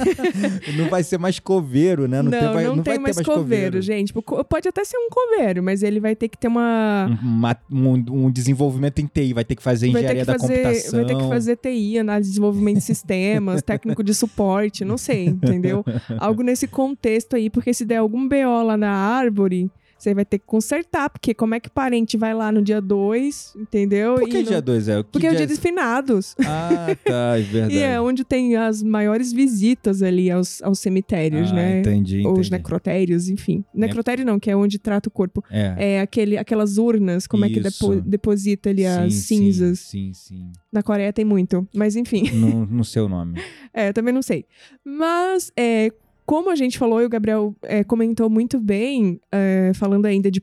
Não 0.79 0.89
vai 0.89 1.03
ser 1.03 1.19
mais 1.19 1.41
coveiro, 1.41 2.07
né? 2.07 2.23
não, 2.23 2.31
tem, 2.31 2.41
vai, 2.41 2.65
não, 2.65 2.77
não 2.77 2.83
tem 2.83 2.95
vai 2.95 3.03
mais 3.03 3.17
ter 3.17 3.27
mais 3.27 3.39
coveiro, 3.39 3.81
gente. 3.83 4.09
Tipo, 4.09 4.23
Pode 4.45 4.69
até 4.69 4.85
ser 4.85 4.97
um 4.97 5.09
coveiro, 5.11 5.63
mas 5.63 5.83
ele 5.83 5.99
vai 5.99 6.15
ter 6.15 6.29
que 6.29 6.39
ter 6.39 6.47
uma. 6.49 7.19
Uma- 7.21 7.57
um, 7.71 8.27
um 8.27 8.31
desenvolvimento 8.31 9.01
em 9.01 9.07
TI, 9.07 9.33
vai 9.33 9.45
ter 9.45 9.57
que 9.57 9.63
fazer 9.63 9.91
Vai 9.91 10.03
engenharia 10.03 10.23
que, 10.23 10.27
da 10.27 10.39
fazer, 10.39 10.63
computação. 10.63 11.01
vai 11.01 11.05
ter 11.09 11.17
que 11.17 11.29
fazer 11.29 11.57
TI, 11.57 11.99
análise 11.99 12.29
de 12.29 12.35
desenvolvimento 12.35 12.77
de 12.77 12.83
sistemas, 12.83 13.63
técnico 13.63 14.03
de 14.03 14.15
suporte, 14.15 14.85
não 14.85 14.97
sei, 14.97 15.27
entendeu? 15.27 15.85
Algo 16.19 16.43
nesse 16.45 16.69
contexto 16.69 17.35
aí, 17.37 17.49
porque 17.51 17.73
se 17.75 17.85
der 17.85 17.97
algum 17.97 18.29
BO 18.29 18.63
lá 18.65 18.77
na 18.77 18.91
árvore, 18.93 19.71
você 19.97 20.13
vai 20.13 20.25
ter 20.25 20.39
que 20.39 20.45
consertar, 20.45 21.09
porque 21.09 21.33
como 21.33 21.55
é 21.55 21.61
que 21.61 21.71
parente 21.71 22.19
vai 22.19 22.35
lá 22.35 22.53
no 22.53 22.61
dia 22.61 22.79
2, 22.79 23.55
entendeu? 23.57 24.17
Por 24.17 24.29
que 24.29 24.43
dia 24.43 24.57
não- 24.57 24.63
2 24.63 24.89
é? 24.89 24.97
Que 25.03 25.09
Porque 25.13 25.27
é 25.27 25.31
o 25.31 25.33
dia... 25.33 25.47
dia 25.47 25.47
dos 25.47 25.59
finados. 25.59 26.35
Ah, 26.41 26.95
tá, 27.03 27.39
é 27.39 27.41
verdade. 27.43 27.75
E 27.75 27.79
é 27.79 27.99
onde 27.99 28.23
tem 28.23 28.55
as 28.55 28.83
maiores 28.83 29.33
visitas 29.33 30.03
ali 30.03 30.31
aos, 30.31 30.61
aos 30.63 30.79
cemitérios, 30.81 31.51
ah, 31.53 31.55
né? 31.55 31.81
Entendi, 31.81 32.19
Ou 32.27 32.33
os 32.33 32.39
entendi. 32.49 32.51
necrotérios, 32.51 33.31
enfim. 33.31 33.65
Necrotério 33.75 34.27
não, 34.27 34.39
que 34.39 34.51
é 34.51 34.57
onde 34.57 34.79
trata 34.79 35.09
o 35.09 35.13
corpo. 35.13 35.43
É. 35.51 35.95
É 35.97 36.01
aquele, 36.01 36.37
aquelas 36.37 36.77
urnas, 36.77 37.27
como 37.27 37.47
é 37.47 37.49
que 37.49 37.61
depo- 37.61 37.95
Isso. 37.95 38.03
deposita 38.03 38.69
ali 38.71 38.85
as 38.85 39.15
Sim, 39.15 39.37
cinzas. 39.39 39.79
Sim, 39.81 40.13
sim, 40.13 40.37
sim. 40.43 40.53
Na 40.71 40.83
Coreia 40.83 41.15
tem 41.15 41.25
muito, 41.25 41.67
mas 41.75 41.97
enfim. 41.97 42.25
no, 42.33 42.67
no 42.67 42.85
seu 42.85 43.09
nome. 43.09 43.41
É, 43.77 43.93
também 43.93 44.15
não 44.15 44.23
sei. 44.23 44.45
Mas, 44.85 45.51
é, 45.57 45.91
como 46.27 46.51
a 46.51 46.55
gente 46.57 46.79
falou 46.79 47.01
e 47.01 47.05
o 47.07 47.09
Gabriel 47.09 47.55
é, 47.63 47.85
comentou 47.85 48.29
muito 48.31 48.59
bem, 48.61 49.21
é, 49.33 49.73
falando 49.75 50.07
ainda 50.07 50.31
de. 50.31 50.43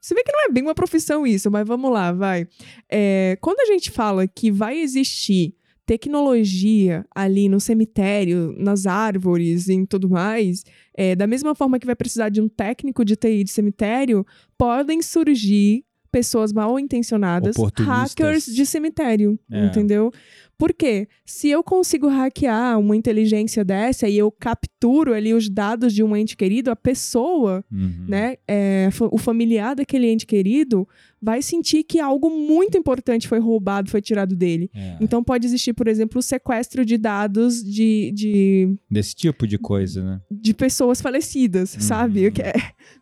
Se 0.00 0.14
vê 0.14 0.22
que 0.22 0.32
não 0.32 0.44
é 0.44 0.48
bem 0.52 0.62
uma 0.62 0.74
profissão 0.74 1.26
isso, 1.26 1.50
mas 1.50 1.66
vamos 1.66 1.90
lá, 1.90 2.12
vai. 2.12 2.46
É, 2.90 3.38
quando 3.40 3.60
a 3.60 3.66
gente 3.72 3.90
fala 3.90 4.26
que 4.26 4.50
vai 4.50 4.78
existir 4.78 5.54
tecnologia 5.86 7.04
ali 7.14 7.48
no 7.48 7.58
cemitério, 7.60 8.54
nas 8.58 8.86
árvores 8.86 9.68
e 9.68 9.74
em 9.74 9.84
tudo 9.86 10.08
mais, 10.08 10.64
é, 10.96 11.14
da 11.16 11.26
mesma 11.26 11.54
forma 11.54 11.78
que 11.78 11.86
vai 11.86 11.96
precisar 11.96 12.28
de 12.28 12.40
um 12.40 12.48
técnico 12.48 13.04
de 13.04 13.16
TI 13.16 13.44
de 13.44 13.50
cemitério, 13.50 14.26
podem 14.56 15.00
surgir 15.02 15.84
pessoas 16.10 16.52
mal 16.52 16.78
intencionadas, 16.78 17.56
hackers 17.76 18.46
de 18.46 18.64
cemitério, 18.64 19.36
É. 19.50 19.66
entendeu? 19.66 20.12
Por 20.56 20.72
quê? 20.72 21.08
Se 21.24 21.48
eu 21.48 21.62
consigo 21.62 22.06
hackear 22.08 22.78
uma 22.78 22.96
inteligência 22.96 23.64
dessa 23.64 24.08
e 24.08 24.16
eu 24.16 24.30
capturo 24.30 25.12
ali 25.12 25.34
os 25.34 25.48
dados 25.48 25.92
de 25.92 26.02
um 26.02 26.16
ente 26.16 26.36
querido, 26.36 26.70
a 26.70 26.76
pessoa, 26.76 27.64
Uhum. 27.72 28.04
né, 28.08 28.36
é, 28.46 28.88
o 29.10 29.18
familiar 29.18 29.74
daquele 29.74 30.08
ente 30.10 30.26
querido 30.26 30.86
vai 31.20 31.40
sentir 31.40 31.82
que 31.84 31.98
algo 32.00 32.28
muito 32.30 32.76
importante 32.76 33.26
foi 33.26 33.38
roubado, 33.38 33.90
foi 33.90 34.00
tirado 34.02 34.36
dele. 34.36 34.70
É, 34.74 34.96
Então 35.00 35.24
pode 35.24 35.46
existir, 35.46 35.72
por 35.72 35.88
exemplo, 35.88 36.18
o 36.18 36.22
sequestro 36.22 36.84
de 36.84 36.98
dados 36.98 37.62
de, 37.64 38.12
de, 38.14 38.74
Desse 38.90 39.14
tipo 39.14 39.46
de 39.46 39.56
coisa, 39.58 40.04
né? 40.04 40.20
de 40.30 40.52
pessoas 40.54 41.00
falecidas, 41.00 41.70
sabe? 41.80 42.26
Uhum. 42.26 42.32
Que 42.32 42.42
é- 42.42 42.52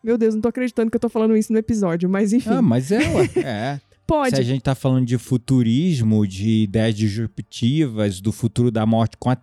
Meu 0.03 0.17
Deus, 0.17 0.33
não 0.35 0.41
tô 0.41 0.47
acreditando 0.47 0.89
que 0.89 0.95
eu 0.95 1.01
tô 1.01 1.09
falando 1.09 1.35
isso 1.35 1.51
no 1.51 1.59
episódio, 1.59 2.09
mas 2.09 2.31
enfim, 2.33 2.49
Ah, 2.49 2.61
mas 2.61 2.91
é, 2.91 2.99
ué. 3.13 3.29
É. 3.37 3.79
pode. 4.07 4.35
Se 4.35 4.41
a 4.41 4.45
gente 4.45 4.61
tá 4.61 4.75
falando 4.75 5.05
de 5.05 5.17
futurismo, 5.17 6.25
de 6.27 6.63
ideias 6.63 6.95
disruptivas, 6.95 8.19
do 8.21 8.31
futuro 8.31 8.71
da 8.71 8.85
morte 8.85 9.17
com 9.17 9.29
a, 9.29 9.37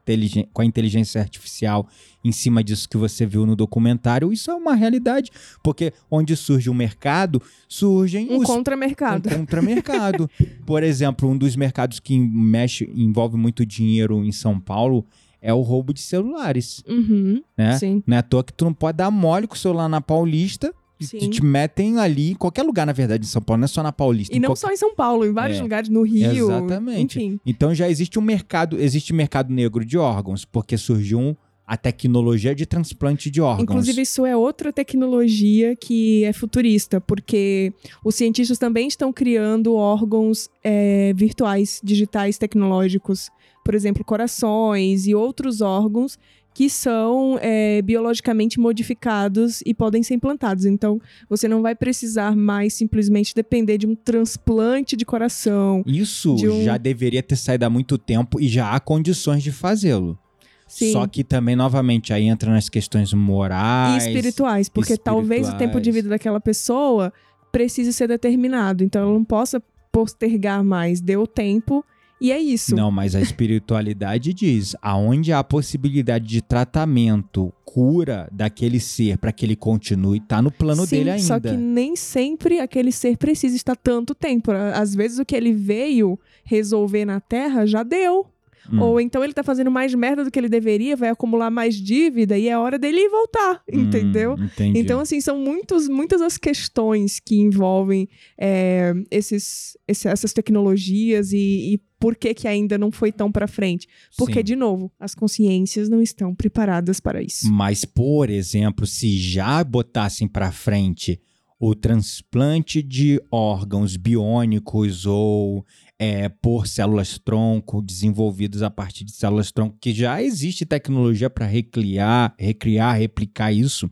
com 0.52 0.62
a 0.62 0.64
inteligência 0.64 1.20
artificial 1.20 1.86
em 2.24 2.32
cima 2.32 2.62
disso 2.62 2.88
que 2.88 2.96
você 2.96 3.24
viu 3.24 3.46
no 3.46 3.56
documentário, 3.56 4.32
isso 4.32 4.50
é 4.50 4.54
uma 4.54 4.74
realidade. 4.74 5.30
Porque 5.62 5.92
onde 6.10 6.36
surge 6.36 6.68
um 6.70 6.74
mercado, 6.74 7.40
surgem 7.68 8.30
Um 8.30 8.38
os 8.38 8.46
contramercado. 8.46 9.28
um 9.28 9.38
contramercado. 9.38 10.30
Por 10.66 10.82
exemplo, 10.82 11.28
um 11.28 11.36
dos 11.36 11.56
mercados 11.56 11.98
que 12.00 12.18
mexe, 12.18 12.90
envolve 12.94 13.36
muito 13.36 13.64
dinheiro 13.64 14.24
em 14.24 14.32
São 14.32 14.58
Paulo 14.60 15.04
é 15.42 15.54
o 15.54 15.62
roubo 15.62 15.94
de 15.94 16.00
celulares, 16.00 16.82
Uhum, 16.86 17.42
né? 17.56 17.78
Sim. 17.78 18.02
Não 18.06 18.16
é 18.16 18.20
à 18.20 18.22
toa 18.22 18.44
que 18.44 18.52
tu 18.52 18.66
não 18.66 18.74
pode 18.74 18.98
dar 18.98 19.10
mole 19.10 19.46
com 19.46 19.54
o 19.54 19.58
celular 19.58 19.88
na 19.88 19.98
Paulista 20.02 20.74
Sim. 21.00 21.18
te, 21.18 21.28
te 21.30 21.44
metem 21.44 21.98
ali 21.98 22.30
em 22.32 22.34
qualquer 22.34 22.62
lugar, 22.62 22.86
na 22.86 22.92
verdade, 22.92 23.24
em 23.24 23.28
São 23.28 23.40
Paulo, 23.42 23.60
não 23.60 23.64
é 23.64 23.68
só 23.68 23.82
na 23.82 23.92
Paulista. 23.92 24.34
E 24.34 24.38
não 24.40 24.48
qualquer- 24.50 24.60
só 24.60 24.72
em 24.72 24.76
São 24.76 24.94
Paulo, 24.94 25.24
em 25.26 25.32
vários 25.32 25.58
É. 25.58 25.62
lugares, 25.62 25.88
no 25.88 26.02
Rio. 26.02 26.30
Exatamente. 26.50 27.18
Enfim. 27.18 27.40
Então 27.44 27.74
já 27.74 27.88
existe 27.88 28.18
um 28.18 28.22
mercado, 28.22 28.78
existe 28.80 29.12
mercado 29.12 29.52
negro 29.52 29.84
de 29.84 29.96
órgãos, 29.98 30.44
porque 30.44 30.76
surgiu 30.76 31.18
um- 31.18 31.36
a 31.66 31.76
tecnologia 31.76 32.52
de 32.52 32.66
transplante 32.66 33.30
de 33.30 33.40
órgãos. 33.40 33.62
Inclusive, 33.62 34.02
isso 34.02 34.26
é 34.26 34.36
outra 34.36 34.72
tecnologia 34.72 35.76
que 35.76 36.24
é 36.24 36.32
futurista, 36.32 37.00
porque 37.00 37.72
os 38.04 38.16
cientistas 38.16 38.58
também 38.58 38.88
estão 38.88 39.12
criando 39.12 39.74
órgãos 39.74 40.48
é, 40.64 41.12
virtuais, 41.14 41.80
digitais, 41.82 42.36
tecnológicos. 42.38 43.30
Por 43.64 43.74
exemplo, 43.74 44.04
corações 44.04 45.06
e 45.06 45.14
outros 45.14 45.60
órgãos 45.60 46.18
que 46.52 46.68
são 46.68 47.38
é, 47.40 47.80
biologicamente 47.82 48.58
modificados 48.58 49.62
e 49.64 49.72
podem 49.72 50.02
ser 50.02 50.14
implantados. 50.14 50.64
Então, 50.64 51.00
você 51.28 51.46
não 51.46 51.62
vai 51.62 51.74
precisar 51.74 52.34
mais 52.36 52.74
simplesmente 52.74 53.34
depender 53.34 53.78
de 53.78 53.86
um 53.86 53.94
transplante 53.94 54.96
de 54.96 55.04
coração. 55.04 55.82
Isso 55.86 56.34
de 56.34 56.48
um- 56.48 56.64
já 56.64 56.76
deveria 56.76 57.22
ter 57.22 57.36
saído 57.36 57.64
há 57.64 57.70
muito 57.70 57.96
tempo 57.96 58.40
e 58.40 58.48
já 58.48 58.72
há 58.72 58.80
condições 58.80 59.42
de 59.42 59.52
fazê-lo. 59.52 60.18
Sim. 60.66 60.92
Só 60.92 61.06
que 61.06 61.24
também, 61.24 61.56
novamente, 61.56 62.12
aí 62.12 62.24
entra 62.26 62.50
nas 62.52 62.68
questões 62.68 63.10
e 63.10 63.16
morais. 63.16 64.06
espirituais, 64.06 64.68
porque 64.68 64.96
talvez 64.96 65.48
o 65.48 65.52
tempo 65.52 65.80
de 65.80 65.90
espirituais. 65.90 65.94
vida 65.94 66.08
daquela 66.10 66.40
pessoa 66.40 67.12
precise 67.50 67.92
ser 67.92 68.06
determinado, 68.06 68.84
então 68.84 69.02
ela 69.02 69.12
não 69.12 69.24
possa 69.24 69.60
postergar 69.90 70.62
mais, 70.62 71.00
deu 71.00 71.26
tempo 71.26 71.84
e 72.20 72.30
é 72.30 72.38
isso. 72.38 72.76
Não, 72.76 72.90
mas 72.90 73.14
a 73.14 73.20
espiritualidade 73.20 74.32
diz: 74.34 74.76
aonde 74.82 75.32
há 75.32 75.42
possibilidade 75.42 76.26
de 76.26 76.42
tratamento, 76.42 77.52
cura 77.64 78.28
daquele 78.32 78.80
ser 78.80 79.16
para 79.16 79.32
que 79.32 79.46
ele 79.46 79.56
continue, 79.56 80.20
tá 80.20 80.42
no 80.42 80.50
plano 80.50 80.84
Sim, 80.86 80.96
dele 80.96 81.10
ainda. 81.10 81.22
Só 81.24 81.40
que 81.40 81.56
nem 81.56 81.96
sempre 81.96 82.60
aquele 82.60 82.92
ser 82.92 83.16
precisa 83.16 83.56
estar 83.56 83.76
tanto 83.76 84.14
tempo. 84.14 84.50
Às 84.52 84.94
vezes 84.94 85.18
o 85.18 85.24
que 85.24 85.36
ele 85.36 85.52
veio 85.52 86.18
resolver 86.44 87.04
na 87.04 87.20
Terra 87.20 87.64
já 87.66 87.82
deu. 87.82 88.26
Hum. 88.72 88.80
Ou 88.80 89.00
então 89.00 89.22
ele 89.24 89.32
tá 89.32 89.42
fazendo 89.42 89.70
mais 89.70 89.94
merda 89.94 90.24
do 90.24 90.30
que 90.30 90.38
ele 90.38 90.48
deveria, 90.48 90.96
vai 90.96 91.08
acumular 91.08 91.50
mais 91.50 91.74
dívida 91.74 92.38
e 92.38 92.48
é 92.48 92.56
hora 92.58 92.78
dele 92.78 93.08
voltar, 93.08 93.62
Hum, 93.72 93.80
entendeu? 93.80 94.36
entendi. 94.38 94.78
Então, 94.78 95.00
assim, 95.00 95.20
são 95.20 95.38
muitos, 95.38 95.88
muitas 95.88 96.20
as 96.20 96.36
questões 96.38 97.18
que 97.18 97.36
envolvem 97.36 98.08
é, 98.38 98.92
esses, 99.10 99.76
esse- 99.88 100.08
essas 100.08 100.32
tecnologias 100.32 101.32
e, 101.32 101.74
e 101.74 101.80
por 101.98 102.16
que, 102.16 102.32
que 102.32 102.48
ainda 102.48 102.78
não 102.78 102.90
foi 102.90 103.12
tão 103.12 103.30
para 103.30 103.46
frente. 103.46 103.86
Porque, 104.16 104.38
Sim. 104.38 104.44
de 104.44 104.56
novo, 104.56 104.90
as 104.98 105.14
consciências 105.14 105.88
não 105.88 106.00
estão 106.00 106.34
preparadas 106.34 106.98
para 107.00 107.22
isso. 107.22 107.50
Mas, 107.52 107.84
por 107.84 108.30
exemplo, 108.30 108.86
se 108.86 109.18
já 109.18 109.62
botassem 109.64 110.26
para 110.26 110.50
frente 110.50 111.20
o 111.58 111.74
transplante 111.74 112.82
de 112.82 113.20
órgãos 113.30 113.94
biônicos 113.96 115.04
ou 115.04 115.64
é, 116.02 116.30
por 116.30 116.66
células-tronco 116.66 117.82
desenvolvidos 117.82 118.62
a 118.62 118.70
partir 118.70 119.04
de 119.04 119.12
células-tronco, 119.12 119.76
que 119.78 119.92
já 119.92 120.22
existe 120.22 120.64
tecnologia 120.64 121.28
para 121.28 121.44
recriar, 121.44 122.34
recriar, 122.38 122.96
replicar 122.98 123.52
isso, 123.52 123.90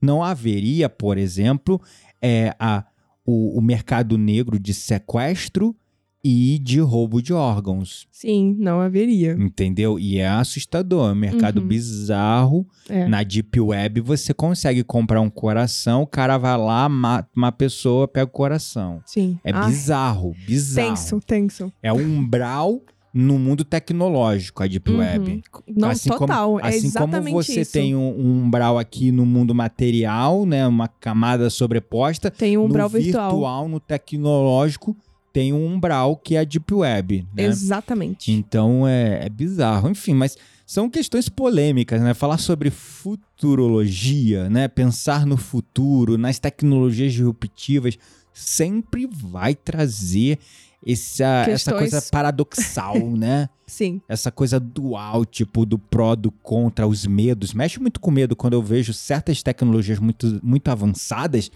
não 0.00 0.22
haveria, 0.22 0.88
por 0.88 1.18
exemplo, 1.18 1.82
é, 2.22 2.54
a, 2.60 2.86
o, 3.26 3.58
o 3.58 3.60
mercado 3.60 4.16
negro 4.16 4.56
de 4.56 4.72
sequestro 4.72 5.74
e 6.22 6.58
de 6.58 6.80
roubo 6.80 7.22
de 7.22 7.32
órgãos. 7.32 8.06
Sim, 8.10 8.56
não 8.58 8.80
haveria. 8.80 9.32
Entendeu? 9.38 9.98
E 9.98 10.18
é 10.18 10.26
assustador. 10.28 11.10
É 11.10 11.12
um 11.12 11.16
mercado 11.16 11.60
Uhum. 11.60 11.68
bizarro. 11.68 12.66
É. 12.88 13.06
Na 13.06 13.22
Deep 13.22 13.60
Web 13.60 14.00
você 14.00 14.34
consegue 14.34 14.82
comprar 14.82 15.20
um 15.20 15.30
coração, 15.30 16.02
o 16.02 16.06
cara 16.06 16.36
vai 16.36 16.56
lá, 16.58 16.88
mata 16.88 17.28
uma 17.36 17.52
pessoa, 17.52 18.08
pega 18.08 18.26
o 18.26 18.32
coração. 18.32 19.00
Sim. 19.06 19.38
É 19.44 19.52
Ah, 19.52 19.66
bizarro, 19.66 20.34
bizarro. 20.46 20.88
Tenso, 20.88 21.20
tenso. 21.20 21.72
É 21.82 21.92
um 21.92 22.18
umbral 22.18 22.80
no 23.14 23.38
mundo 23.38 23.64
tecnológico, 23.64 24.62
a 24.62 24.66
Deep 24.66 24.90
Web. 24.92 25.30
Uhum. 25.30 25.62
Não, 25.76 25.88
assim 25.90 26.08
total. 26.10 26.52
Como, 26.54 26.60
é 26.60 26.68
assim 26.68 26.86
exatamente 26.88 27.30
como 27.32 27.42
você 27.42 27.60
isso. 27.62 27.72
tem 27.72 27.96
um, 27.96 28.08
um 28.10 28.42
umbral 28.44 28.78
aqui 28.78 29.10
no 29.10 29.24
mundo 29.24 29.54
material, 29.54 30.44
né? 30.44 30.66
Uma 30.66 30.88
camada 30.88 31.48
sobreposta. 31.48 32.30
Tem 32.30 32.58
um 32.58 32.64
umbral 32.64 32.88
no 32.88 32.98
virtual. 33.00 33.68
no 33.68 33.80
tecnológico, 33.80 34.96
tem 35.38 35.52
um 35.52 35.64
umbral 35.64 36.16
que 36.16 36.34
é 36.34 36.40
a 36.40 36.44
Deep 36.44 36.74
Web, 36.74 37.24
né? 37.32 37.44
Exatamente. 37.44 38.32
Então 38.32 38.88
é, 38.88 39.24
é 39.24 39.28
bizarro. 39.28 39.88
Enfim, 39.88 40.12
mas 40.12 40.36
são 40.66 40.90
questões 40.90 41.28
polêmicas, 41.28 42.02
né? 42.02 42.12
Falar 42.12 42.38
sobre 42.38 42.70
futurologia, 42.70 44.50
né? 44.50 44.66
Pensar 44.66 45.24
no 45.24 45.36
futuro, 45.36 46.18
nas 46.18 46.40
tecnologias 46.40 47.12
disruptivas, 47.12 47.96
sempre 48.34 49.06
vai 49.06 49.54
trazer 49.54 50.40
essa, 50.84 51.44
essa 51.48 51.72
coisa 51.72 52.02
paradoxal, 52.10 52.98
né? 53.16 53.48
Sim. 53.64 54.00
Essa 54.08 54.32
coisa 54.32 54.58
dual, 54.58 55.24
tipo, 55.24 55.64
do 55.64 55.78
pró, 55.78 56.16
do 56.16 56.32
contra, 56.32 56.84
os 56.84 57.06
medos. 57.06 57.54
Mexe 57.54 57.78
muito 57.78 58.00
com 58.00 58.10
medo 58.10 58.34
quando 58.34 58.54
eu 58.54 58.62
vejo 58.62 58.92
certas 58.92 59.40
tecnologias 59.40 60.00
muito, 60.00 60.40
muito 60.42 60.68
avançadas. 60.68 61.48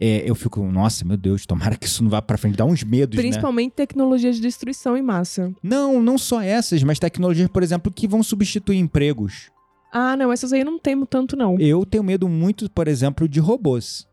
É, 0.00 0.22
eu 0.28 0.34
fico, 0.34 0.62
nossa, 0.62 1.04
meu 1.04 1.16
Deus, 1.16 1.44
tomara 1.44 1.76
que 1.76 1.86
isso 1.86 2.02
não 2.04 2.10
vá 2.10 2.22
pra 2.22 2.38
frente. 2.38 2.56
Dá 2.56 2.64
uns 2.64 2.84
medos, 2.84 3.16
né? 3.16 3.22
Principalmente 3.22 3.72
tecnologias 3.72 4.36
de 4.36 4.42
destruição 4.42 4.96
em 4.96 5.02
massa. 5.02 5.52
Não, 5.62 6.00
não 6.00 6.16
só 6.16 6.40
essas, 6.40 6.82
mas 6.84 6.98
tecnologias, 7.00 7.48
por 7.48 7.62
exemplo, 7.62 7.92
que 7.92 8.06
vão 8.06 8.22
substituir 8.22 8.78
empregos. 8.78 9.50
Ah, 9.92 10.16
não, 10.16 10.32
essas 10.32 10.52
aí 10.52 10.60
eu 10.60 10.66
não 10.66 10.78
temo 10.78 11.04
tanto, 11.06 11.36
não. 11.36 11.58
Eu 11.58 11.84
tenho 11.84 12.04
medo 12.04 12.28
muito, 12.28 12.70
por 12.70 12.86
exemplo, 12.86 13.28
de 13.28 13.40
robôs. 13.40 14.06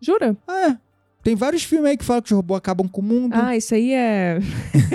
Jura? 0.00 0.36
Ah, 0.48 0.70
é. 0.70 0.78
Tem 1.22 1.34
vários 1.36 1.62
filmes 1.64 1.90
aí 1.90 1.96
que 1.98 2.04
falam 2.04 2.22
que 2.22 2.32
os 2.32 2.36
robôs 2.36 2.56
acabam 2.58 2.88
com 2.88 3.00
o 3.00 3.04
mundo. 3.04 3.34
Ah, 3.34 3.54
isso 3.56 3.74
aí 3.74 3.92
é. 3.92 4.38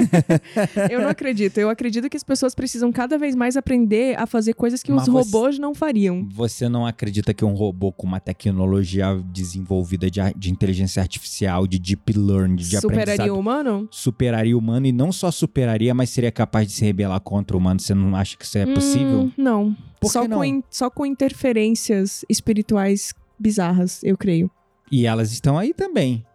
eu 0.90 1.02
não 1.02 1.10
acredito. 1.10 1.58
Eu 1.60 1.70
acredito 1.70 2.10
que 2.10 2.18
as 2.18 2.24
pessoas 2.24 2.56
precisam 2.56 2.92
cada 2.92 3.18
vez 3.18 3.36
mais 3.36 3.56
aprender 3.56 4.18
a 4.20 4.26
fazer 4.26 4.54
coisas 4.54 4.82
que 4.82 4.92
Mas 4.92 5.04
os 5.08 5.14
você- 5.14 5.32
robôs 5.32 5.60
não 5.60 5.76
fariam. 5.76 6.28
Você 6.32 6.68
não 6.68 6.86
acredita 6.86 7.34
que 7.34 7.46
um 7.46 7.54
robô 7.54 7.92
com 7.92 8.08
uma 8.08 8.20
tecnologia 8.20 9.22
desenvolvida 9.32 10.10
de, 10.10 10.20
de 10.36 10.52
inteligência 10.52 11.02
artificial, 11.02 11.68
de 11.68 11.78
deep 11.78 12.14
learning, 12.18 12.56
de 12.56 12.76
Superaria 12.80 13.04
aprendizado, 13.14 13.36
o 13.36 13.40
humano? 13.40 13.88
superaria 13.92 14.56
o 14.56 14.60
humano 14.60 14.88
e 14.88 14.92
não 14.92 15.12
só 15.12 15.30
superaria, 15.30 15.94
mas 15.94 16.10
seria 16.10 16.32
capaz 16.32 16.68
de 16.68 16.74
se 16.74 16.84
rebelar 16.86 17.20
contra 17.20 17.56
o 17.56 17.60
humano? 17.60 17.80
Você 17.80 17.94
não 17.94 18.16
acha 18.16 18.36
que 18.36 18.46
isso 18.46 18.58
é 18.58 18.66
possível? 18.66 19.22
Hum, 19.26 19.32
não. 19.38 19.76
Por 20.02 20.12
só, 20.12 20.28
não? 20.28 20.38
Com 20.38 20.46
in- 20.46 20.64
só 20.70 20.90
com 20.90 21.06
interferências 21.06 22.26
espirituais 22.28 23.14
bizarras, 23.38 24.04
eu 24.04 24.18
creio. 24.18 24.50
E 24.92 25.06
elas 25.06 25.32
estão 25.32 25.58
aí 25.58 25.74
também. 25.74 26.26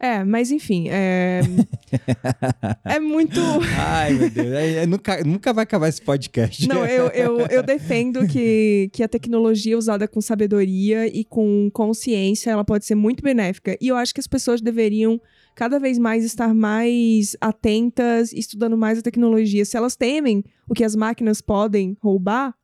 É, 0.00 0.22
mas 0.22 0.52
enfim, 0.52 0.86
é. 0.88 1.40
é 2.84 3.00
muito. 3.00 3.40
Ai, 3.76 4.12
meu 4.12 4.30
Deus. 4.30 4.52
É- 4.52 4.74
é- 4.82 4.86
nunca, 4.86 5.24
nunca 5.24 5.52
vai 5.52 5.64
acabar 5.64 5.88
esse 5.88 6.00
podcast. 6.00 6.68
Não, 6.68 6.86
eu, 6.86 7.08
eu, 7.08 7.38
eu 7.48 7.62
defendo 7.64 8.24
que, 8.28 8.90
que 8.92 9.02
a 9.02 9.08
tecnologia 9.08 9.76
usada 9.76 10.06
com 10.06 10.20
sabedoria 10.20 11.08
e 11.08 11.24
com 11.24 11.68
consciência, 11.72 12.50
ela 12.52 12.64
pode 12.64 12.84
ser 12.84 12.94
muito 12.94 13.24
benéfica. 13.24 13.76
E 13.80 13.88
eu 13.88 13.96
acho 13.96 14.14
que 14.14 14.20
as 14.20 14.28
pessoas 14.28 14.60
deveriam 14.60 15.20
cada 15.56 15.80
vez 15.80 15.98
mais 15.98 16.24
estar 16.24 16.54
mais 16.54 17.36
atentas, 17.40 18.32
estudando 18.32 18.78
mais 18.78 19.00
a 19.00 19.02
tecnologia. 19.02 19.64
Se 19.64 19.76
elas 19.76 19.96
temem 19.96 20.44
o 20.68 20.74
que 20.74 20.84
as 20.84 20.94
máquinas 20.94 21.40
podem 21.40 21.96
roubar 22.00 22.54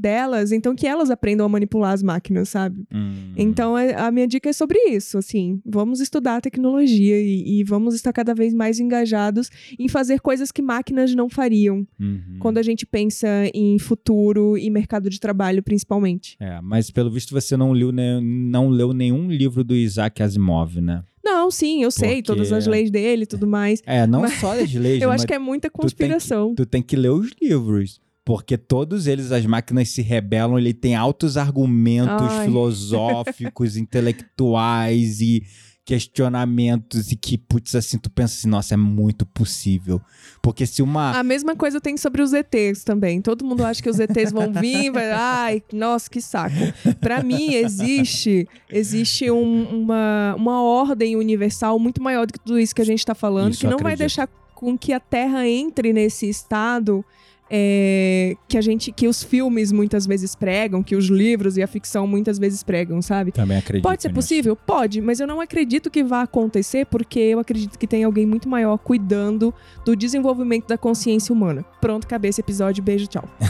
delas, 0.00 0.50
então 0.52 0.74
que 0.74 0.86
elas 0.86 1.10
aprendam 1.10 1.44
a 1.44 1.48
manipular 1.48 1.92
as 1.92 2.02
máquinas, 2.02 2.48
sabe? 2.48 2.84
Hum. 2.92 3.32
Então, 3.36 3.76
é- 3.76 3.94
a 3.94 4.10
minha 4.10 4.26
dica 4.26 4.48
é 4.48 4.52
sobre 4.52 4.78
isso, 4.88 5.18
assim. 5.18 5.60
Vamos 5.64 6.00
estudar 6.00 6.36
a 6.36 6.40
tecnologia 6.40 7.20
e, 7.20 7.60
e 7.60 7.64
vamos 7.64 7.94
estar 7.94 8.12
cada 8.12 8.34
vez 8.34 8.54
mais 8.54 8.80
engajados 8.80 9.50
em 9.78 9.88
fazer 9.88 10.20
coisas 10.20 10.50
que 10.50 10.62
máquinas 10.62 11.14
não 11.14 11.28
fariam 11.28 11.86
Uhum. 12.00 12.38
quando 12.38 12.58
a 12.58 12.62
gente 12.62 12.86
pensa 12.86 13.28
em 13.54 13.78
futuro 13.78 14.56
e 14.56 14.70
mercado 14.70 15.10
de 15.10 15.20
trabalho, 15.20 15.62
principalmente. 15.62 16.36
É, 16.40 16.60
mas 16.62 16.90
pelo 16.90 17.10
visto 17.10 17.32
você 17.32 17.56
não 17.56 17.72
leu, 17.72 17.92
não 18.22 18.68
leu 18.68 18.92
nenhum 18.92 19.28
livro 19.30 19.62
do 19.62 19.74
Isaac 19.74 20.22
Asimov, 20.22 20.80
né? 20.80 21.02
Não, 21.22 21.50
sim, 21.50 21.82
eu 21.82 21.90
sei 21.90 22.08
Porque- 22.16 22.22
todas 22.22 22.50
as 22.52 22.66
leis 22.66 22.90
dele 22.90 23.24
e 23.24 23.26
tudo 23.26 23.46
mais. 23.46 23.82
É, 23.86 24.06
não 24.06 24.22
Mas- 24.22 24.40
só 24.40 24.58
as 24.58 24.72
leis, 24.72 25.02
Eu 25.02 25.10
acho 25.10 25.26
que 25.26 25.34
é 25.34 25.38
muita 25.38 25.68
tem 25.68 25.72
que- 25.76 25.82
conspiração. 25.82 26.54
tu 26.54 26.64
tem 26.64 26.80
que 26.82 26.96
ler 26.96 27.10
os 27.10 27.30
livros. 27.40 28.00
Porque 28.24 28.56
todos 28.58 29.06
eles, 29.06 29.32
as 29.32 29.44
máquinas 29.46 29.88
se 29.88 30.02
rebelam, 30.02 30.58
ele 30.58 30.74
tem 30.74 30.94
altos 30.94 31.36
argumentos 31.36 32.28
Ai. 32.30 32.44
filosóficos, 32.46 33.76
intelectuais 33.78 35.20
e 35.20 35.42
questionamentos 35.84 37.10
e 37.10 37.16
que, 37.16 37.36
putz, 37.36 37.74
assim, 37.74 37.98
tu 37.98 38.10
pensa 38.10 38.34
assim, 38.34 38.48
nossa, 38.48 38.74
é 38.74 38.76
muito 38.76 39.24
possível. 39.26 40.00
Porque 40.42 40.66
se 40.66 40.82
uma... 40.82 41.18
A 41.18 41.22
mesma 41.22 41.56
coisa 41.56 41.80
tem 41.80 41.96
sobre 41.96 42.22
os 42.22 42.32
ETs 42.32 42.84
também. 42.84 43.20
Todo 43.20 43.44
mundo 43.44 43.64
acha 43.64 43.82
que 43.82 43.88
os 43.90 43.98
ETs 43.98 44.30
vão 44.32 44.52
vir, 44.52 44.90
vai, 44.92 45.10
ai, 45.10 45.62
nossa, 45.72 46.08
que 46.08 46.20
saco. 46.20 46.54
Pra 47.00 47.22
mim 47.22 47.54
existe, 47.54 48.46
existe 48.70 49.30
um- 49.30 49.64
uma, 49.82 50.34
uma 50.36 50.62
ordem 50.62 51.16
universal 51.16 51.78
muito 51.78 52.02
maior 52.02 52.26
do 52.26 52.32
que 52.34 52.40
tudo 52.40 52.58
isso 52.58 52.74
que 52.74 52.82
a 52.82 52.86
gente 52.86 53.04
tá 53.04 53.14
falando, 53.14 53.52
Isso 53.52 53.60
que 53.60 53.66
não 53.66 53.72
eu 53.72 53.78
vai 53.78 53.94
acredito. 53.94 54.16
deixar 54.16 54.28
com 54.54 54.76
que 54.78 54.92
a 54.92 55.00
Terra 55.00 55.48
entre 55.48 55.92
nesse 55.92 56.28
estado 56.28 57.04
é, 57.50 58.36
que 58.46 58.56
a 58.56 58.60
gente, 58.60 58.92
que 58.92 59.08
os 59.08 59.22
filmes 59.22 59.72
muitas 59.72 60.06
vezes 60.06 60.36
pregam, 60.36 60.82
que 60.82 60.94
os 60.94 61.06
livros 61.06 61.56
e 61.56 61.62
a 61.62 61.66
ficção 61.66 62.06
muitas 62.06 62.38
vezes 62.38 62.62
pregam, 62.62 63.02
sabe? 63.02 63.32
Também 63.32 63.58
acredito 63.58 63.82
Pode 63.82 64.02
ser 64.02 64.08
nisso. 64.08 64.14
possível? 64.14 64.54
Pode, 64.54 65.00
mas 65.00 65.18
eu 65.18 65.26
não 65.26 65.40
acredito 65.40 65.90
que 65.90 66.04
vá 66.04 66.22
acontecer 66.22 66.86
porque 66.86 67.18
eu 67.18 67.40
acredito 67.40 67.76
que 67.76 67.86
tem 67.86 68.04
alguém 68.04 68.24
muito 68.24 68.48
maior 68.48 68.78
cuidando 68.78 69.52
do 69.84 69.96
desenvolvimento 69.96 70.68
da 70.68 70.78
consciência 70.78 71.32
humana. 71.32 71.64
Pronto, 71.80 72.06
esse 72.24 72.40
episódio. 72.40 72.82
Beijo, 72.82 73.06
tchau. 73.06 73.24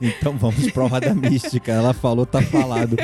Então 0.00 0.36
vamos 0.36 0.70
pra 0.70 0.86
Roda 0.86 1.14
Mística. 1.14 1.72
Ela 1.72 1.92
falou, 1.92 2.24
tá 2.24 2.40
falado. 2.42 2.96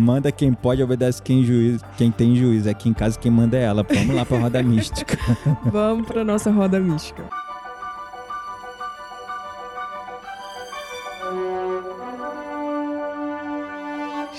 Manda 0.00 0.30
quem 0.30 0.52
pode, 0.52 0.82
obedece 0.82 1.22
quem, 1.22 1.44
juiz, 1.44 1.80
quem 1.96 2.10
tem 2.10 2.36
juízo. 2.36 2.68
Aqui 2.68 2.88
em 2.88 2.92
casa 2.92 3.18
quem 3.18 3.30
manda 3.30 3.56
é 3.56 3.64
ela. 3.64 3.82
Vamos 3.82 4.14
lá 4.14 4.24
pra 4.24 4.38
Roda 4.38 4.62
Mística. 4.62 5.18
Vamos 5.70 6.06
pra 6.06 6.24
nossa 6.24 6.50
roda 6.50 6.78
mística. 6.80 7.47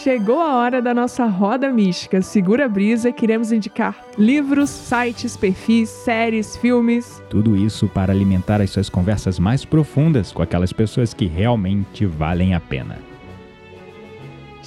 Chegou 0.04 0.40
a 0.40 0.56
hora 0.56 0.82
da 0.82 0.94
nossa 0.94 1.26
roda 1.26 1.70
mística. 1.74 2.22
Segura 2.22 2.66
a 2.66 2.70
brisa, 2.70 3.12
queremos 3.12 3.52
indicar 3.52 4.02
livros, 4.18 4.70
sites, 4.70 5.36
perfis, 5.36 5.90
séries, 5.90 6.56
filmes. 6.56 7.22
Tudo 7.30 7.58
isso 7.58 7.86
para 7.90 8.14
alimentar 8.14 8.62
as 8.62 8.70
suas 8.70 8.88
conversas 8.88 9.38
mais 9.38 9.66
profundas 9.66 10.32
com 10.32 10.42
aquelas 10.42 10.72
pessoas 10.72 11.14
que 11.14 11.26
realmente 11.26 12.06
valem 12.06 12.54
a 12.54 12.62
pena. 12.62 13.09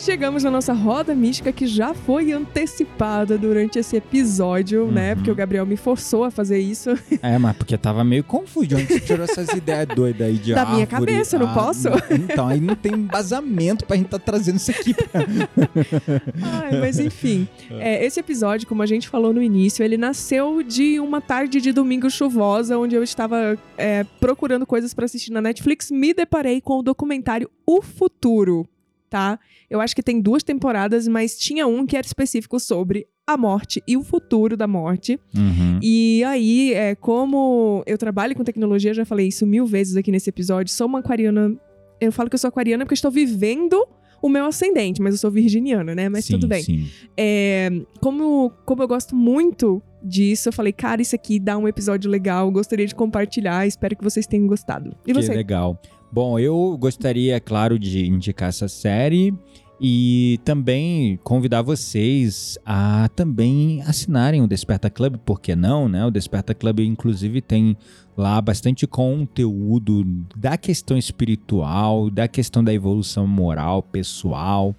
Chegamos 0.03 0.42
na 0.42 0.50
nossa 0.50 0.72
roda 0.72 1.14
mística 1.14 1.53
que 1.53 1.64
já 1.64 1.94
foi 1.94 2.32
antecipada 2.32 3.38
durante 3.38 3.78
esse 3.78 3.94
episódio, 3.96 4.90
né? 4.90 5.11
Uhum. 5.11 5.16
Porque 5.16 5.30
o 5.30 5.34
Gabriel 5.34 5.64
me 5.64 5.76
forçou 5.76 6.24
a 6.24 6.30
fazer 6.30 6.59
isso. 6.59 6.90
É, 7.22 7.38
mas 7.38 7.57
porque 7.57 7.78
tava 7.78 8.03
meio 8.03 8.24
confuso. 8.24 8.66
De 8.66 8.74
onde 8.74 8.86
você 8.86 8.98
tirou 8.98 9.22
essas 9.22 9.48
ideias 9.50 9.86
doidas 9.86 10.26
aí 10.26 10.38
de 10.38 10.55
Da 10.57 10.66
minha 10.66 10.80
árvore? 10.90 11.07
cabeça, 11.12 11.36
eu 11.36 11.40
não 11.40 11.50
Ah, 11.50 11.55
posso? 11.55 11.88
Então, 12.11 12.48
aí 12.48 12.61
não 12.61 12.74
tem 12.74 12.92
embasamento 12.94 13.86
pra 13.86 13.96
gente 13.96 14.09
tá 14.09 14.18
trazendo 14.18 14.57
isso 14.57 14.72
aqui. 14.72 14.92
Ai, 16.42 16.80
mas 16.80 16.98
enfim, 16.98 17.46
é, 17.70 18.05
esse 18.05 18.18
episódio, 18.18 18.66
como 18.66 18.82
a 18.82 18.86
gente 18.86 19.09
falou 19.09 19.32
no 19.32 19.40
início, 19.40 19.84
ele 19.84 19.96
nasceu 19.96 20.64
de 20.64 20.98
uma 20.98 21.20
tarde 21.20 21.61
de 21.61 21.70
domingo 21.70 22.11
chuvosa, 22.11 22.76
onde 22.76 22.96
eu 22.96 23.05
estava 23.05 23.57
é, 23.78 24.05
procurando 24.18 24.66
coisas 24.66 24.92
pra 24.92 25.05
assistir 25.05 25.30
na 25.30 25.40
Netflix, 25.40 25.92
me 25.92 26.12
deparei 26.12 26.61
com 26.61 26.78
o 26.78 26.82
documentário 26.82 27.48
O 27.64 27.80
Futuro, 27.80 28.66
tá? 29.12 29.38
Eu 29.68 29.78
acho 29.78 29.94
que 29.94 30.02
tem 30.02 30.22
duas 30.22 30.42
temporadas, 30.42 31.06
mas 31.06 31.36
tinha 31.36 31.66
um 31.66 31.84
que 31.84 31.94
era 31.94 32.06
específico 32.06 32.58
sobre 32.58 33.06
a 33.26 33.36
morte 33.36 33.82
e 33.86 33.94
o 33.94 34.02
futuro 34.02 34.56
da 34.56 34.66
morte. 34.66 35.20
Uhum. 35.36 35.78
E 35.82 36.24
aí, 36.24 36.72
é, 36.72 36.94
como 36.94 37.82
eu 37.86 37.98
trabalho 37.98 38.34
com 38.34 38.42
tecnologia, 38.42 38.94
já 38.94 39.04
falei 39.04 39.28
isso 39.28 39.46
mil 39.46 39.66
vezes 39.66 39.96
aqui 39.96 40.10
nesse 40.10 40.30
episódio, 40.30 40.72
sou 40.72 40.86
uma 40.86 41.00
aquariana. 41.00 41.54
Eu 42.00 42.10
falo 42.10 42.30
que 42.30 42.34
eu 42.34 42.38
sou 42.38 42.48
aquariana 42.48 42.86
porque 42.86 42.94
eu 42.94 42.96
estou 42.96 43.10
vivendo 43.10 43.86
o 44.22 44.30
meu 44.30 44.46
ascendente, 44.46 45.02
mas 45.02 45.12
eu 45.12 45.18
sou 45.18 45.30
virginiana, 45.30 45.94
né? 45.94 46.08
Mas 46.08 46.24
Sim, 46.24 46.32
tudo 46.32 46.48
bem. 46.48 46.62
Sim. 46.62 46.88
É, 47.14 47.68
como, 48.00 48.50
como 48.64 48.82
eu 48.82 48.88
gosto 48.88 49.14
muito 49.14 49.82
disso, 50.02 50.48
eu 50.48 50.54
falei, 50.54 50.72
cara, 50.72 51.02
isso 51.02 51.14
aqui 51.14 51.38
dá 51.38 51.58
um 51.58 51.68
episódio 51.68 52.10
legal, 52.10 52.50
gostaria 52.50 52.86
de 52.86 52.94
compartilhar, 52.94 53.66
espero 53.66 53.94
que 53.94 54.02
vocês 54.02 54.26
tenham 54.26 54.46
gostado. 54.46 54.96
E 55.06 55.12
que 55.12 55.12
você? 55.12 55.34
legal. 55.34 55.78
Bom, 56.12 56.38
eu 56.38 56.76
gostaria, 56.78 57.40
claro, 57.40 57.78
de 57.78 58.06
indicar 58.06 58.50
essa 58.50 58.68
série 58.68 59.32
E 59.80 60.38
também 60.44 61.18
convidar 61.24 61.62
vocês 61.62 62.56
a 62.64 63.08
também 63.16 63.82
assinarem 63.82 64.42
o 64.42 64.46
Desperta 64.46 64.88
Club, 64.88 65.16
por 65.24 65.40
que 65.40 65.56
não, 65.56 65.88
né? 65.88 66.04
O 66.04 66.10
Desperta 66.10 66.54
Club, 66.54 66.80
inclusive, 66.80 67.40
tem 67.40 67.76
lá 68.16 68.40
bastante 68.40 68.86
conteúdo 68.86 70.04
da 70.36 70.56
questão 70.56 70.96
espiritual, 70.96 72.10
da 72.10 72.28
questão 72.28 72.62
da 72.62 72.72
evolução 72.72 73.26
moral, 73.26 73.82
pessoal. 73.82 74.76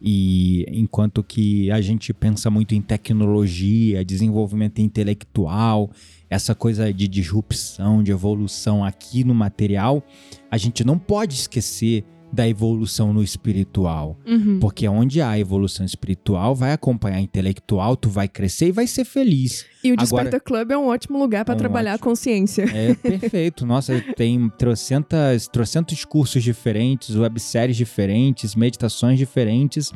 E 0.00 0.66
enquanto 0.68 1.22
que 1.22 1.70
a 1.70 1.80
gente 1.80 2.12
pensa 2.12 2.50
muito 2.50 2.74
em 2.74 2.82
tecnologia, 2.82 4.04
desenvolvimento 4.04 4.80
intelectual, 4.80 5.90
essa 6.28 6.54
coisa 6.54 6.92
de 6.92 7.08
disrupção, 7.08 8.02
de 8.02 8.10
evolução 8.10 8.84
aqui 8.84 9.24
no 9.24 9.34
material, 9.34 10.02
a 10.50 10.58
gente 10.58 10.84
não 10.84 10.98
pode 10.98 11.34
esquecer 11.34 12.04
da 12.32 12.48
evolução 12.48 13.12
no 13.12 13.22
espiritual. 13.22 14.18
Uhum. 14.26 14.58
Porque 14.60 14.86
onde 14.88 15.22
há 15.22 15.38
evolução 15.38 15.86
espiritual, 15.86 16.54
vai 16.54 16.72
acompanhar 16.72 17.20
intelectual, 17.20 17.96
tu 17.96 18.08
vai 18.08 18.28
crescer 18.28 18.68
e 18.68 18.72
vai 18.72 18.86
ser 18.86 19.04
feliz. 19.04 19.64
E 19.82 19.92
o 19.92 19.96
Desperta 19.96 20.40
Club 20.40 20.70
é 20.70 20.76
um 20.76 20.88
ótimo 20.88 21.18
lugar 21.18 21.44
para 21.44 21.54
um 21.54 21.58
trabalhar 21.58 21.94
ótimo. 21.94 22.04
a 22.04 22.10
consciência. 22.10 22.64
É 22.64 22.94
perfeito. 22.94 23.64
Nossa, 23.66 24.02
tem 24.16 24.50
trocentas, 24.58 25.48
trocentos 25.48 26.04
cursos 26.04 26.42
diferentes, 26.42 27.14
webséries 27.14 27.76
diferentes, 27.76 28.54
meditações 28.54 29.18
diferentes. 29.18 29.92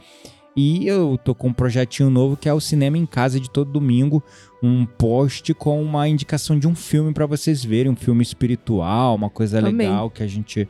E 0.57 0.87
eu 0.87 1.17
tô 1.17 1.35
com 1.35 1.49
um 1.49 1.53
projetinho 1.53 2.11
novo 2.11 2.37
que 2.37 2.49
é 2.49 2.53
o 2.53 2.61
Cinema 2.61 2.99
em 2.99 3.07
Casa 3.07 3.39
de 3.39 3.49
todo 3.49 3.71
domingo, 3.71 4.23
um 4.63 4.85
post 4.85 5.55
com 5.55 5.83
uma 5.83 6.09
indicação 6.09 6.59
de 6.59 6.67
um 6.67 6.75
filme 6.75 7.13
para 7.13 7.25
vocês 7.25 7.65
verem, 7.65 7.93
um 7.93 7.97
filme 7.97 8.23
espiritual, 8.23 9.15
uma 9.15 9.31
coisa 9.31 9.59
Amei. 9.59 9.87
legal 9.87 10.11
que 10.11 10.23
a 10.23 10.27
gente 10.27 10.69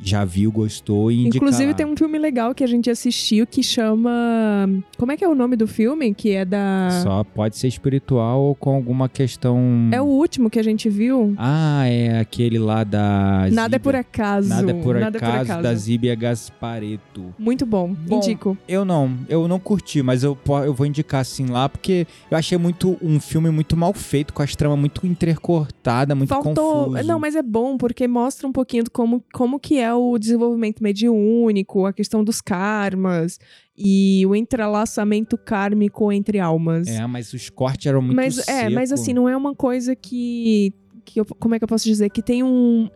já 0.00 0.24
viu, 0.24 0.50
gostou 0.52 1.10
e 1.10 1.26
indica 1.26 1.36
Inclusive 1.36 1.74
tem 1.74 1.86
um 1.86 1.96
filme 1.96 2.18
legal 2.18 2.54
que 2.54 2.62
a 2.62 2.66
gente 2.66 2.90
assistiu 2.90 3.46
que 3.46 3.62
chama. 3.62 4.68
Como 4.98 5.12
é 5.12 5.16
que 5.16 5.24
é 5.24 5.28
o 5.28 5.34
nome 5.34 5.56
do 5.56 5.66
filme? 5.66 6.12
Que 6.14 6.32
é 6.32 6.44
da. 6.44 6.88
Só 7.02 7.24
pode 7.24 7.56
ser 7.56 7.68
espiritual 7.68 8.40
ou 8.40 8.54
com 8.54 8.74
alguma 8.74 9.08
questão. 9.08 9.58
É 9.92 10.00
o 10.00 10.04
último 10.04 10.50
que 10.50 10.58
a 10.58 10.62
gente 10.62 10.88
viu. 10.88 11.34
Ah, 11.36 11.86
é 11.86 12.18
aquele 12.18 12.58
lá 12.58 12.84
da. 12.84 13.48
Nada 13.50 13.76
é 13.76 13.78
Zíbia. 13.78 13.80
por 13.80 13.96
acaso. 13.96 14.48
Nada 14.48 14.70
é 14.70 14.74
por 14.74 14.98
Nada 14.98 15.18
acaso, 15.18 15.62
da 15.62 15.74
Zíbia 15.74 16.14
Gaspareto. 16.14 17.34
Muito 17.38 17.64
bom. 17.64 17.94
Bom, 17.94 18.16
Indico. 18.16 18.56
Eu 18.68 18.84
não, 18.84 19.16
eu 19.28 19.48
não 19.48 19.58
curti, 19.58 20.02
mas 20.02 20.22
eu, 20.22 20.36
eu 20.64 20.74
vou 20.74 20.86
indicar 20.86 21.20
assim 21.20 21.46
lá, 21.46 21.68
porque 21.68 22.06
eu 22.30 22.36
achei 22.36 22.58
muito 22.58 22.96
um 23.02 23.18
filme 23.18 23.50
muito 23.50 23.76
mal 23.76 23.92
feito, 23.92 24.32
com 24.32 24.42
as 24.42 24.54
tramas 24.54 24.78
muito 24.78 25.06
intercortada, 25.06 26.14
muito 26.14 26.28
Faltou. 26.28 26.86
confuso. 26.86 27.04
Não, 27.04 27.18
mas 27.18 27.34
é 27.34 27.42
bom 27.42 27.76
porque 27.76 28.06
mostra 28.06 28.46
um 28.46 28.52
pouquinho 28.52 28.84
como, 28.90 29.22
como 29.32 29.58
que 29.58 29.78
é 29.78 29.85
o 29.94 30.18
desenvolvimento 30.18 30.82
mediúnico, 30.82 31.86
a 31.86 31.92
questão 31.92 32.22
dos 32.24 32.40
karmas 32.40 33.38
e 33.76 34.24
o 34.26 34.34
entrelaçamento 34.34 35.36
kármico 35.38 36.10
entre 36.12 36.38
almas. 36.38 36.86
É, 36.88 37.06
mas 37.06 37.32
os 37.32 37.50
cortes 37.50 37.86
eram 37.86 38.00
muito 38.02 38.16
mas 38.16 38.38
é, 38.48 38.68
mas 38.70 38.88
seco. 38.90 39.00
assim, 39.00 39.12
não 39.12 39.28
é 39.28 39.36
uma 39.36 39.54
coisa 39.54 39.94
que. 39.94 40.72
que 41.04 41.20
eu- 41.20 41.24
como 41.24 41.54
é 41.54 41.58
que 41.58 41.64
eu 41.64 41.68
posso 41.68 41.84
dizer? 41.84 42.08
Que 42.10 42.22
tem 42.22 42.42
um. 42.42 42.88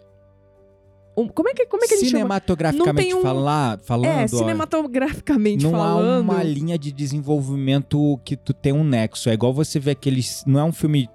como 1.34 1.48
é 1.50 1.54
que, 1.54 1.66
como 1.66 1.84
é 1.84 1.86
que 1.88 1.94
a 1.94 1.96
gente? 1.98 2.10
Cinematograficamente 2.10 3.10
Não 3.10 3.18
um- 3.18 3.22
fala- 3.22 3.78
falando, 3.84 4.06
É, 4.06 4.24
ó, 4.24 4.26
cinematograficamente 4.28 5.64
não 5.64 5.74
há 5.74 5.78
falando. 5.78 6.22
uma 6.22 6.42
linha 6.42 6.78
de 6.78 6.90
desenvolvimento 6.92 8.18
que 8.24 8.36
tu 8.36 8.54
tem 8.54 8.72
um 8.72 8.82
nexo. 8.84 9.28
É 9.28 9.34
igual 9.34 9.52
você 9.52 9.78
ver 9.78 9.90
aqueles. 9.92 10.42
Não 10.46 10.60
é 10.60 10.64
um 10.64 10.72
filme 10.72 11.08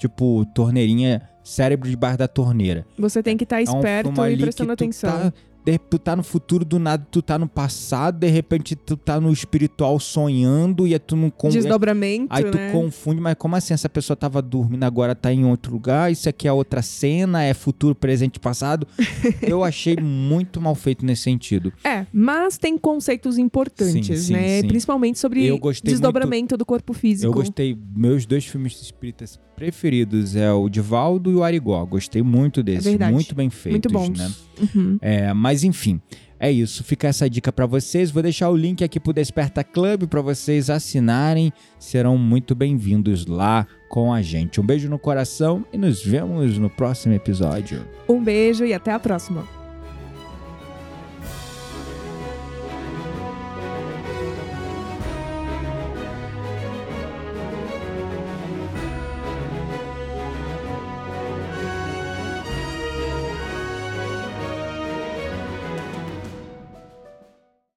tipo 0.00 0.44
torneirinha, 0.54 1.22
cérebro 1.44 1.88
debaixo 1.88 2.18
da 2.18 2.26
torneira. 2.26 2.86
Você 2.98 3.22
tem 3.22 3.36
que 3.36 3.44
estar 3.44 3.56
É 3.60 3.70
um 3.70 3.76
esperto 3.76 4.06
filme 4.12 4.20
ali 4.20 4.34
e 4.34 4.38
prestando 4.38 4.68
tu 4.70 4.72
atenção. 4.72 5.10
Tá, 5.10 5.32
de, 5.62 5.78
tu 5.78 5.98
tá 5.98 6.16
no 6.16 6.22
futuro, 6.22 6.64
do 6.64 6.78
nada 6.78 7.06
tu 7.10 7.20
tá 7.20 7.38
no 7.38 7.46
passado, 7.46 8.18
de 8.18 8.28
repente 8.28 8.74
tu 8.74 8.96
tá 8.96 9.20
no 9.20 9.30
espiritual 9.30 10.00
sonhando 10.00 10.86
e 10.86 10.94
aí 10.94 10.98
tu 10.98 11.14
não 11.14 11.28
con- 11.28 11.50
Desdobramento, 11.50 12.28
Aí 12.30 12.44
tu 12.44 12.56
né? 12.56 12.72
confunde, 12.72 13.20
mas 13.20 13.34
como 13.34 13.54
assim? 13.56 13.74
Essa 13.74 13.86
pessoa 13.88 14.16
tava 14.16 14.40
dormindo, 14.40 14.84
agora 14.84 15.14
tá 15.14 15.30
em 15.30 15.44
outro 15.44 15.70
lugar, 15.72 16.10
isso 16.10 16.26
aqui 16.30 16.48
é 16.48 16.52
outra 16.52 16.80
cena, 16.80 17.42
é 17.42 17.52
futuro, 17.52 17.94
presente 17.94 18.36
e 18.36 18.40
passado. 18.40 18.86
Eu 19.42 19.62
achei 19.62 19.96
muito 19.96 20.62
mal 20.62 20.74
feito 20.74 21.04
nesse 21.04 21.24
sentido. 21.24 21.70
É, 21.84 22.06
mas 22.10 22.56
tem 22.56 22.78
conceitos 22.78 23.36
importantes, 23.36 24.20
Sim, 24.28 24.32
né? 24.32 24.62
sim. 24.62 24.66
Principalmente 24.66 25.18
sobre 25.18 25.46
desdobramento 25.84 26.56
do 26.56 26.64
corpo 26.64 26.94
físico. 26.94 27.26
Eu 27.30 27.34
gostei, 27.34 27.76
meus 27.94 28.24
dois 28.24 28.46
filmes 28.46 28.80
espíritas 28.80 29.38
preferidos 29.64 30.34
é 30.36 30.50
o 30.50 30.70
Divaldo 30.70 31.30
e 31.30 31.34
o 31.34 31.44
Arigó. 31.44 31.84
Gostei 31.84 32.22
muito 32.22 32.62
desses, 32.62 32.84
verdade. 32.86 33.12
muito 33.12 33.34
bem 33.34 33.50
feitos, 33.50 33.92
Muito 33.92 33.92
bons. 33.92 34.18
né? 34.18 34.30
Uhum. 34.74 34.98
É, 35.02 35.34
mas 35.34 35.62
enfim, 35.64 36.00
é 36.38 36.50
isso. 36.50 36.82
Fica 36.82 37.08
essa 37.08 37.28
dica 37.28 37.52
pra 37.52 37.66
vocês. 37.66 38.10
Vou 38.10 38.22
deixar 38.22 38.48
o 38.48 38.56
link 38.56 38.82
aqui 38.82 38.98
pro 38.98 39.12
Desperta 39.12 39.62
Club 39.62 40.06
pra 40.06 40.22
vocês 40.22 40.70
assinarem. 40.70 41.52
Serão 41.78 42.16
muito 42.16 42.54
bem-vindos 42.54 43.26
lá 43.26 43.66
com 43.90 44.14
a 44.14 44.22
gente. 44.22 44.58
Um 44.58 44.64
beijo 44.64 44.88
no 44.88 44.98
coração 44.98 45.62
e 45.70 45.76
nos 45.76 46.02
vemos 46.02 46.56
no 46.56 46.70
próximo 46.70 47.12
episódio. 47.12 47.86
Um 48.08 48.24
beijo 48.24 48.64
e 48.64 48.72
até 48.72 48.92
a 48.92 48.98
próxima. 48.98 49.59